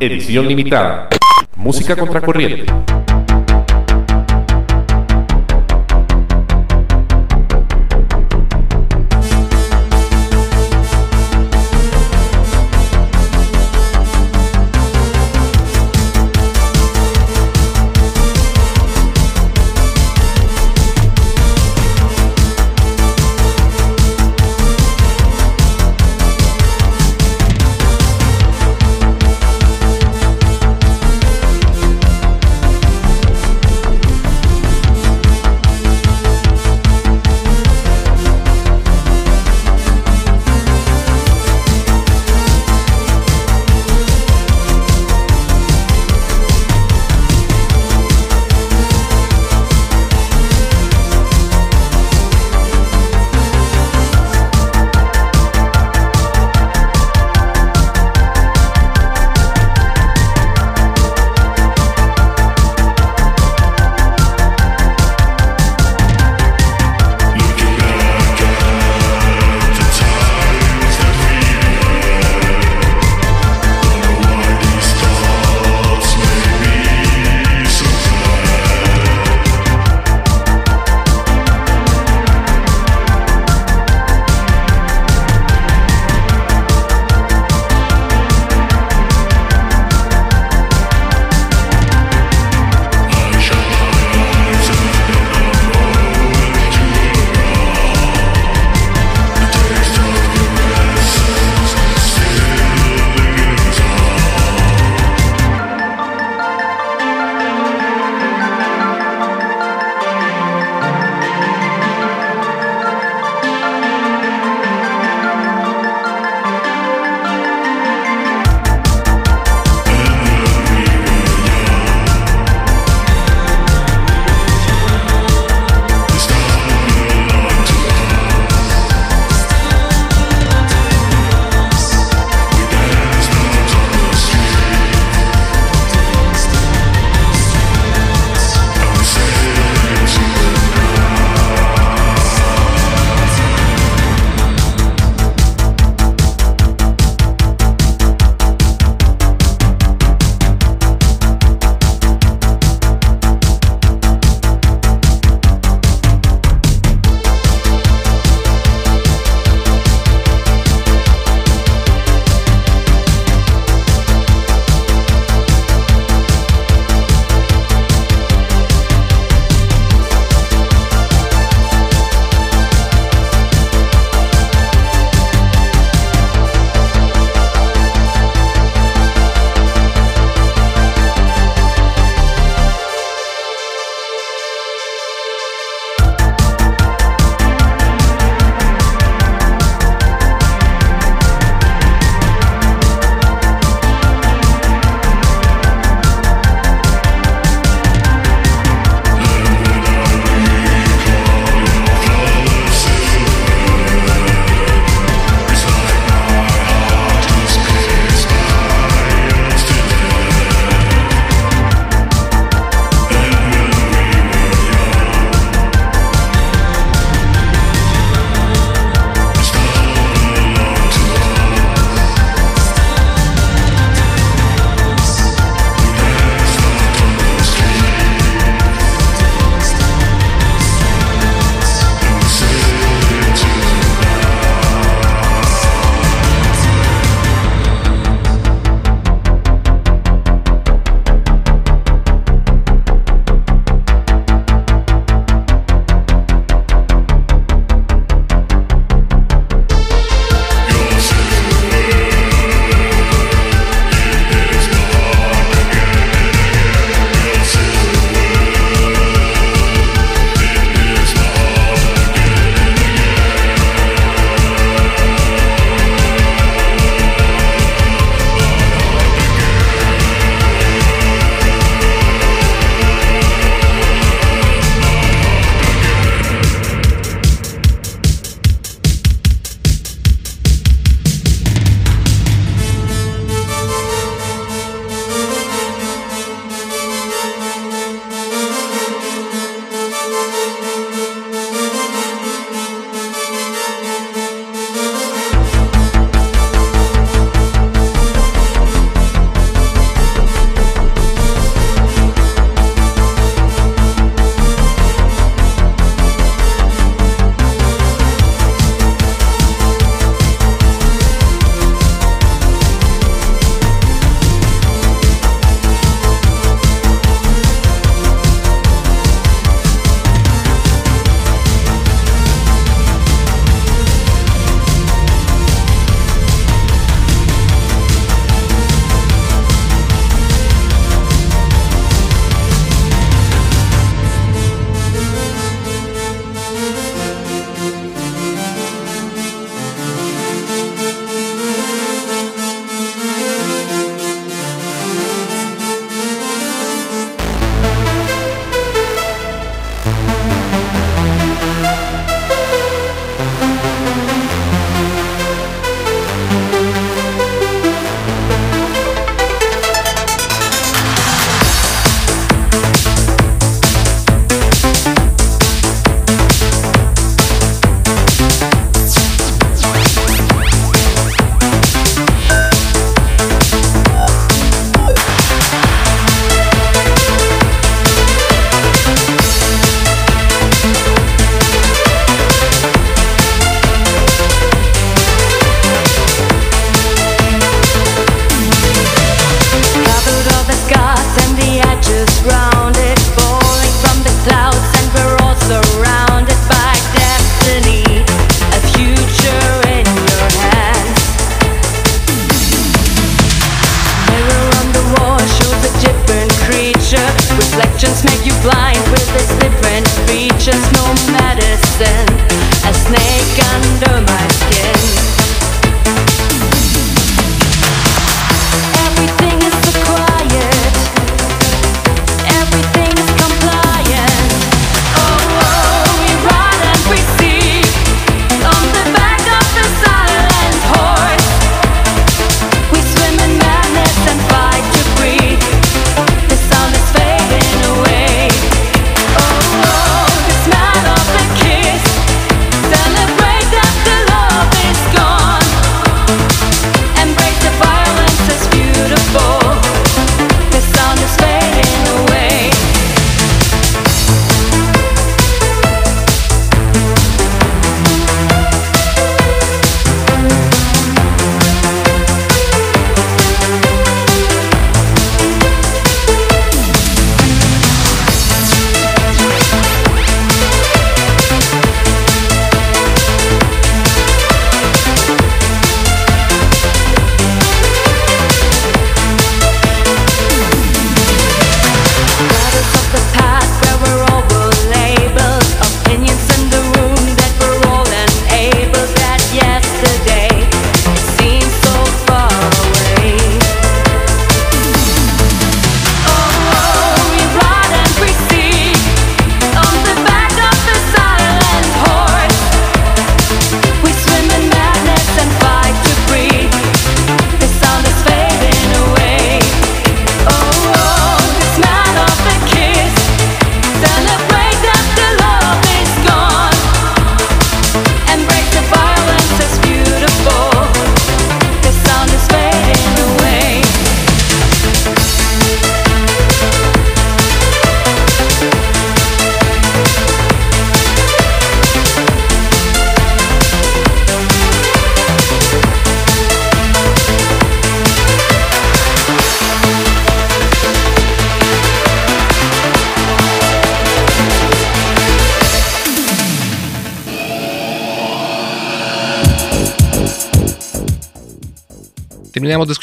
Edición 0.00 0.48
limitada. 0.48 1.08
Música 1.54 1.94
contracorriente. 1.94 2.66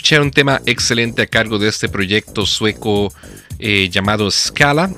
Escuchar 0.10 0.26
un 0.26 0.32
tema 0.32 0.60
excelente 0.66 1.22
a 1.22 1.28
cargo 1.28 1.60
de 1.60 1.68
este 1.68 1.88
proyecto 1.88 2.48
sueco 2.48 3.14
eh, 3.60 3.90
llamado 3.92 4.32
Scala. 4.32 4.90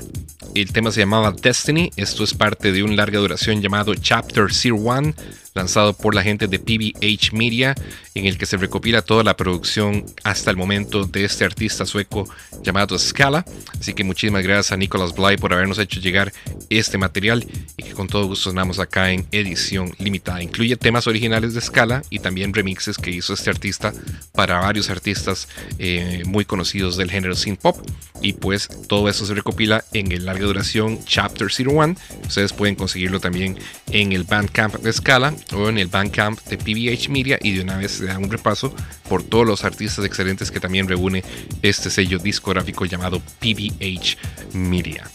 El 0.55 0.71
tema 0.71 0.89
se 0.89 1.01
llamaba 1.01 1.33
Destiny. 1.33 1.91
Esto 1.97 2.23
es 2.23 2.33
parte 2.33 2.71
de 2.71 2.81
un 2.81 2.95
larga 2.95 3.19
duración 3.19 3.61
llamado 3.61 3.93
Chapter 3.93 4.45
01, 4.45 5.13
lanzado 5.53 5.93
por 5.93 6.15
la 6.15 6.23
gente 6.23 6.47
de 6.47 6.59
PBH 6.59 7.33
Media, 7.33 7.75
en 8.15 8.25
el 8.25 8.37
que 8.37 8.45
se 8.45 8.57
recopila 8.57 9.01
toda 9.01 9.23
la 9.23 9.35
producción 9.35 10.05
hasta 10.23 10.51
el 10.51 10.57
momento 10.57 11.05
de 11.05 11.25
este 11.25 11.45
artista 11.45 11.85
sueco 11.85 12.27
llamado 12.63 12.97
Scala. 12.97 13.45
Así 13.79 13.93
que 13.93 14.03
muchísimas 14.03 14.43
gracias 14.43 14.71
a 14.71 14.77
Nicholas 14.77 15.13
Bly 15.15 15.37
por 15.37 15.53
habernos 15.53 15.79
hecho 15.79 15.99
llegar 15.99 16.33
este 16.69 16.97
material 16.97 17.45
y 17.77 17.83
que 17.83 17.93
con 17.93 18.07
todo 18.07 18.27
gusto 18.27 18.49
sonamos 18.49 18.79
acá 18.79 19.11
en 19.11 19.25
edición 19.31 19.93
limitada. 19.97 20.41
Incluye 20.41 20.75
temas 20.77 21.07
originales 21.07 21.53
de 21.53 21.61
Scala 21.61 22.03
y 22.09 22.19
también 22.19 22.53
remixes 22.53 22.97
que 22.97 23.11
hizo 23.11 23.33
este 23.33 23.49
artista 23.49 23.93
para 24.33 24.59
varios 24.59 24.89
artistas 24.89 25.47
eh, 25.79 26.23
muy 26.25 26.45
conocidos 26.45 26.97
del 26.97 27.11
género 27.11 27.35
synth 27.35 27.59
pop. 27.59 27.77
Y 28.21 28.33
pues 28.33 28.69
todo 28.87 29.09
eso 29.09 29.25
se 29.25 29.33
recopila 29.33 29.83
en 29.93 30.11
el 30.11 30.25
larga 30.25 30.45
duración 30.45 31.03
Chapter 31.05 31.47
01. 31.49 31.95
Ustedes 32.27 32.53
pueden 32.53 32.75
conseguirlo 32.75 33.19
también 33.19 33.57
en 33.91 34.11
el 34.11 34.23
Bandcamp 34.23 34.75
de 34.75 34.93
Scala 34.93 35.33
o 35.53 35.69
en 35.69 35.77
el 35.77 35.87
Bandcamp 35.87 36.39
de 36.45 36.57
PBH 36.57 37.09
Media 37.09 37.37
y 37.41 37.51
de 37.51 37.61
una 37.61 37.77
vez 37.77 37.91
se 37.91 38.05
da 38.05 38.17
un 38.17 38.29
repaso 38.29 38.73
por 39.07 39.23
todos 39.23 39.45
los 39.45 39.63
artistas 39.63 40.05
excelentes 40.05 40.51
que 40.51 40.59
también 40.59 40.87
reúne 40.87 41.23
este 41.61 41.89
sello 41.89 42.19
discográfico 42.19 42.85
llamado 42.85 43.21
PBH 43.39 44.17
Media. 44.53 45.09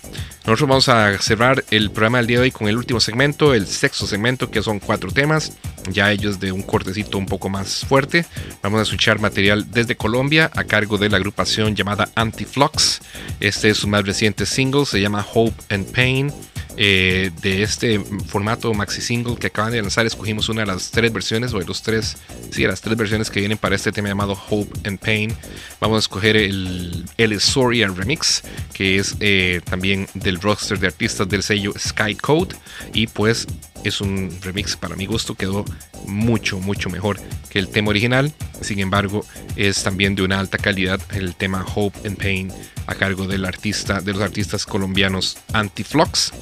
Nosotros 0.46 0.68
vamos 0.68 0.88
a 0.88 1.18
cerrar 1.18 1.64
el 1.72 1.90
programa 1.90 2.18
del 2.18 2.28
día 2.28 2.36
de 2.36 2.44
hoy 2.44 2.50
con 2.52 2.68
el 2.68 2.76
último 2.76 3.00
segmento, 3.00 3.52
el 3.52 3.66
sexto 3.66 4.06
segmento, 4.06 4.48
que 4.48 4.62
son 4.62 4.78
cuatro 4.78 5.10
temas, 5.10 5.54
ya 5.90 6.12
ellos 6.12 6.38
de 6.38 6.52
un 6.52 6.62
cortecito 6.62 7.18
un 7.18 7.26
poco 7.26 7.48
más 7.48 7.84
fuerte. 7.84 8.24
Vamos 8.62 8.78
a 8.78 8.82
escuchar 8.84 9.18
material 9.18 9.68
desde 9.72 9.96
Colombia 9.96 10.48
a 10.54 10.62
cargo 10.62 10.98
de 10.98 11.08
la 11.08 11.16
agrupación 11.16 11.74
llamada 11.74 12.10
Antiflux. 12.14 13.00
Este 13.40 13.70
es 13.70 13.78
su 13.78 13.88
más 13.88 14.06
reciente 14.06 14.46
single, 14.46 14.86
se 14.86 15.00
llama 15.00 15.26
Hope 15.34 15.60
and 15.74 15.90
Pain. 15.90 16.32
Eh, 16.78 17.30
de 17.40 17.62
este 17.62 17.98
formato 18.26 18.74
maxi 18.74 19.00
single 19.00 19.36
que 19.36 19.46
acaban 19.46 19.72
de 19.72 19.80
lanzar 19.80 20.04
escogimos 20.04 20.50
una 20.50 20.60
de 20.60 20.66
las 20.66 20.90
tres 20.90 21.10
versiones 21.10 21.54
o 21.54 21.58
de 21.58 21.64
los 21.64 21.80
tres 21.80 22.18
sí 22.50 22.66
las 22.66 22.82
tres 22.82 22.98
versiones 22.98 23.30
que 23.30 23.40
vienen 23.40 23.56
para 23.56 23.74
este 23.74 23.92
tema 23.92 24.08
llamado 24.08 24.38
Hope 24.50 24.78
and 24.86 24.98
Pain 24.98 25.34
vamos 25.80 25.96
a 25.96 26.00
escoger 26.00 26.36
el 26.36 27.06
el 27.16 27.40
Soria 27.40 27.88
remix 27.88 28.42
que 28.74 28.98
es 28.98 29.16
eh, 29.20 29.62
también 29.64 30.06
del 30.12 30.35
roster 30.40 30.78
de 30.78 30.86
artistas 30.86 31.28
del 31.28 31.42
sello 31.42 31.72
Sky 31.78 32.14
Code. 32.14 32.54
Y 32.92 33.06
pues 33.06 33.46
es 33.84 34.00
un 34.00 34.36
remix 34.42 34.76
para 34.76 34.96
mi 34.96 35.06
gusto 35.06 35.34
quedó 35.34 35.64
mucho 36.06 36.58
mucho 36.58 36.90
mejor 36.90 37.18
que 37.50 37.58
el 37.58 37.68
tema 37.68 37.90
original. 37.90 38.32
Sin 38.60 38.78
embargo 38.78 39.24
es 39.56 39.82
también 39.82 40.14
de 40.14 40.22
una 40.22 40.40
alta 40.40 40.58
calidad 40.58 41.00
el 41.14 41.34
tema 41.34 41.64
Hope 41.74 42.06
and 42.06 42.18
Pain 42.18 42.52
a 42.86 42.94
cargo 42.94 43.26
del 43.26 43.44
artista 43.44 44.00
de 44.00 44.12
los 44.12 44.22
artistas 44.22 44.66
colombianos 44.66 45.38
Antiflux. 45.52 46.32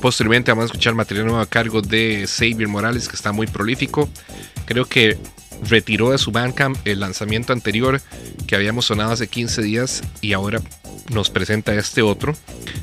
Posteriormente 0.00 0.50
vamos 0.50 0.64
a 0.64 0.66
escuchar 0.66 0.94
material 0.94 1.26
nuevo 1.26 1.40
a 1.40 1.46
cargo 1.46 1.80
de 1.80 2.26
Xavier 2.26 2.68
Morales, 2.68 3.08
que 3.08 3.14
está 3.14 3.30
muy 3.30 3.46
prolífico. 3.46 4.08
Creo 4.66 4.84
que 4.84 5.16
retiró 5.68 6.10
de 6.10 6.18
su 6.18 6.32
Bandcamp 6.32 6.78
el 6.86 7.00
lanzamiento 7.00 7.52
anterior 7.52 8.00
que 8.46 8.56
habíamos 8.56 8.86
sonado 8.86 9.12
hace 9.12 9.28
15 9.28 9.62
días 9.62 10.02
y 10.20 10.32
ahora 10.32 10.60
nos 11.10 11.30
presenta 11.30 11.74
este 11.74 12.02
otro. 12.02 12.34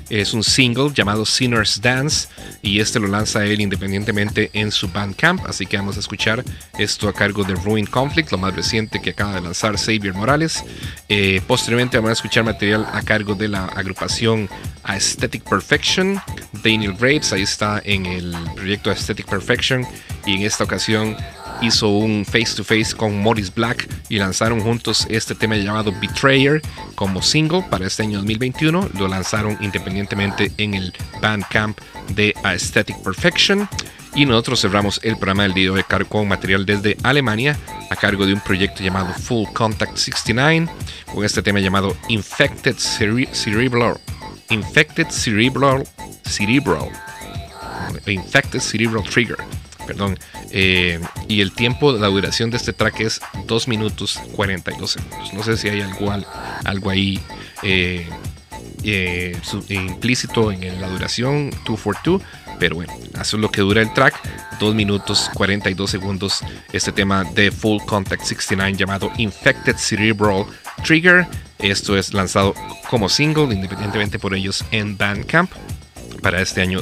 Es 0.09 0.33
un 0.33 0.43
single 0.43 0.91
llamado 0.93 1.25
Sinner's 1.25 1.81
Dance 1.81 2.27
y 2.61 2.79
este 2.79 2.99
lo 2.99 3.07
lanza 3.07 3.45
él 3.45 3.61
independientemente 3.61 4.49
en 4.53 4.71
su 4.71 4.87
Bandcamp. 4.89 5.45
Así 5.45 5.65
que 5.65 5.77
vamos 5.77 5.97
a 5.97 5.99
escuchar 5.99 6.43
esto 6.77 7.07
a 7.07 7.13
cargo 7.13 7.43
de 7.43 7.53
Ruin 7.55 7.85
Conflict, 7.85 8.31
lo 8.31 8.37
más 8.37 8.55
reciente 8.55 9.01
que 9.01 9.11
acaba 9.11 9.35
de 9.35 9.41
lanzar 9.41 9.77
Xavier 9.77 10.13
Morales. 10.13 10.63
Eh, 11.09 11.41
posteriormente 11.47 11.97
vamos 11.97 12.09
a 12.09 12.13
escuchar 12.13 12.43
material 12.43 12.87
a 12.91 13.01
cargo 13.03 13.35
de 13.35 13.49
la 13.49 13.65
agrupación 13.65 14.49
Aesthetic 14.83 15.47
Perfection. 15.47 16.19
Daniel 16.63 16.93
Graves, 16.93 17.31
ahí 17.33 17.43
está 17.43 17.81
en 17.83 18.05
el 18.05 18.35
proyecto 18.55 18.89
Aesthetic 18.89 19.27
Perfection 19.27 19.85
y 20.25 20.35
en 20.35 20.41
esta 20.43 20.63
ocasión 20.63 21.15
hizo 21.61 21.89
un 21.89 22.25
face 22.25 22.55
to 22.55 22.63
face 22.63 22.95
con 22.95 23.21
Morris 23.21 23.53
Black 23.53 23.87
y 24.09 24.17
lanzaron 24.17 24.61
juntos 24.61 25.05
este 25.09 25.35
tema 25.35 25.55
llamado 25.57 25.93
Betrayer 25.99 26.61
como 26.95 27.21
single 27.21 27.63
para 27.69 27.87
este 27.87 28.03
año 28.03 28.17
2021. 28.19 28.89
Lo 28.97 29.07
lanzaron 29.07 29.57
independientemente 29.61 30.51
en 30.57 30.73
el 30.73 30.93
Bandcamp 31.21 31.79
de 32.15 32.33
Aesthetic 32.43 32.97
Perfection. 33.03 33.67
Y 34.15 34.25
nosotros 34.25 34.61
cerramos 34.61 34.99
el 35.03 35.17
programa 35.17 35.43
del 35.43 35.53
día 35.53 35.65
de 35.65 35.69
hoy 35.69 35.83
con 36.09 36.27
material 36.27 36.65
desde 36.65 36.97
Alemania 37.03 37.55
a 37.91 37.95
cargo 37.95 38.25
de 38.25 38.33
un 38.33 38.39
proyecto 38.41 38.81
llamado 38.83 39.13
Full 39.13 39.47
Contact 39.53 39.97
69 39.97 40.67
con 41.13 41.23
este 41.23 41.43
tema 41.43 41.59
llamado 41.59 41.95
Infected 42.07 42.75
Cere- 42.77 43.31
Cerebral 43.33 43.99
Infected 44.49 45.07
Cerebral 45.09 45.83
Cerebral 46.25 46.89
Infected 48.07 48.59
Cerebral 48.59 49.03
Trigger 49.03 49.37
perdón. 49.89 50.19
Eh, 50.51 50.99
y 51.27 51.41
el 51.41 51.51
tiempo 51.51 51.91
la 51.93 52.07
duración 52.07 52.51
de 52.51 52.57
este 52.57 52.73
track 52.73 52.99
es 52.99 53.21
2 53.47 53.67
minutos 53.67 54.19
42 54.35 54.91
segundos. 54.91 55.33
No 55.33 55.41
sé 55.41 55.57
si 55.57 55.67
hay 55.67 55.81
algo, 55.81 56.11
al- 56.11 56.27
algo 56.63 56.91
ahí 56.91 57.19
eh, 57.63 58.07
eh, 58.83 59.35
implícito 59.69 60.51
en 60.51 60.79
la 60.79 60.87
duración 60.89 61.49
242 61.65 62.21
pero 62.59 62.75
bueno, 62.75 62.93
eso 63.13 63.37
es 63.37 63.41
lo 63.41 63.49
que 63.49 63.61
dura 63.61 63.81
el 63.81 63.91
track 63.93 64.13
2 64.59 64.75
minutos 64.75 65.29
42 65.33 65.89
segundos. 65.89 66.41
Este 66.73 66.91
tema 66.91 67.23
de 67.23 67.51
Full 67.51 67.81
Contact 67.85 68.21
69 68.23 68.77
llamado 68.77 69.11
Infected 69.17 69.77
Cerebral 69.77 70.45
Trigger. 70.83 71.25
Esto 71.57 71.97
es 71.97 72.13
lanzado 72.13 72.53
como 72.89 73.07
single 73.09 73.53
independientemente 73.55 74.19
por 74.19 74.35
ellos 74.35 74.63
en 74.71 74.97
Bandcamp 74.97 75.49
para 76.21 76.41
este 76.41 76.61
año 76.61 76.81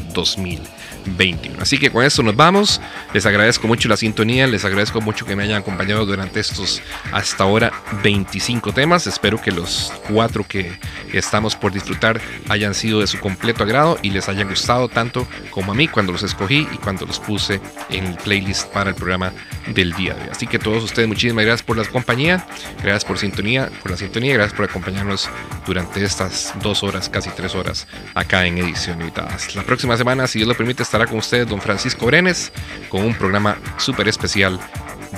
2021. 1.08 1.62
Así 1.62 1.78
que 1.78 1.90
con 1.90 2.04
esto 2.04 2.24
nos 2.24 2.36
vamos. 2.36 2.82
Les 3.14 3.26
agradezco 3.26 3.68
mucho 3.68 3.90
la 3.90 3.98
sintonía, 3.98 4.48
les 4.48 4.66
agradezco 4.66 5.02
mucho 5.02 5.26
que 5.26 5.36
me 5.36 5.44
hayan 5.44 5.62
acompañado 5.62 6.06
durante 6.06 6.40
estos 6.40 6.82
hasta 7.12 7.44
ahora 7.44 7.72
25 8.04 8.74
temas. 8.74 9.08
Espero 9.08 9.42
que 9.42 9.52
los 9.52 9.92
cuatro 10.08 10.46
que 10.48 10.78
estamos 11.14 11.56
por 11.56 11.72
disfrutar 11.72 12.20
hayan 12.50 12.74
sido 12.74 13.00
de 13.00 13.08
su 13.08 13.20
completo 13.20 13.64
agrado 13.64 13.98
y 14.02 14.10
les 14.10 14.30
hayan 14.30 14.50
gustado 14.50 14.90
tanto 14.90 15.28
como 15.52 15.72
a 15.72 15.76
mí 15.76 15.88
cuando 15.88 16.12
los 16.12 16.24
escogí 16.24 16.68
y 16.72 16.78
cuando 16.78 17.06
los 17.06 17.20
puse 17.20 17.60
en 17.90 18.06
el 18.06 18.18
playlist 18.18 18.68
para 18.68 18.90
el 18.90 18.96
programa 18.96 19.32
del 19.68 19.94
día 19.94 20.14
de 20.14 20.24
hoy. 20.24 20.30
Así 20.32 20.48
que 20.48 20.60
todos 20.60 20.84
ustedes 20.84 21.08
muchísimas 21.08 21.46
gracias 21.46 21.66
por 21.66 21.78
la 21.78 21.86
compañía, 21.86 22.46
gracias 22.82 23.06
por 23.06 23.18
sintonía, 23.18 23.70
por 23.82 23.92
la 23.92 23.98
sintonía, 23.98 24.34
gracias 24.34 24.56
por 24.56 24.70
acompañarnos 24.70 25.30
durante 25.66 26.04
estas 26.04 26.54
dos 26.62 26.84
horas, 26.84 27.10
casi 27.10 27.30
tres 27.32 27.56
horas 27.56 27.88
acá 28.16 28.46
en 28.46 28.58
edición 28.58 29.00
limitadas. 29.00 29.56
La 29.56 29.64
próxima 29.64 29.98
semana, 29.98 30.28
si 30.28 30.40
Dios 30.40 30.48
lo 30.48 30.56
permite, 30.56 30.84
estará 30.84 30.97
con 31.06 31.20
ustedes 31.20 31.48
don 31.48 31.62
Francisco 31.62 32.06
Brenes 32.06 32.52
con 32.90 33.04
un 33.04 33.14
programa 33.14 33.58
súper 33.78 34.08
especial 34.08 34.60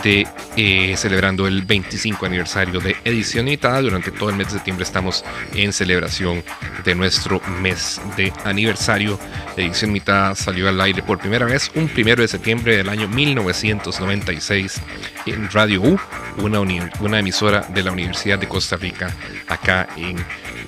de 0.04 0.28
eh, 0.56 0.96
celebrando 0.98 1.48
el 1.48 1.64
25 1.64 2.26
aniversario 2.26 2.80
de 2.80 2.96
edición 3.06 3.46
limitada. 3.46 3.82
Durante 3.82 4.12
todo 4.12 4.30
el 4.30 4.36
mes 4.36 4.48
de 4.48 4.54
septiembre 4.54 4.84
estamos 4.84 5.24
en 5.54 5.74
celebración 5.74 6.44
de 6.84 6.96
nuestro 6.96 7.42
mes 7.62 8.02
de 8.18 8.32
aniversario. 8.46 9.20
Edición 9.58 9.90
limitada 9.92 10.36
salió 10.36 10.70
al 10.70 10.80
aire 10.82 11.02
por 11.04 11.20
primera 11.20 11.46
vez 11.46 11.72
un 11.76 11.88
primero 11.88 12.22
de 12.22 12.28
septiembre 12.28 12.78
del 12.78 12.90
año 12.90 13.08
1996 13.08 14.82
en 15.26 15.50
Radio 15.52 15.82
U, 15.82 16.00
una, 16.38 16.60
una 16.60 17.20
emisora 17.20 17.62
de 17.70 17.84
la 17.84 17.92
Universidad 17.92 18.40
de 18.40 18.48
Costa 18.48 18.78
Rica, 18.78 19.14
acá 19.48 19.88
en 19.98 20.18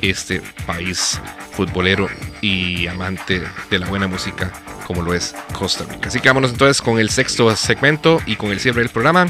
este 0.01 0.41
país 0.65 1.19
futbolero 1.51 2.07
y 2.41 2.87
amante 2.87 3.41
de 3.69 3.79
la 3.79 3.87
buena 3.87 4.07
música 4.07 4.51
como 4.85 5.03
lo 5.03 5.13
es 5.13 5.33
Costa 5.53 5.85
Rica. 5.85 6.09
Así 6.09 6.19
que 6.19 6.27
vámonos 6.27 6.51
entonces 6.51 6.81
con 6.81 6.99
el 6.99 7.09
sexto 7.09 7.55
segmento 7.55 8.19
y 8.25 8.35
con 8.35 8.51
el 8.51 8.59
cierre 8.59 8.81
del 8.81 8.89
programa, 8.89 9.27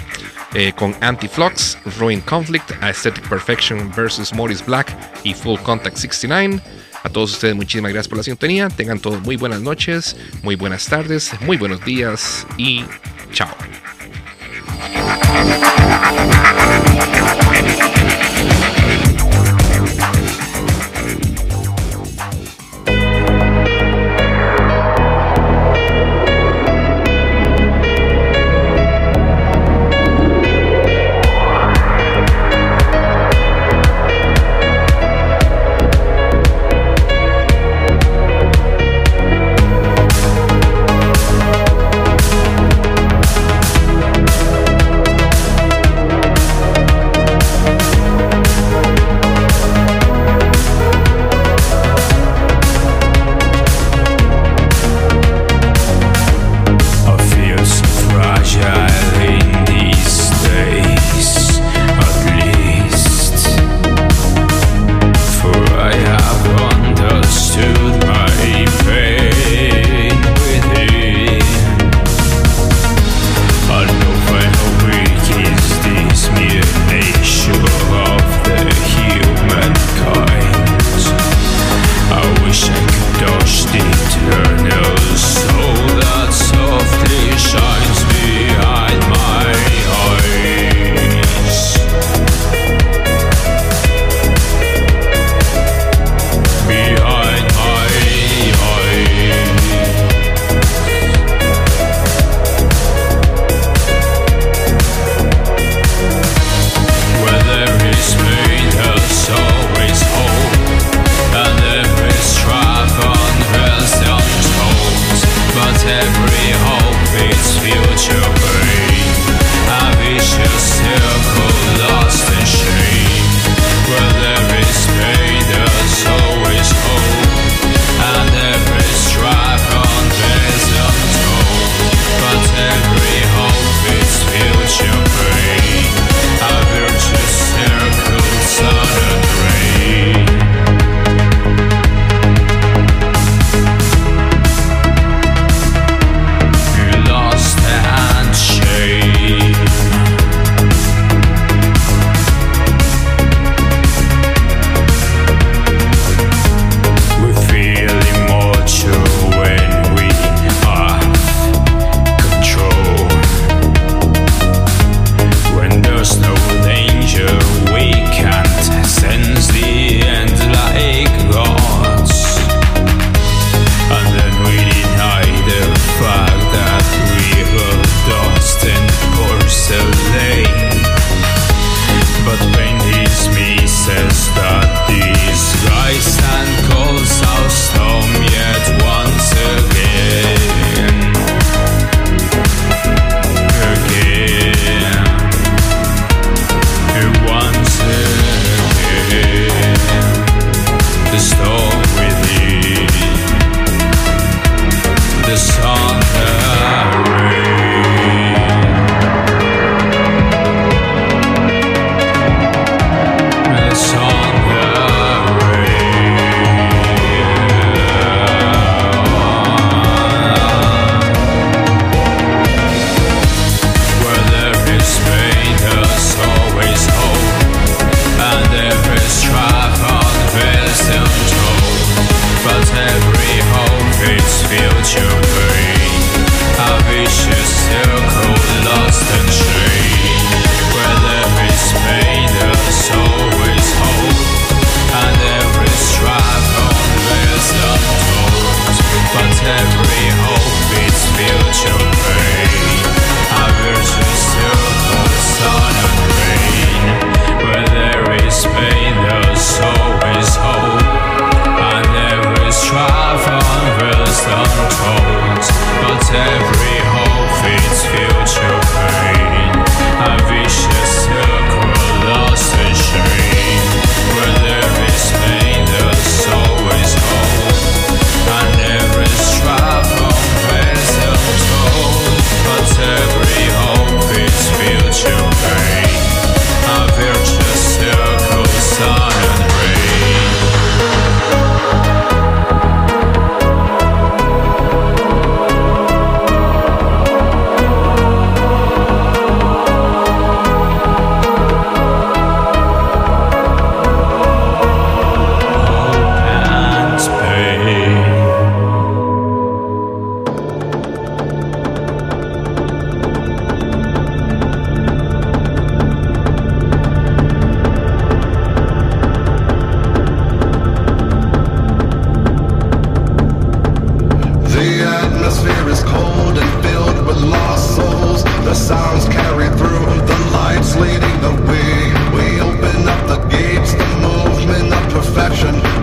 eh, 0.54 0.74
con 0.74 0.96
Anti-Flux, 1.02 1.78
Ruin 2.00 2.22
Conflict, 2.22 2.72
Aesthetic 2.82 3.28
Perfection 3.30 3.92
versus 3.96 4.34
Morris 4.34 4.66
Black 4.66 4.96
y 5.24 5.34
Full 5.34 5.60
Contact 5.60 5.98
69. 5.98 6.60
A 7.04 7.10
todos 7.10 7.34
ustedes 7.34 7.56
muchísimas 7.56 7.92
gracias 7.92 8.08
por 8.08 8.18
la 8.18 8.24
sintonía. 8.24 8.70
Tengan 8.70 9.00
todos 9.00 9.22
muy 9.22 9.36
buenas 9.36 9.62
noches, 9.62 10.16
muy 10.44 10.56
buenas 10.56 10.86
tardes, 10.86 11.32
muy 11.42 11.58
buenos 11.58 11.84
días 11.84 12.46
y 12.58 12.86
chao. 13.32 13.50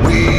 we 0.09 0.38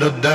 the 0.00 0.27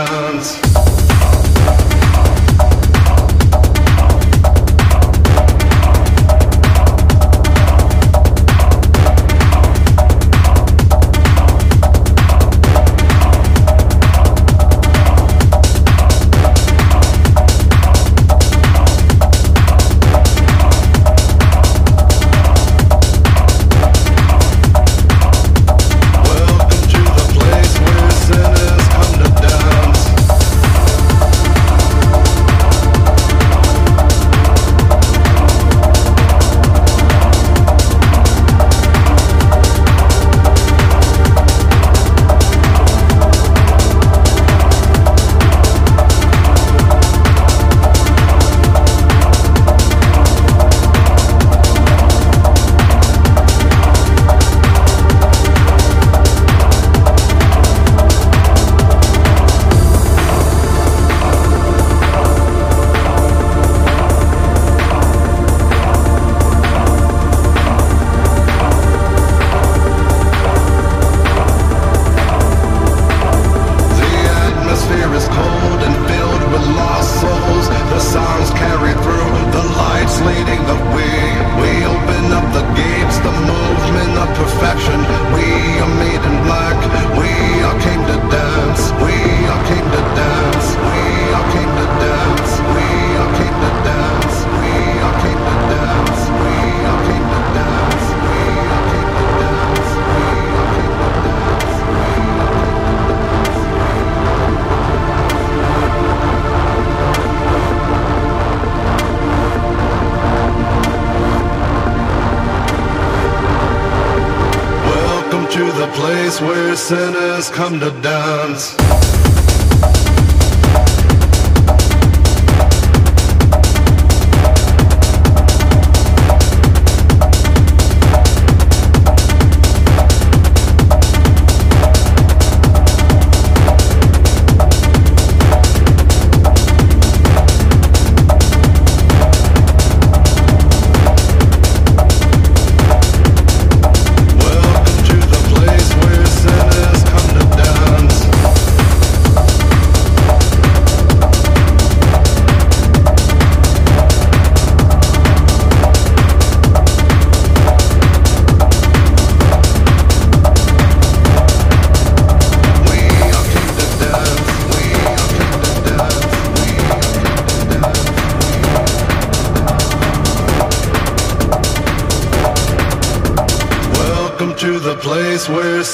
sinners 116.83 117.49
come 117.49 117.79
to 117.79 117.89
dance. 118.01 118.72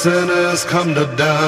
sinners 0.02 0.64
come 0.64 0.94
to 0.94 1.04
die. 1.14 1.39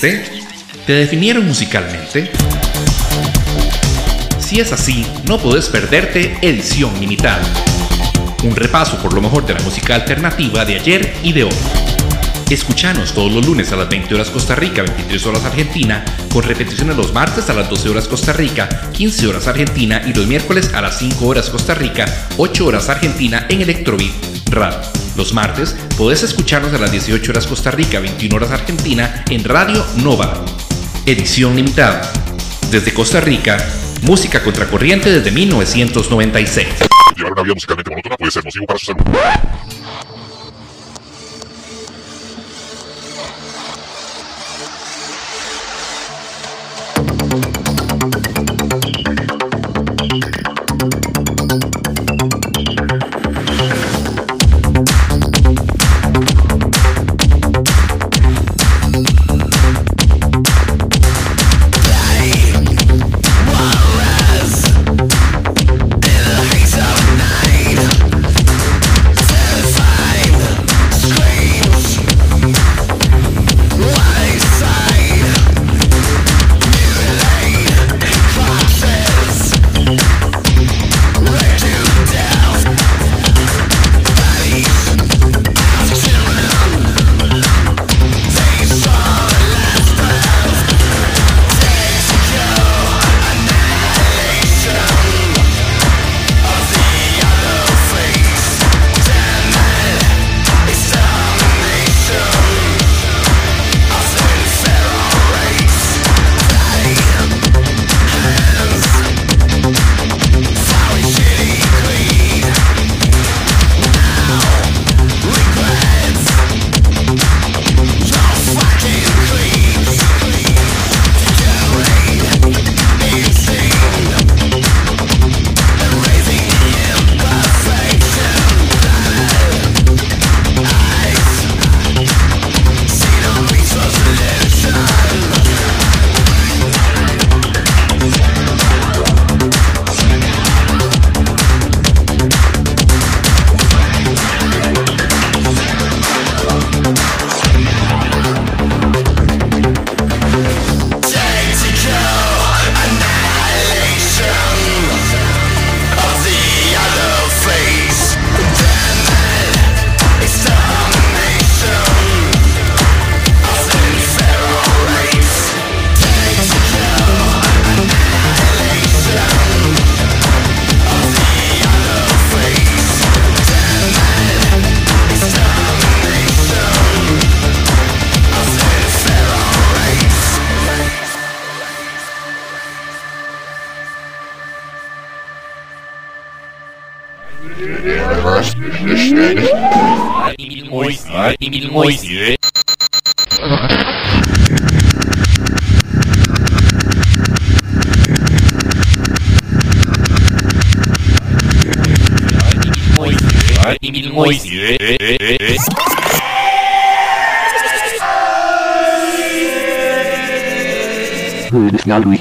Reconociste? 0.00 0.42
¿Te 0.86 0.92
definieron 0.92 1.46
musicalmente? 1.46 2.30
Si 4.40 4.60
es 4.60 4.72
así, 4.72 5.06
no 5.26 5.38
podés 5.38 5.68
perderte 5.68 6.38
Edición 6.40 6.98
Limitada. 7.00 7.42
Un 8.44 8.56
repaso 8.56 8.96
por 9.02 9.12
lo 9.12 9.20
mejor 9.20 9.44
de 9.46 9.54
la 9.54 9.60
música 9.60 9.94
alternativa 9.94 10.64
de 10.64 10.76
ayer 10.76 11.14
y 11.22 11.32
de 11.32 11.44
hoy. 11.44 11.56
Escuchanos 12.48 13.12
todos 13.12 13.30
los 13.30 13.44
lunes 13.44 13.72
a 13.72 13.76
las 13.76 13.90
20 13.90 14.14
horas 14.14 14.30
Costa 14.30 14.54
Rica, 14.54 14.82
23 14.82 15.26
horas 15.26 15.44
Argentina, 15.44 16.02
con 16.32 16.42
repeticiones 16.42 16.96
los 16.96 17.12
martes 17.12 17.50
a 17.50 17.54
las 17.54 17.68
12 17.68 17.90
horas 17.90 18.08
Costa 18.08 18.32
Rica, 18.32 18.90
15 18.92 19.26
horas 19.26 19.48
Argentina 19.48 20.00
y 20.06 20.14
los 20.14 20.26
miércoles 20.26 20.72
a 20.72 20.80
las 20.80 20.98
5 20.98 21.26
horas 21.26 21.50
Costa 21.50 21.74
Rica, 21.74 22.06
8 22.38 22.64
horas 22.64 22.88
Argentina 22.88 23.44
en 23.50 23.60
Electrobeat 23.60 24.12
Radio. 24.48 24.78
Los 25.14 25.34
martes 25.34 25.76
podés 25.98 26.22
escucharnos 26.22 26.72
a 26.72 26.78
las 26.78 26.92
18 26.92 27.32
horas 27.32 27.48
Costa 27.48 27.72
Rica, 27.72 27.98
21 27.98 28.36
horas 28.36 28.52
Argentina 28.52 29.24
en 29.28 29.42
Radio 29.42 29.84
Nova. 29.96 30.44
Edición 31.04 31.56
limitada. 31.56 32.12
Desde 32.70 32.94
Costa 32.94 33.20
Rica, 33.20 33.58
música 34.02 34.40
contracorriente 34.44 35.10
desde 35.10 35.32
1996. 35.32 36.68
Llevar 37.16 37.32
una 37.32 37.42
vida 37.42 37.54
musicalmente 37.54 37.90
monótona 37.90 38.16
puede 38.16 38.30
ser 38.30 38.44
nocivo 38.44 38.66
para 38.66 38.78
su 38.78 38.86
salud. 38.86 39.02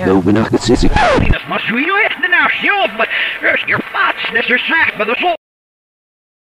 yeah. 0.08 0.14
No, 0.14 0.20
we're 0.20 0.32
not 0.32 0.52
gonna 0.52 0.58
consistent. 0.58 1.37